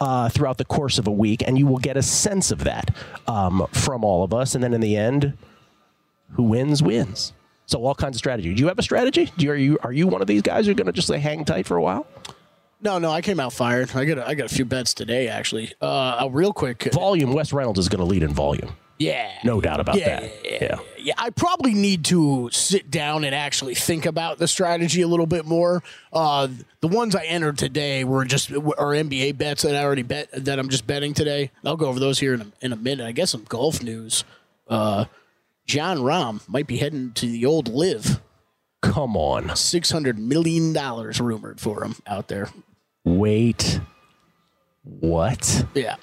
uh, 0.01 0.29
throughout 0.29 0.59
the 0.59 0.65
course 0.65 0.99
of 0.99 1.07
a 1.07 1.13
week, 1.13 1.43
and 1.47 1.57
you 1.59 1.67
will 1.67 1.79
get 1.79 1.97
a 1.97 2.03
sense 2.03 2.51
of 2.51 2.65
that 2.65 2.95
um, 3.29 3.67
from 3.73 4.05
all 4.05 4.25
of 4.25 4.35
us. 4.35 4.55
And 4.55 4.65
then 4.65 4.75
in 4.75 4.81
the 4.81 4.97
end, 4.97 5.39
who 6.33 6.43
wins, 6.43 6.83
wins. 6.83 7.33
So 7.67 7.85
all 7.85 7.95
kinds 7.95 8.17
of 8.17 8.19
strategy. 8.19 8.53
Do 8.53 8.61
you 8.61 8.69
have 8.69 8.79
a 8.79 8.83
strategy? 8.83 9.33
Do 9.37 9.47
you, 9.47 9.53
are 9.53 9.57
you 9.57 9.79
are 9.83 9.93
you 9.93 10.07
one 10.07 10.21
of 10.21 10.27
these 10.27 10.43
guys 10.43 10.67
who 10.67 10.73
are 10.73 10.75
going 10.75 10.87
to 10.87 10.93
just 10.93 11.09
like 11.09 11.21
hang 11.21 11.45
tight 11.45 11.67
for 11.67 11.77
a 11.77 11.83
while? 11.83 12.07
No, 12.81 12.99
no, 12.99 13.11
I 13.11 13.21
came 13.21 13.39
out 13.39 13.53
fired. 13.53 13.95
I 13.95 14.05
got 14.05 14.19
a, 14.19 14.27
I 14.27 14.35
got 14.35 14.47
a 14.51 14.55
few 14.55 14.65
bets 14.65 14.93
today 14.93 15.29
actually. 15.29 15.73
Uh, 15.81 16.25
uh, 16.25 16.29
real 16.31 16.53
quick. 16.53 16.93
Volume. 16.93 17.33
Wes 17.33 17.53
Reynolds 17.53 17.79
is 17.79 17.89
going 17.89 18.01
to 18.01 18.05
lead 18.05 18.25
in 18.25 18.35
volume. 18.35 18.73
Yeah. 19.03 19.31
No 19.45 19.61
doubt 19.61 19.81
about 19.81 19.97
Yeah, 19.97 20.21
that. 20.21 20.33
Yeah. 20.45 20.79
Yeah, 20.99 21.15
I 21.19 21.31
probably 21.31 21.75
need 21.75 22.05
to 22.07 22.49
sit 22.53 22.91
down 22.91 23.25
and 23.25 23.35
actually 23.35 23.75
think 23.75 24.07
about 24.07 24.39
the 24.39 24.47
strategy 24.47 25.03
a 25.03 25.09
little 25.09 25.27
bit 25.27 25.45
more. 25.45 25.83
Uh, 26.13 26.49
the 26.81 26.89
ones 26.89 27.17
I 27.17 27.25
entered 27.25 27.59
today 27.59 28.05
were 28.05 28.25
just 28.25 28.53
are 28.53 28.59
NBA 28.95 29.37
bets 29.39 29.63
that 29.63 29.75
I 29.75 29.83
already 29.83 30.03
bet 30.03 30.29
that 30.33 30.59
I'm 30.59 30.69
just 30.69 30.87
betting 30.87 31.13
today. 31.15 31.51
I'll 31.65 31.77
go 31.77 31.87
over 31.87 31.99
those 31.99 32.21
here 32.21 32.35
in 32.35 32.41
a, 32.43 32.47
in 32.61 32.73
a 32.73 32.77
minute. 32.77 33.05
I 33.05 33.11
guess 33.13 33.31
some 33.31 33.45
golf 33.49 33.83
news. 33.83 34.25
Uh, 34.69 35.07
Jon 35.67 35.99
Rahm 35.99 36.49
might 36.49 36.67
be 36.69 36.77
heading 36.77 37.13
to 37.15 37.27
the 37.27 37.45
old 37.47 37.69
live. 37.69 38.21
Come 38.81 39.17
on, 39.17 39.55
six 39.57 39.91
hundred 39.91 40.19
million 40.19 40.73
dollars 40.73 41.21
rumored 41.21 41.61
for 41.61 41.85
him 41.85 41.97
out 42.07 42.29
there. 42.29 42.49
Wait. 43.05 43.81
What? 44.85 45.65
Yeah. 45.75 45.97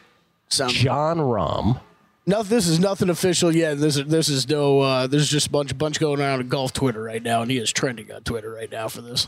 Sounds 0.49 0.73
Jon 0.73 1.17
Rahm. 1.19 1.81
No, 2.29 2.43
this 2.43 2.67
is 2.67 2.79
nothing 2.79 3.09
official 3.09 3.55
yet. 3.55 3.79
This 3.79 3.97
is 3.97 4.05
this 4.05 4.29
is 4.29 4.47
no. 4.47 4.81
Uh, 4.81 5.07
there's 5.07 5.27
just 5.27 5.47
a 5.47 5.49
bunch 5.49 5.75
bunch 5.75 5.99
going 5.99 6.19
around 6.19 6.41
on 6.41 6.47
golf 6.47 6.71
Twitter 6.71 7.01
right 7.01 7.23
now, 7.23 7.41
and 7.41 7.49
he 7.49 7.57
is 7.57 7.71
trending 7.71 8.11
on 8.11 8.21
Twitter 8.21 8.51
right 8.51 8.71
now 8.71 8.87
for 8.87 9.01
this. 9.01 9.27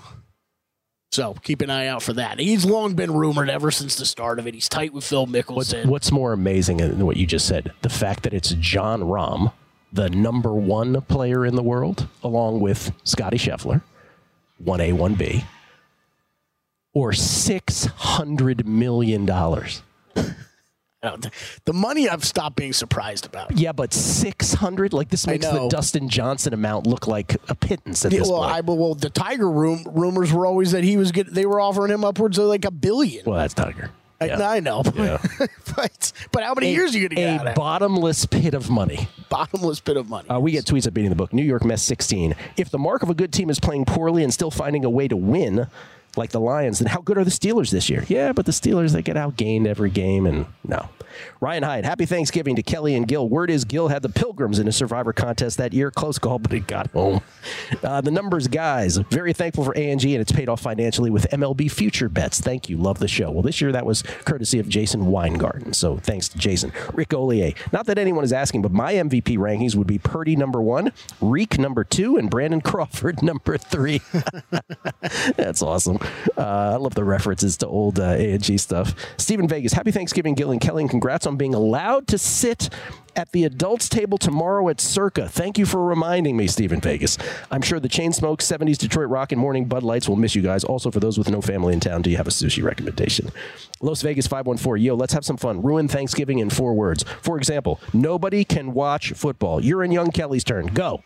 So 1.12 1.34
keep 1.34 1.62
an 1.62 1.72
eye 1.72 1.88
out 1.88 2.04
for 2.04 2.14
that. 2.14 2.38
He's 2.39 2.64
long 2.64 2.93
been 2.93 3.12
rumored 3.12 3.49
ever 3.49 3.72
since 3.72 3.95
the 3.95 4.06
start 4.06 4.38
of 4.38 4.45
it. 4.45 4.54
He's 4.54 4.70
tight 4.70 4.93
with 4.93 5.04
Phil 5.04 5.26
Mickelson. 5.26 5.88
what's 5.88 6.12
more 6.12 6.32
amazing 6.32 6.78
than 6.78 7.04
what 7.08 7.18
you 7.18 7.26
just 7.26 7.47
said? 7.47 7.74
The 7.82 7.89
fact 7.89 8.22
that 8.22 8.36
it's 8.36 8.52
Jon 8.60 9.02
Rahm, 9.02 9.52
the 9.91 10.12
number 10.12 10.54
one 10.54 11.02
player 11.02 11.43
in 11.43 11.56
the 11.56 11.64
world, 11.64 12.08
along 12.24 12.60
with 12.60 12.91
Scotty 13.04 13.38
Scheffler, 13.38 13.82
1A, 14.64 14.93
1B, 14.93 15.43
or 16.93 17.14
$600 17.14 18.66
million. 18.66 19.28
I 19.28 19.34
don't 19.43 19.66
think- 19.66 19.82
the 21.02 21.74
money 21.74 22.08
I've 22.08 22.24
stopped 22.24 22.56
being 22.56 22.74
surprised 22.74 23.26
about. 23.26 23.58
Yeah, 23.58 23.72
but 23.72 23.93
600? 23.93 24.93
Like, 24.93 25.10
this 25.10 25.26
makes 25.26 25.45
the. 25.47 25.68
Dustin 25.68 26.10
Johnson 26.10 26.54
amount 26.54 26.86
look 26.88 27.08
like 27.08 27.38
a 27.49 27.56
pittance 27.56 28.06
at 28.06 28.12
Yeah, 28.12 28.20
this 28.20 28.30
well, 28.30 28.41
point. 28.43 28.54
I, 28.56 28.62
well, 28.62 28.93
the 28.95 29.10
Tiger 29.10 29.49
room 29.49 29.84
rumors 29.91 30.32
were 30.32 30.45
always 30.45 30.72
that 30.74 30.84
he 30.84 30.97
was 30.97 31.12
get, 31.12 31.34
they 31.34 31.45
were 31.45 31.60
offering 31.60 31.91
him 31.91 32.04
upwards 32.04 32.38
of 32.38 32.45
like 32.45 32.66
a 32.66 32.72
billion. 32.72 33.26
well, 33.26 33.39
that's 33.39 33.54
Tiger. 33.54 33.89
I, 34.20 34.26
Yeah. 34.26 34.47
I 34.49 34.60
know, 34.60 34.84
Yeah. 34.95 35.18
but 35.76 36.12
but 36.32 36.43
how 36.43 36.54
many 36.54 36.68
A- 36.68 36.72
years 36.74 36.93
are 36.93 36.99
you 36.99 37.10
going 37.10 37.39
to 37.39 37.43
get 37.45 37.54
A 37.54 37.54
bottomless 37.56 38.28
pit 38.28 38.54
of 38.54 38.70
money. 38.70 39.08
Bottomless 39.30 39.80
pit 39.80 39.97
of 39.97 40.08
money. 40.10 40.30
Uh, 40.30 40.39
we 40.39 40.52
get 40.52 40.66
tweets 40.66 40.86
at 40.86 40.93
beating 40.93 41.10
the 41.10 41.16
book. 41.16 41.34
New 41.34 41.41
York 41.43 41.66
Mets 41.66 41.82
16. 41.82 42.36
If 42.58 42.70
the 42.70 42.78
mark 42.78 43.02
of 43.02 43.10
a 43.10 43.16
good 43.16 43.34
team 43.34 43.49
is 43.49 43.60
playing 43.60 43.86
poorly 43.86 44.24
and 44.24 44.32
still 44.32 44.52
finding 44.52 44.86
a 44.86 44.89
way 44.91 45.08
to 45.08 45.18
win, 45.18 45.66
like 46.18 46.32
the 46.32 46.39
Lions, 46.39 46.80
then 46.80 46.88
how 46.88 47.01
good 47.01 47.18
are 47.18 47.24
the 47.24 47.32
Steelers 47.32 47.72
this 47.72 47.89
year? 47.89 48.05
Yeah, 48.07 48.34
but 48.34 48.45
the 48.45 48.51
Steelers 48.51 48.91
they 48.91 49.01
get 49.01 49.16
outgained 49.16 49.68
every 49.68 49.89
game, 49.89 50.26
and 50.26 50.45
no. 50.68 50.89
Ryan 51.39 51.64
Hyde, 51.64 51.86
happy 51.86 52.05
Thanksgiving 52.05 52.55
to 52.55 52.64
Kelley 52.64 52.95
and 52.95 53.07
Gill. 53.07 53.28
Word 53.28 53.49
is 53.49 53.66
Gill 53.66 53.88
had 53.88 54.01
the 54.01 54.09
Pilgrims 54.09 54.59
in 54.59 54.68
a 54.68 54.72
Survivor 54.72 55.14
contest 55.14 55.57
that 55.57 55.74
year. 55.74 55.91
Close 55.91 56.20
call, 56.20 56.39
but 56.39 56.53
it 56.53 56.68
got 56.68 56.89
home. 56.91 57.22
Uh, 57.84 58.01
the 58.01 58.12
numbers, 58.12 58.47
guys. 58.47 58.97
Very 58.97 59.34
thankful 59.34 59.64
for 59.64 59.76
ANG, 59.76 60.03
and 60.03 60.22
it's 60.22 60.32
paid 60.32 60.49
off 60.49 60.62
financially 60.62 61.09
with 61.09 61.28
MLB 61.32 61.72
future 61.72 62.09
bets. 62.09 62.39
Thank 62.39 62.70
you. 62.70 62.78
Love 62.78 62.99
the 62.99 63.07
show. 63.07 63.32
Well, 63.32 63.41
this 63.41 63.62
year 63.62 63.72
that 63.72 63.86
was 63.86 64.01
courtesy 64.26 64.59
of 64.59 64.70
Jason 64.70 65.07
Weingarten. 65.07 65.74
So 65.74 65.97
thanks 65.97 66.30
to 66.30 66.38
Jason. 66.38 66.72
Rick 66.93 67.14
Olier. 67.14 67.53
Not 67.72 67.86
that 67.88 67.97
anyone 67.97 68.24
is 68.24 68.34
asking, 68.34 68.62
but 68.62 68.72
my 68.72 68.93
MVP 68.93 69.38
rankings 69.38 69.76
would 69.76 69.88
be 69.88 69.97
Purdy 69.97 70.36
number 70.36 70.62
one, 70.62 70.91
Reek 71.20 71.57
number 71.57 71.84
two, 71.84 72.18
and 72.18 72.30
Brandon 72.30 72.62
Crawford 72.62 73.22
number 73.24 73.57
three. 73.57 74.01
That's 75.36 75.62
awesome. 75.62 75.97
Uh, 76.38 76.72
I 76.74 76.76
love 76.76 76.95
the 76.95 77.03
references 77.03 77.57
to 77.57 77.68
old 77.68 77.99
uh, 77.99 78.16
A&G 78.18 78.57
stuff. 78.57 78.95
Stephen 79.18 79.47
Vegas, 79.47 79.74
happy 79.74 79.91
Thanksgiving, 79.91 80.36
Gill 80.36 80.51
and 80.51 80.62
Kelley, 80.62 80.84
and 80.84 81.01
congrats 81.02 81.26
on 81.26 81.36
being 81.36 81.56
allowed 81.56 82.08
to 82.08 82.16
sit 82.16 82.70
at 83.16 83.32
the 83.32 83.43
adults 83.43 83.89
table 83.89 84.20
tomorrow 84.20 84.70
at 84.70 84.80
Circa. 84.80 85.28
Thank 85.28 85.58
you 85.58 85.66
for 85.66 85.84
reminding 85.84 86.38
me, 86.38 86.45
Stephen 86.45 86.80
Vegas. 86.80 87.18
I'm 87.49 87.64
sure 87.64 87.80
the 87.80 87.89
chain 87.89 88.14
smoke, 88.14 88.39
70s 88.39 88.78
Detroit 88.78 89.10
Rock, 89.10 89.32
and 89.32 89.41
Morning 89.41 89.66
Bud 89.66 89.82
Lights 89.82 90.08
will 90.08 90.16
miss 90.16 90.36
you 90.36 90.43
guys. 90.43 90.64
Also, 90.64 90.91
for 90.91 90.99
those 90.99 91.18
with 91.18 91.32
no 91.32 91.41
family 91.41 91.74
in 91.74 91.80
town, 91.80 92.04
do 92.04 92.12
you 92.12 92.18
have 92.18 92.28
a 92.28 92.32
sushi 92.32 92.62
recommendation? 92.64 93.32
Las 93.82 94.04
Vegas 94.04 94.28
514, 94.28 94.86
yo, 94.86 94.93
let's 94.93 95.12
have 95.14 95.26
some 95.26 95.38
fun. 95.38 95.64
Ruin 95.64 95.88
Thanksgiving 95.88 96.38
in 96.38 96.52
four 96.52 96.76
words. 96.76 97.04
For 97.24 97.36
example, 97.36 97.82
nobody 97.93 98.45
can 98.45 98.72
watch 98.72 99.14
football. 99.14 99.60
You're 99.60 99.84
in 99.84 99.91
Young 99.91 100.12
Kelley's 100.12 100.43
turn. 100.43 100.68
Go. 100.68 101.02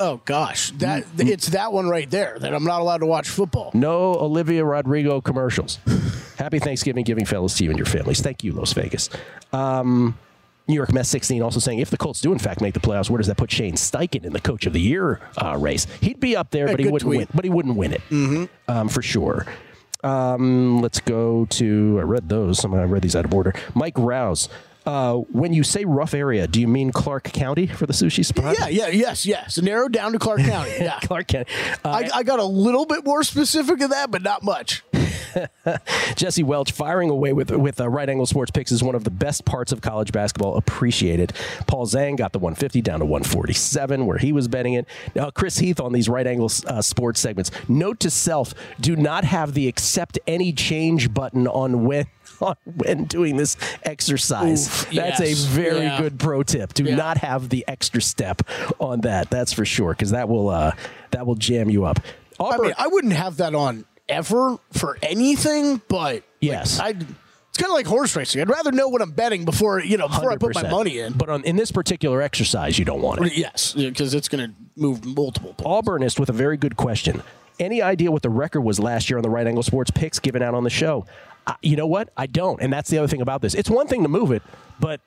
Oh 0.00 0.20
gosh, 0.24 0.72
that 0.72 1.06
it's 1.16 1.50
that 1.50 1.72
one 1.72 1.88
right 1.88 2.10
there 2.10 2.38
that 2.40 2.52
I'm 2.52 2.64
not 2.64 2.80
allowed 2.80 2.98
to 2.98 3.06
watch 3.06 3.28
football. 3.30 3.70
No 3.72 4.14
Olivia 4.16 4.64
Rodrigo 4.64 5.20
commercials. 5.22 5.78
Happy 6.36 6.58
Thanksgiving, 6.58 7.04
giving 7.04 7.24
fellows 7.24 7.54
to 7.54 7.64
you 7.64 7.70
and 7.70 7.78
your 7.78 7.86
families. 7.86 8.20
Thank 8.20 8.44
you, 8.44 8.52
Las 8.52 8.72
Vegas. 8.72 9.08
Um, 9.52 10.18
New 10.68 10.74
York 10.74 10.92
Mets 10.92 11.08
16 11.08 11.42
also 11.42 11.60
saying 11.60 11.78
if 11.78 11.90
the 11.90 11.96
Colts 11.96 12.20
do 12.20 12.32
in 12.32 12.38
fact 12.38 12.60
make 12.60 12.74
the 12.74 12.80
playoffs, 12.80 13.08
where 13.08 13.18
does 13.18 13.28
that 13.28 13.36
put 13.36 13.50
Shane 13.52 13.74
Steichen 13.74 14.24
in 14.24 14.32
the 14.32 14.40
Coach 14.40 14.66
of 14.66 14.72
the 14.72 14.80
Year 14.80 15.20
uh, 15.40 15.56
race? 15.56 15.86
He'd 16.00 16.18
be 16.20 16.36
up 16.36 16.50
there, 16.50 16.66
Yeah, 16.66 16.72
but 16.72 16.80
he 16.80 16.86
wouldn't 16.88 17.08
tweet. 17.08 17.18
win. 17.20 17.28
But 17.34 17.44
he 17.44 17.50
wouldn't 17.50 17.76
win 17.76 17.92
it 17.92 18.02
Mm-hmm. 18.10 18.44
um, 18.70 18.88
for 18.88 19.00
sure. 19.02 19.46
Um, 20.04 20.80
let's 20.82 21.00
go 21.00 21.46
to 21.50 21.96
I 21.98 22.02
read 22.02 22.28
those. 22.28 22.58
Some 22.58 22.74
I 22.74 22.84
read 22.84 23.02
these 23.02 23.16
out 23.16 23.24
of 23.24 23.32
order. 23.34 23.54
Mike 23.74 23.96
Rouse. 23.96 24.48
Uh, 24.84 25.14
when 25.32 25.52
you 25.52 25.64
say 25.64 25.84
rough 25.84 26.14
area, 26.14 26.46
do 26.46 26.60
you 26.60 26.68
mean 26.68 26.92
Clark 26.92 27.24
County 27.24 27.66
for 27.66 27.86
the 27.86 27.92
sushi 27.92 28.24
spot? 28.24 28.54
Yeah, 28.56 28.68
yeah, 28.68 28.86
yes, 28.86 29.26
yes. 29.26 29.58
Narrowed 29.60 29.90
down 29.90 30.12
to 30.12 30.18
Clark 30.20 30.38
County. 30.44 30.70
Yeah, 30.78 31.00
Clark 31.00 31.26
County. 31.26 31.50
Uh, 31.84 31.88
I, 31.88 32.10
I 32.18 32.22
got 32.22 32.38
a 32.38 32.44
little 32.44 32.86
bit 32.86 33.04
more 33.04 33.24
specific 33.24 33.80
of 33.80 33.90
that, 33.90 34.12
but 34.12 34.22
not 34.22 34.44
much. 34.44 34.84
Jesse 36.16 36.42
Welch 36.42 36.72
firing 36.72 37.10
away 37.10 37.32
with 37.32 37.50
with 37.50 37.80
uh, 37.80 37.88
right 37.88 38.08
angle 38.08 38.26
sports 38.26 38.50
picks 38.50 38.72
is 38.72 38.82
one 38.82 38.94
of 38.94 39.04
the 39.04 39.10
best 39.10 39.44
parts 39.44 39.72
of 39.72 39.80
college 39.80 40.12
basketball. 40.12 40.56
Appreciated. 40.56 41.32
Paul 41.66 41.86
Zhang 41.86 42.16
got 42.16 42.32
the 42.32 42.38
150 42.38 42.80
down 42.82 43.00
to 43.00 43.04
147 43.06 44.06
where 44.06 44.18
he 44.18 44.32
was 44.32 44.48
betting 44.48 44.74
it. 44.74 44.86
Now 45.14 45.30
Chris 45.30 45.58
Heath 45.58 45.80
on 45.80 45.92
these 45.92 46.08
right 46.08 46.26
angle 46.26 46.50
uh, 46.66 46.82
sports 46.82 47.20
segments. 47.20 47.50
Note 47.68 48.00
to 48.00 48.10
self: 48.10 48.54
do 48.80 48.96
not 48.96 49.24
have 49.24 49.54
the 49.54 49.68
accept 49.68 50.18
any 50.26 50.52
change 50.52 51.12
button 51.12 51.46
on 51.46 51.84
when. 51.84 52.06
When 52.64 53.04
doing 53.04 53.38
this 53.38 53.56
exercise, 53.82 54.66
Oof, 54.68 54.90
that's 54.90 55.20
yes. 55.20 55.44
a 55.44 55.48
very 55.48 55.80
Yeah. 55.84 55.98
good 55.98 56.18
pro 56.18 56.42
tip. 56.42 56.74
Do 56.74 56.84
Yeah. 56.84 56.96
not 56.96 57.16
have 57.18 57.48
the 57.48 57.64
extra 57.66 58.02
step 58.02 58.42
on 58.78 59.00
that. 59.02 59.30
That's 59.30 59.54
for 59.54 59.64
sure, 59.64 59.92
because 59.92 60.10
that 60.10 60.28
will 60.28 60.50
uh, 60.50 60.72
that 61.12 61.26
will 61.26 61.36
jam 61.36 61.70
you 61.70 61.86
up. 61.86 61.98
I 62.38 62.58
mean, 62.58 62.74
I 62.76 62.88
wouldn't 62.88 63.14
have 63.14 63.38
that 63.38 63.54
on 63.54 63.86
ever 64.08 64.58
for 64.72 64.98
anything, 65.02 65.80
but 65.88 66.22
yes, 66.40 66.78
I. 66.80 66.94
It's 67.48 67.62
kind 67.62 67.70
of 67.70 67.76
like 67.76 67.86
horse 67.86 68.14
racing. 68.14 68.42
I'd 68.42 68.50
rather 68.50 68.70
know 68.70 68.88
what 68.88 69.00
I'm 69.00 69.12
betting 69.12 69.46
before 69.46 69.80
you 69.80 69.96
know 69.96 70.08
before 70.08 70.30
I 70.30 70.36
put 70.36 70.54
my 70.54 70.68
money 70.68 70.98
in. 70.98 71.14
But 71.14 71.30
on 71.30 71.42
in 71.44 71.56
this 71.56 71.72
particular 71.72 72.20
exercise, 72.20 72.78
you 72.78 72.84
don't 72.84 73.00
want 73.00 73.24
it. 73.24 73.34
Yes, 73.34 73.72
because 73.72 74.12
it's 74.12 74.28
going 74.28 74.50
to 74.50 74.54
move 74.76 75.06
multiple. 75.06 75.54
Points. 75.54 75.64
Auburnist 75.64 76.20
with 76.20 76.28
a 76.28 76.34
very 76.34 76.58
good 76.58 76.76
question. 76.76 77.22
Any 77.58 77.80
idea 77.80 78.12
what 78.12 78.20
the 78.20 78.28
record 78.28 78.60
was 78.60 78.78
last 78.78 79.08
year 79.08 79.16
on 79.16 79.22
the 79.22 79.30
right 79.30 79.46
angle 79.46 79.62
sports 79.62 79.90
picks 79.90 80.18
given 80.18 80.42
out 80.42 80.52
on 80.54 80.64
the 80.64 80.70
show? 80.70 81.06
Uh, 81.46 81.54
you 81.62 81.76
know 81.76 81.86
what? 81.86 82.10
I 82.14 82.26
don't. 82.26 82.60
And 82.60 82.70
that's 82.70 82.90
the 82.90 82.98
other 82.98 83.08
thing 83.08 83.22
about 83.22 83.40
this. 83.40 83.54
It's 83.54 83.70
one 83.70 83.86
thing 83.86 84.02
to 84.02 84.08
move 84.10 84.32
it, 84.32 84.42
but 84.78 85.00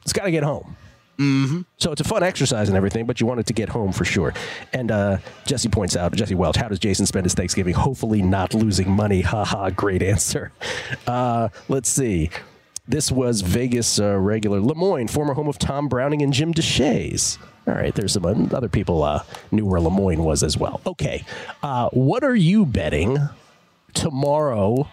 it's 0.00 0.14
got 0.14 0.24
to 0.24 0.30
get 0.30 0.44
home. 0.44 0.76
Mm-hmm. 1.18 1.62
So 1.78 1.92
it's 1.92 2.00
a 2.00 2.04
fun 2.04 2.22
exercise 2.22 2.68
and 2.68 2.76
everything, 2.76 3.06
but 3.06 3.20
you 3.20 3.26
want 3.26 3.40
it 3.40 3.46
to 3.46 3.52
get 3.52 3.68
home 3.68 3.92
for 3.92 4.04
sure. 4.04 4.34
And 4.72 4.90
uh, 4.90 5.18
Jesse 5.46 5.68
points 5.68 5.96
out, 5.96 6.12
Jesse 6.14 6.34
Welch, 6.34 6.56
how 6.56 6.68
does 6.68 6.78
Jason 6.78 7.06
spend 7.06 7.26
his 7.26 7.34
Thanksgiving? 7.34 7.74
Hopefully 7.74 8.22
not 8.22 8.54
losing 8.54 8.90
money. 8.90 9.20
Haha, 9.32 9.70
great 9.70 10.02
answer. 10.02 10.52
Uh, 11.06 11.48
let's 11.68 11.88
see. 11.88 12.30
This 12.88 13.12
was 13.12 13.42
Vegas 13.42 14.00
uh, 14.00 14.18
regular 14.18 14.60
Lemoyne, 14.60 15.06
former 15.06 15.34
home 15.34 15.48
of 15.48 15.58
Tom 15.58 15.88
Browning 15.88 16.20
and 16.22 16.32
Jim 16.32 16.52
Deshaies. 16.52 17.38
All 17.66 17.74
right, 17.74 17.94
there's 17.94 18.12
some 18.14 18.26
other 18.52 18.68
people 18.68 19.04
uh, 19.04 19.22
knew 19.52 19.64
where 19.64 19.80
Lemoyne 19.80 20.24
was 20.24 20.42
as 20.42 20.58
well. 20.58 20.80
Okay, 20.84 21.24
uh, 21.62 21.90
what 21.90 22.24
are 22.24 22.34
you 22.34 22.66
betting 22.66 23.18
tomorrow? 23.94 24.88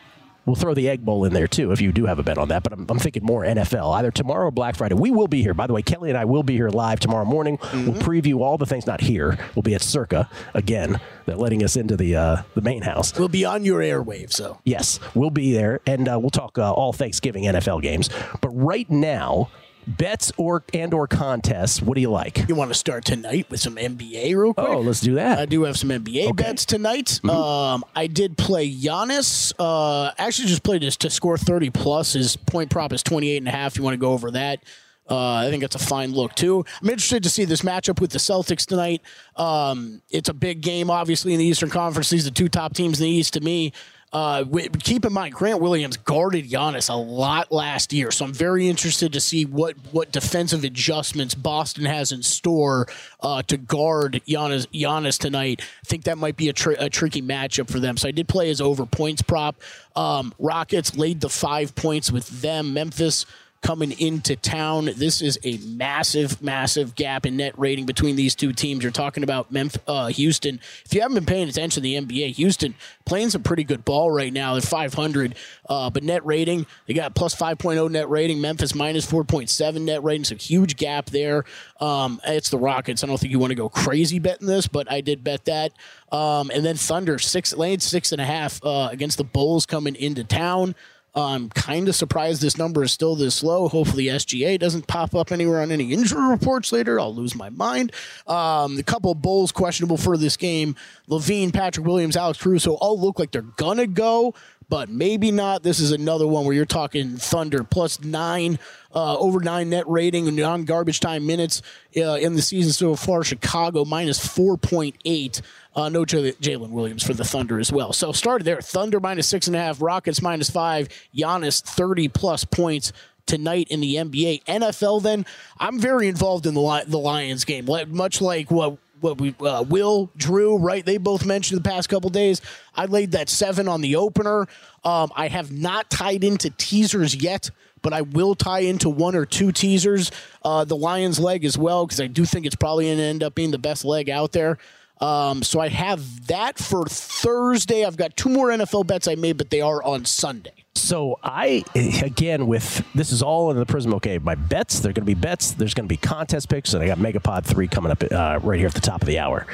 We'll 0.50 0.56
throw 0.56 0.74
the 0.74 0.90
Egg 0.90 1.06
Bowl 1.06 1.26
in 1.26 1.34
there 1.34 1.48
too 1.48 1.72
if 1.72 1.80
you 1.80 1.92
do 1.92 2.08
have 2.08 2.18
a 2.18 2.24
bet 2.24 2.40
on 2.40 2.48
that. 2.48 2.64
But 2.64 2.74
I'm, 2.74 2.88
I'm 2.90 2.98
thinking 2.98 3.24
more 3.24 3.44
NFL, 3.44 3.94
either 3.98 4.10
tomorrow 4.10 4.48
or 4.48 4.52
Black 4.52 4.76
Friday. 4.76 4.96
We 4.96 5.12
will 5.12 5.28
be 5.28 5.44
here. 5.44 5.54
By 5.54 5.68
the 5.68 5.74
way, 5.74 5.84
Kelley 5.84 6.10
and 6.10 6.18
I 6.18 6.26
will 6.26 6.42
be 6.42 6.56
here 6.56 6.70
live 6.70 7.00
tomorrow 7.00 7.24
morning. 7.24 7.60
We'll 7.72 7.94
preview 7.94 8.40
all 8.40 8.58
the 8.58 8.66
things. 8.66 8.88
Not 8.88 9.00
here. 9.00 9.38
We'll 9.54 9.62
be 9.62 9.76
at 9.76 9.84
Circa 9.84 10.28
again. 10.56 11.00
They're 11.28 11.36
letting 11.36 11.64
us 11.64 11.76
into 11.76 11.96
the 11.96 12.16
uh, 12.16 12.42
the 12.56 12.62
main 12.62 12.82
house. 12.82 13.16
We'll 13.20 13.28
be 13.28 13.46
on 13.46 13.64
your 13.64 13.82
airwaves, 13.82 14.34
so 14.34 14.58
Yes, 14.64 15.00
we'll 15.14 15.30
be 15.30 15.54
there, 15.54 15.82
and 15.86 16.10
uh, 16.10 16.18
we'll 16.20 16.32
talk 16.32 16.58
uh, 16.58 16.74
all 16.74 16.94
Thanksgiving 16.94 17.44
NFL 17.44 17.84
games. 17.84 18.10
But 18.42 18.50
right 18.50 18.90
now, 18.90 19.52
bets 19.98 20.32
or 20.38 20.64
and 20.74 20.94
or 20.94 21.08
contests. 21.08 21.82
What 21.82 21.96
do 21.96 22.02
you 22.02 22.12
like? 22.12 22.48
You 22.48 22.56
want 22.56 22.70
to 22.72 22.76
start 22.76 23.06
tonight 23.06 23.48
with 23.50 23.60
some 23.60 23.76
NBA 23.76 24.36
real 24.36 24.54
quick? 24.54 24.68
Oh, 24.68 24.80
let's 24.80 25.02
do 25.02 25.16
that. 25.16 25.40
I 25.40 25.46
do 25.46 25.64
have 25.64 25.78
some 25.78 25.90
NBA 25.90 26.36
bets 26.36 26.66
tonight. 26.66 27.20
Mm-hmm. 27.24 27.30
Um, 27.30 27.84
I 27.96 28.08
did 28.08 28.38
play 28.38 28.72
Giannis. 28.72 29.54
Uh, 29.60 30.12
actually, 30.18 30.48
just 30.48 30.64
played 30.64 30.82
this 30.82 30.98
to 30.98 31.10
score 31.10 31.38
30 31.38 31.70
plus. 31.72 32.14
His 32.14 32.36
point 32.36 32.70
prop 32.70 32.94
is 32.94 33.04
28 33.04 33.38
and 33.38 33.48
a 33.48 33.52
half. 33.52 33.78
You 33.78 33.84
want 33.84 33.94
to 33.94 34.00
go 34.00 34.12
over 34.12 34.32
that? 34.32 34.64
Uh, 35.10 35.34
I 35.36 35.50
think 35.50 35.64
it's 35.64 35.76
a 35.76 35.80
fine 35.80 36.14
look 36.14 36.36
too. 36.36 36.64
I'm 36.82 36.90
interested 36.90 37.24
to 37.24 37.30
see 37.30 37.46
this 37.46 37.62
matchup 37.62 38.00
with 38.00 38.12
the 38.12 38.20
Celtics 38.20 38.66
tonight. 38.66 39.02
Um, 39.36 40.04
it's 40.12 40.30
a 40.30 40.34
big 40.34 40.62
game, 40.62 40.92
obviously 40.92 41.34
in 41.34 41.40
the 41.40 41.46
Eastern 41.46 41.72
Conference. 41.72 42.12
These 42.12 42.28
are 42.28 42.30
the 42.30 42.36
two 42.36 42.48
top 42.50 42.76
teams 42.76 43.00
in 43.00 43.06
the 43.06 43.10
East 43.10 43.34
to 43.34 43.42
me. 43.42 43.74
Uh, 44.12 44.44
keep 44.80 45.06
in 45.06 45.14
mind, 45.14 45.36
Grant 45.36 45.62
Williams 45.62 45.98
guarded 45.98 46.50
Giannis 46.50 46.90
a 46.90 46.96
lot 46.96 47.52
last 47.52 47.94
year, 47.94 48.10
so 48.10 48.26
I'm 48.26 48.34
very 48.34 48.68
interested 48.68 49.14
to 49.14 49.20
see 49.20 49.46
what 49.46 49.76
what 49.92 50.12
defensive 50.12 50.64
adjustments 50.64 51.36
Boston 51.36 51.86
has 51.86 52.12
in 52.12 52.24
store 52.24 52.88
uh, 53.22 53.44
to 53.44 53.58
guard 53.58 54.22
Giannis, 54.28 54.66
Giannis 54.74 55.20
tonight. 55.20 55.62
I 55.62 55.86
think 55.86 56.06
that 56.06 56.18
might 56.18 56.38
be 56.38 56.50
a, 56.50 56.54
tr- 56.54 56.72
a 56.80 56.90
tricky 56.90 57.22
matchup 57.22 57.70
for 57.70 57.80
them. 57.80 57.98
So 57.98 58.08
I 58.08 58.12
did 58.12 58.28
play 58.28 58.48
his 58.48 58.62
over 58.62 58.88
points 58.88 59.22
prop. 59.22 59.62
Um, 59.96 60.34
Rockets 60.40 60.98
laid 60.98 61.22
the 61.22 61.30
five 61.30 61.76
points 61.76 62.12
with 62.12 62.42
them. 62.42 62.74
Memphis 62.74 63.28
coming 63.62 63.92
into 64.00 64.36
town. 64.36 64.90
This 64.96 65.22
is 65.22 65.38
a 65.44 65.58
massive, 65.58 66.42
massive 66.42 66.96
gap 66.96 67.26
in 67.26 67.38
net 67.38 67.58
rating 67.58 67.86
between 67.86 68.16
these 68.16 68.36
two 68.36 68.54
teams. 68.54 68.84
You're 68.84 68.92
talking 68.92 69.24
about 69.24 69.52
Memphis, 69.52 69.82
uh, 69.88 70.08
Houston. 70.08 70.60
If 70.86 70.94
you 70.94 71.02
haven't 71.02 71.16
been 71.16 71.26
paying 71.26 71.50
attention 71.50 71.82
to 71.82 71.90
the 71.90 71.96
NBA, 71.96 72.36
Houston 72.36 72.76
playing 73.06 73.32
some 73.32 73.44
pretty 73.44 73.64
good 73.64 73.84
ball 73.84 74.12
right 74.12 74.32
now. 74.32 74.54
They're 74.54 74.62
500, 74.62 75.36
uh, 75.68 75.90
but 75.90 76.04
net 76.04 76.26
rating 76.26 76.66
they 76.86 76.94
got 76.94 77.16
plus 77.16 77.36
5.0 77.36 77.92
net 77.92 78.10
rating. 78.10 78.42
Memphis 78.42 78.74
minus 78.74 79.10
4.7 79.10 79.82
net 79.82 80.04
rating. 80.04 80.24
So 80.24 80.36
huge 80.36 80.78
gap 80.78 81.08
there. 81.08 81.44
Um, 81.80 82.22
it's 82.26 82.50
the 82.50 82.58
Rockets. 82.58 83.04
I 83.04 83.08
don't 83.08 83.20
think 83.20 83.32
you 83.32 83.40
want 83.40 83.52
to 83.52 83.56
go 83.56 83.70
crazy 83.70 84.20
betting 84.20 84.48
this, 84.48 84.68
but 84.68 84.92
I 84.92 85.02
did 85.02 85.24
bet 85.24 85.46
that. 85.46 85.74
Um, 86.12 86.50
and 86.54 86.66
then 86.66 86.76
Thunder 86.76 87.20
six 87.20 87.54
lanes 87.56 87.84
six 87.84 88.12
and 88.12 88.22
a 88.22 88.26
half 88.26 88.64
uh, 88.64 88.90
against 88.92 89.18
the 89.18 89.24
Bulls 89.24 89.66
coming 89.66 89.96
into 89.96 90.24
town. 90.24 90.76
I'm 91.22 91.50
kind 91.50 91.88
of 91.88 91.96
surprised 91.96 92.42
this 92.42 92.58
number 92.58 92.84
is 92.84 92.92
still 92.92 93.16
this 93.16 93.44
low. 93.44 93.68
Hopefully, 93.68 94.06
SGA 94.06 94.60
doesn't 94.60 94.88
pop 94.88 95.16
up 95.16 95.32
anywhere 95.32 95.62
on 95.62 95.72
any 95.72 95.92
injury 95.92 96.30
reports 96.30 96.72
later. 96.72 97.00
I'll 97.00 97.14
lose 97.14 97.36
my 97.36 97.50
mind. 97.50 97.92
Um, 98.28 98.76
the 98.76 98.84
couple 98.84 99.14
Bulls 99.16 99.52
questionable 99.52 99.98
for 99.98 100.18
this 100.18 100.38
game. 100.38 100.76
LaVine, 101.10 101.54
Patrick 101.54 101.86
Williams, 101.86 102.16
Alex 102.18 102.42
Caruso 102.42 102.74
all 102.74 103.00
look 103.00 103.20
like 103.20 103.32
they're 103.32 103.42
gonna 103.42 103.88
go, 103.88 104.34
but 104.70 104.88
maybe 104.88 105.32
not. 105.32 105.64
This 105.64 105.80
is 105.80 105.92
another 105.92 106.28
one 106.28 106.46
where 106.46 106.56
you're 106.56 106.66
talking 106.66 107.18
Thunder 107.18 107.64
plus 107.64 108.02
nine, 108.02 108.60
uh, 108.94 109.18
over 109.18 109.40
nine 109.40 109.70
net 109.70 109.88
rating, 109.88 110.34
non 110.36 110.64
garbage 110.64 111.00
time 111.00 111.26
minutes 111.26 111.62
uh, 111.98 112.14
in 112.14 112.36
the 112.36 112.42
season 112.42 112.72
so 112.72 112.96
far. 112.96 113.24
Chicago 113.24 113.84
minus 113.84 114.20
4.8. 114.26 115.42
Uh, 115.76 115.90
no 115.90 116.06
J- 116.06 116.34
Jalen 116.34 116.70
Williams 116.70 117.04
for 117.04 117.14
the 117.14 117.24
Thunder 117.24 117.60
as 117.60 117.72
well. 117.72 117.94
So 117.94 118.12
started 118.12 118.46
there. 118.46 118.62
Thunder 118.62 119.00
minus 119.00 119.28
six 119.28 119.48
and 119.48 119.56
a 119.56 119.60
half, 119.60 119.82
Rockets 119.82 120.22
minus 120.22 120.50
five, 120.50 120.90
Giannis 121.16 121.62
30 121.62 122.08
plus 122.10 122.46
points 122.46 122.94
tonight 123.26 123.68
in 123.70 123.80
the 123.80 123.96
NBA. 123.96 124.44
NFL, 124.46 125.04
then, 125.04 125.26
I'm 125.60 125.80
very 125.80 126.08
involved 126.08 126.48
in 126.48 126.56
the, 126.56 126.84
the 126.88 126.98
Lions 126.98 127.46
game, 127.46 127.66
much 127.90 128.22
like 128.22 128.50
what 128.50 128.78
what 129.02 129.20
we 129.20 129.36
uh, 129.42 129.64
Will 129.64 130.12
Drew 130.18 130.58
right 130.58 130.86
they 130.86 130.98
both 130.98 131.26
mentioned 131.26 131.60
the 131.64 131.70
past 131.70 131.90
couple 131.90 132.10
days. 132.10 132.42
I 132.76 132.86
laid 132.86 133.12
that 133.12 133.30
seven 133.30 133.68
on 133.68 133.82
the 133.82 133.96
opener. 133.96 134.48
Um, 134.84 135.12
I 135.16 135.28
have 135.28 135.52
not 135.52 135.90
tied 135.90 136.24
into 136.24 136.50
teasers 136.52 137.16
yet, 137.16 137.50
but 137.82 137.94
I 137.94 138.02
will 138.02 138.36
tie 138.36 138.60
into 138.60 138.90
one 138.90 139.16
or 139.16 139.26
two 139.26 139.52
teasers. 139.52 140.12
Uh, 140.44 140.64
the 140.66 140.76
Lions 140.76 141.20
leg 141.20 141.44
as 141.46 141.58
well 141.58 141.86
because 141.86 142.00
I 142.00 142.08
do 142.08 142.26
think 142.26 142.46
it's 142.46 142.56
probably 142.56 142.86
going 142.86 142.98
to 142.98 143.04
end 143.04 143.24
up 143.24 143.36
being 143.36 143.52
the 143.52 143.58
best 143.58 143.86
leg 143.86 144.10
out 144.10 144.32
there. 144.32 144.58
Um, 145.00 145.44
so 145.44 145.60
I 145.60 145.70
have 145.70 146.28
that 146.28 146.58
for 146.58 146.86
Thursday. 146.86 147.86
I've 147.86 147.98
got 147.98 148.18
two 148.18 148.30
more 148.30 148.50
NFL 148.50 148.88
bets 148.88 149.08
I 149.08 149.16
made, 149.16 149.38
but 149.38 149.50
they 149.50 149.62
are 149.62 149.82
on 149.84 150.06
Sunday. 150.06 150.52
So 150.76 151.20
I 151.24 151.64
again 151.76 152.48
with 152.48 152.84
this 152.96 153.12
is 153.12 153.22
all 153.22 153.52
in 153.52 153.58
the 153.58 153.66
prism. 153.66 153.94
Okay, 153.96 154.18
my 154.18 154.36
bets. 154.36 154.80
They're 154.80 154.94
going 154.94 155.06
to 155.06 155.16
be 155.16 155.20
bets. 155.20 155.52
There's 155.52 155.74
going 155.74 155.86
to 155.86 155.90
be 155.90 155.98
contest 155.98 156.50
picks, 156.50 156.74
and 156.74 156.84
I 156.84 156.88
got 156.88 156.98
Megapod 156.98 157.46
three 157.46 157.68
coming 157.68 157.92
up 157.92 158.04
uh, 158.04 158.40
right 158.42 158.58
here 158.58 158.68
at 158.68 158.74
the 158.74 158.82
top 158.82 159.02
of 159.02 159.08
the 159.08 159.20
hour. 159.20 159.46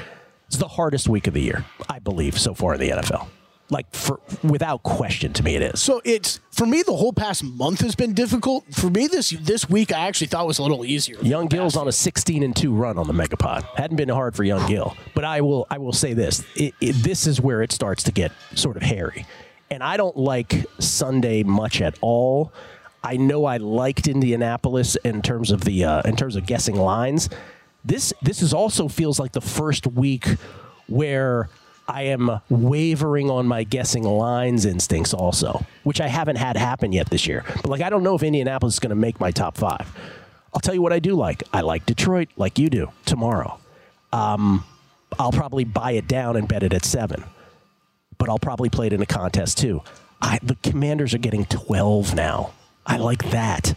It's 0.47 0.57
the 0.57 0.67
hardest 0.67 1.09
week 1.09 1.27
of 1.27 1.33
the 1.33 1.41
year, 1.41 1.65
I 1.89 1.99
believe, 1.99 2.39
so 2.39 2.53
far 2.53 2.75
in 2.75 2.79
the 2.79 2.89
NFL. 2.89 3.27
Like 3.69 3.91
for 3.95 4.19
without 4.43 4.83
question, 4.83 5.33
to 5.33 5.43
me 5.43 5.55
it 5.55 5.61
is. 5.63 5.81
So 5.81 5.99
it's 6.05 6.39
for 6.51 6.67
me 6.67 6.83
the 6.83 6.95
whole 6.95 7.13
past 7.13 7.43
month 7.43 7.81
has 7.81 7.95
been 7.95 8.13
difficult. 8.13 8.63
For 8.71 8.91
me 8.91 9.07
this 9.07 9.31
this 9.31 9.67
week 9.67 9.91
I 9.91 10.07
actually 10.07 10.27
thought 10.27 10.45
was 10.45 10.59
a 10.59 10.61
little 10.61 10.85
easier. 10.85 11.17
Young 11.21 11.47
Gill's 11.47 11.75
on 11.75 11.87
a 11.87 11.91
16 11.91 12.43
and 12.43 12.55
two 12.55 12.73
run 12.73 12.99
on 12.99 13.07
the 13.07 13.13
Megapod. 13.13 13.63
Hadn't 13.75 13.97
been 13.97 14.09
hard 14.09 14.35
for 14.35 14.43
Young 14.43 14.67
Gill, 14.67 14.95
but 15.15 15.25
I 15.25 15.41
will 15.41 15.65
I 15.71 15.79
will 15.79 15.93
say 15.93 16.13
this: 16.13 16.43
it, 16.55 16.75
it, 16.79 16.93
this 16.93 17.25
is 17.25 17.41
where 17.41 17.63
it 17.63 17.71
starts 17.71 18.03
to 18.03 18.11
get 18.11 18.31
sort 18.53 18.77
of 18.77 18.83
hairy, 18.83 19.25
and 19.71 19.81
I 19.81 19.97
don't 19.97 20.15
like 20.15 20.65
Sunday 20.79 21.41
much 21.41 21.81
at 21.81 21.97
all. 22.01 22.53
I 23.03 23.17
know 23.17 23.45
I 23.45 23.57
liked 23.57 24.07
Indianapolis 24.07 24.95
in 24.97 25.21
terms 25.21 25.51
of 25.51 25.63
the 25.63 25.85
uh, 25.85 26.01
in 26.05 26.15
terms 26.15 26.35
of 26.35 26.45
guessing 26.45 26.75
lines. 26.75 27.29
This 27.83 28.13
this 28.21 28.41
is 28.41 28.53
also 28.53 28.87
feels 28.87 29.19
like 29.19 29.31
the 29.31 29.41
first 29.41 29.85
week 29.85 30.27
where 30.87 31.49
I 31.87 32.03
am 32.03 32.41
wavering 32.49 33.29
on 33.29 33.47
my 33.47 33.63
guessing 33.63 34.03
lines 34.03 34.65
instincts 34.65 35.13
also, 35.13 35.65
which 35.83 36.01
I 36.01 36.07
haven't 36.07 36.37
had 36.37 36.57
happen 36.57 36.91
yet 36.91 37.09
this 37.09 37.27
year. 37.27 37.43
But 37.47 37.67
like 37.67 37.81
I 37.81 37.89
don't 37.89 38.03
know 38.03 38.15
if 38.15 38.23
Indianapolis 38.23 38.75
is 38.75 38.79
going 38.79 38.89
to 38.89 38.95
make 38.95 39.19
my 39.19 39.31
top 39.31 39.55
five. 39.57 39.91
I'll 40.53 40.61
tell 40.61 40.73
you 40.73 40.81
what 40.81 40.93
I 40.93 40.99
do 40.99 41.15
like. 41.15 41.43
I 41.53 41.61
like 41.61 41.85
Detroit, 41.85 42.29
like 42.37 42.57
you 42.57 42.69
do 42.69 42.89
tomorrow. 43.05 43.59
Um, 44.13 44.63
I'll 45.19 45.31
probably 45.31 45.65
buy 45.65 45.91
it 45.91 46.07
down 46.07 46.37
and 46.37 46.47
bet 46.47 46.63
it 46.63 46.73
at 46.73 46.85
seven, 46.85 47.23
but 48.17 48.29
I'll 48.29 48.39
probably 48.39 48.69
play 48.69 48.87
it 48.87 48.93
in 48.93 49.01
a 49.01 49.05
contest 49.05 49.57
too. 49.57 49.81
I, 50.21 50.39
the 50.41 50.55
Commanders 50.63 51.13
are 51.13 51.19
getting 51.19 51.45
12 51.45 52.15
now. 52.15 52.51
I 52.85 52.97
like 52.97 53.31
that. 53.31 53.75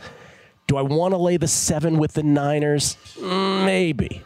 Do 0.67 0.77
I 0.77 0.83
want 0.83 1.13
to 1.15 1.19
lay 1.19 1.37
the 1.37 1.49
seven 1.49 1.99
with 1.99 2.13
the 2.13 2.23
Niners? 2.23 2.97
Maybe. 3.21 4.23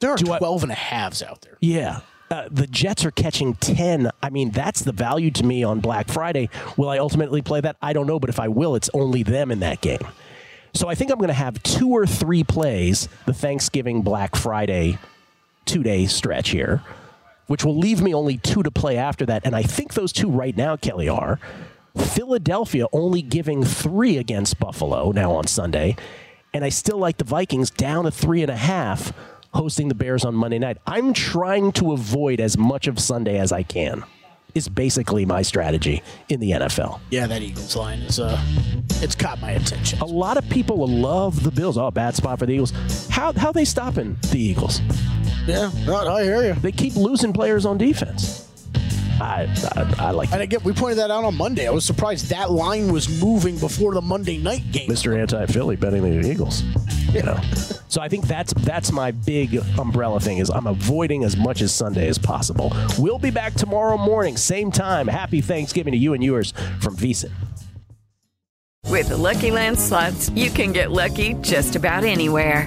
There 0.00 0.10
are 0.10 0.16
12 0.16 0.62
and 0.64 0.72
a 0.72 0.76
halves 0.76 1.22
out 1.22 1.42
there. 1.42 1.58
Yeah. 1.60 2.00
Uh, 2.32 2.48
the 2.50 2.66
Jets 2.66 3.04
are 3.04 3.10
catching 3.10 3.56
10. 3.56 4.10
I 4.22 4.30
mean, 4.30 4.52
that's 4.52 4.80
the 4.80 4.92
value 4.92 5.30
to 5.32 5.44
me 5.44 5.62
on 5.64 5.80
Black 5.80 6.08
Friday. 6.08 6.48
Will 6.78 6.88
I 6.88 6.96
ultimately 6.96 7.42
play 7.42 7.60
that? 7.60 7.76
I 7.82 7.92
don't 7.92 8.06
know, 8.06 8.18
but 8.18 8.30
if 8.30 8.40
I 8.40 8.48
will, 8.48 8.74
it's 8.74 8.88
only 8.94 9.22
them 9.22 9.50
in 9.50 9.60
that 9.60 9.82
game. 9.82 10.00
So 10.72 10.88
I 10.88 10.94
think 10.94 11.10
I'm 11.10 11.18
going 11.18 11.28
to 11.28 11.34
have 11.34 11.62
two 11.62 11.90
or 11.90 12.06
three 12.06 12.42
plays 12.42 13.06
the 13.26 13.34
Thanksgiving 13.34 14.00
Black 14.00 14.34
Friday 14.34 14.98
two 15.66 15.82
day 15.82 16.06
stretch 16.06 16.48
here, 16.48 16.82
which 17.48 17.66
will 17.66 17.76
leave 17.76 18.00
me 18.00 18.14
only 18.14 18.38
two 18.38 18.62
to 18.62 18.70
play 18.70 18.96
after 18.96 19.26
that. 19.26 19.44
And 19.44 19.54
I 19.54 19.62
think 19.62 19.92
those 19.92 20.10
two 20.10 20.30
right 20.30 20.56
now, 20.56 20.76
Kelley, 20.76 21.10
are 21.10 21.38
Philadelphia 21.94 22.86
only 22.94 23.20
giving 23.20 23.62
three 23.62 24.16
against 24.16 24.58
Buffalo 24.58 25.12
now 25.12 25.32
on 25.32 25.46
Sunday. 25.46 25.96
And 26.54 26.64
I 26.64 26.70
still 26.70 26.96
like 26.96 27.18
the 27.18 27.24
Vikings 27.24 27.68
down 27.68 28.04
to 28.04 28.10
three 28.10 28.40
and 28.40 28.50
a 28.50 28.56
half 28.56 29.12
hosting 29.52 29.88
the 29.88 29.94
Bears 29.94 30.24
on 30.24 30.34
Monday 30.34 30.58
night. 30.58 30.78
I'm 30.86 31.12
trying 31.12 31.72
to 31.72 31.92
avoid 31.92 32.40
as 32.40 32.56
much 32.56 32.86
of 32.86 32.98
Sunday 32.98 33.38
as 33.38 33.52
I 33.52 33.62
can. 33.62 34.04
Is 34.54 34.68
basically 34.68 35.24
my 35.24 35.40
strategy 35.40 36.02
in 36.28 36.38
the 36.38 36.50
NFL. 36.50 37.00
Yeah, 37.10 37.26
that 37.26 37.40
Eagles 37.40 37.74
line 37.74 38.00
is 38.00 38.20
uh, 38.20 38.38
it's 39.00 39.14
caught 39.14 39.40
my 39.40 39.52
attention. 39.52 39.98
A 40.00 40.04
lot 40.04 40.36
of 40.36 40.46
people 40.50 40.86
love 40.86 41.42
the 41.42 41.50
Bills. 41.50 41.78
Oh, 41.78 41.90
bad 41.90 42.14
spot 42.14 42.38
for 42.38 42.44
the 42.44 42.52
Eagles. 42.52 42.72
How 43.08 43.32
how 43.32 43.50
they 43.50 43.64
stopping 43.64 44.18
the 44.30 44.38
Eagles? 44.38 44.82
Yeah, 45.46 45.70
I 45.88 46.22
hear 46.22 46.42
you. 46.44 46.52
They 46.54 46.70
keep 46.70 46.96
losing 46.96 47.32
players 47.32 47.64
on 47.64 47.78
defense. 47.78 48.46
I, 49.22 49.48
I, 49.74 50.06
I 50.08 50.10
like. 50.10 50.32
And 50.32 50.42
again, 50.42 50.60
we 50.64 50.72
pointed 50.72 50.98
that 50.98 51.10
out 51.10 51.24
on 51.24 51.36
Monday. 51.36 51.66
I 51.66 51.70
was 51.70 51.84
surprised 51.84 52.28
that 52.30 52.50
line 52.50 52.92
was 52.92 53.08
moving 53.22 53.56
before 53.58 53.94
the 53.94 54.02
Monday 54.02 54.36
night 54.36 54.70
game. 54.72 54.88
Mr. 54.88 55.18
Anti 55.18 55.46
Philly 55.46 55.76
betting 55.76 56.02
the 56.02 56.28
Eagles. 56.28 56.62
You 57.12 57.22
know, 57.22 57.40
so 57.92 58.00
I 58.00 58.08
think 58.08 58.26
that's 58.26 58.54
that's 58.54 58.90
my 58.90 59.10
big 59.10 59.60
umbrella 59.78 60.18
thing 60.18 60.38
is 60.38 60.48
I'm 60.48 60.66
avoiding 60.66 61.24
as 61.24 61.36
much 61.36 61.60
as 61.60 61.74
Sunday 61.74 62.08
as 62.08 62.16
possible. 62.16 62.72
We'll 62.98 63.18
be 63.18 63.30
back 63.30 63.52
tomorrow 63.52 63.98
morning, 63.98 64.38
same 64.38 64.70
time. 64.70 65.08
Happy 65.08 65.42
Thanksgiving 65.42 65.92
to 65.92 65.98
you 65.98 66.14
and 66.14 66.24
yours 66.24 66.52
from 66.80 66.96
VSiN. 66.96 67.32
With 68.88 69.10
the 69.10 69.16
Lucky 69.18 69.50
Land 69.50 69.78
slots, 69.78 70.30
you 70.30 70.48
can 70.48 70.72
get 70.72 70.90
lucky 70.90 71.34
just 71.42 71.76
about 71.76 72.04
anywhere. 72.04 72.66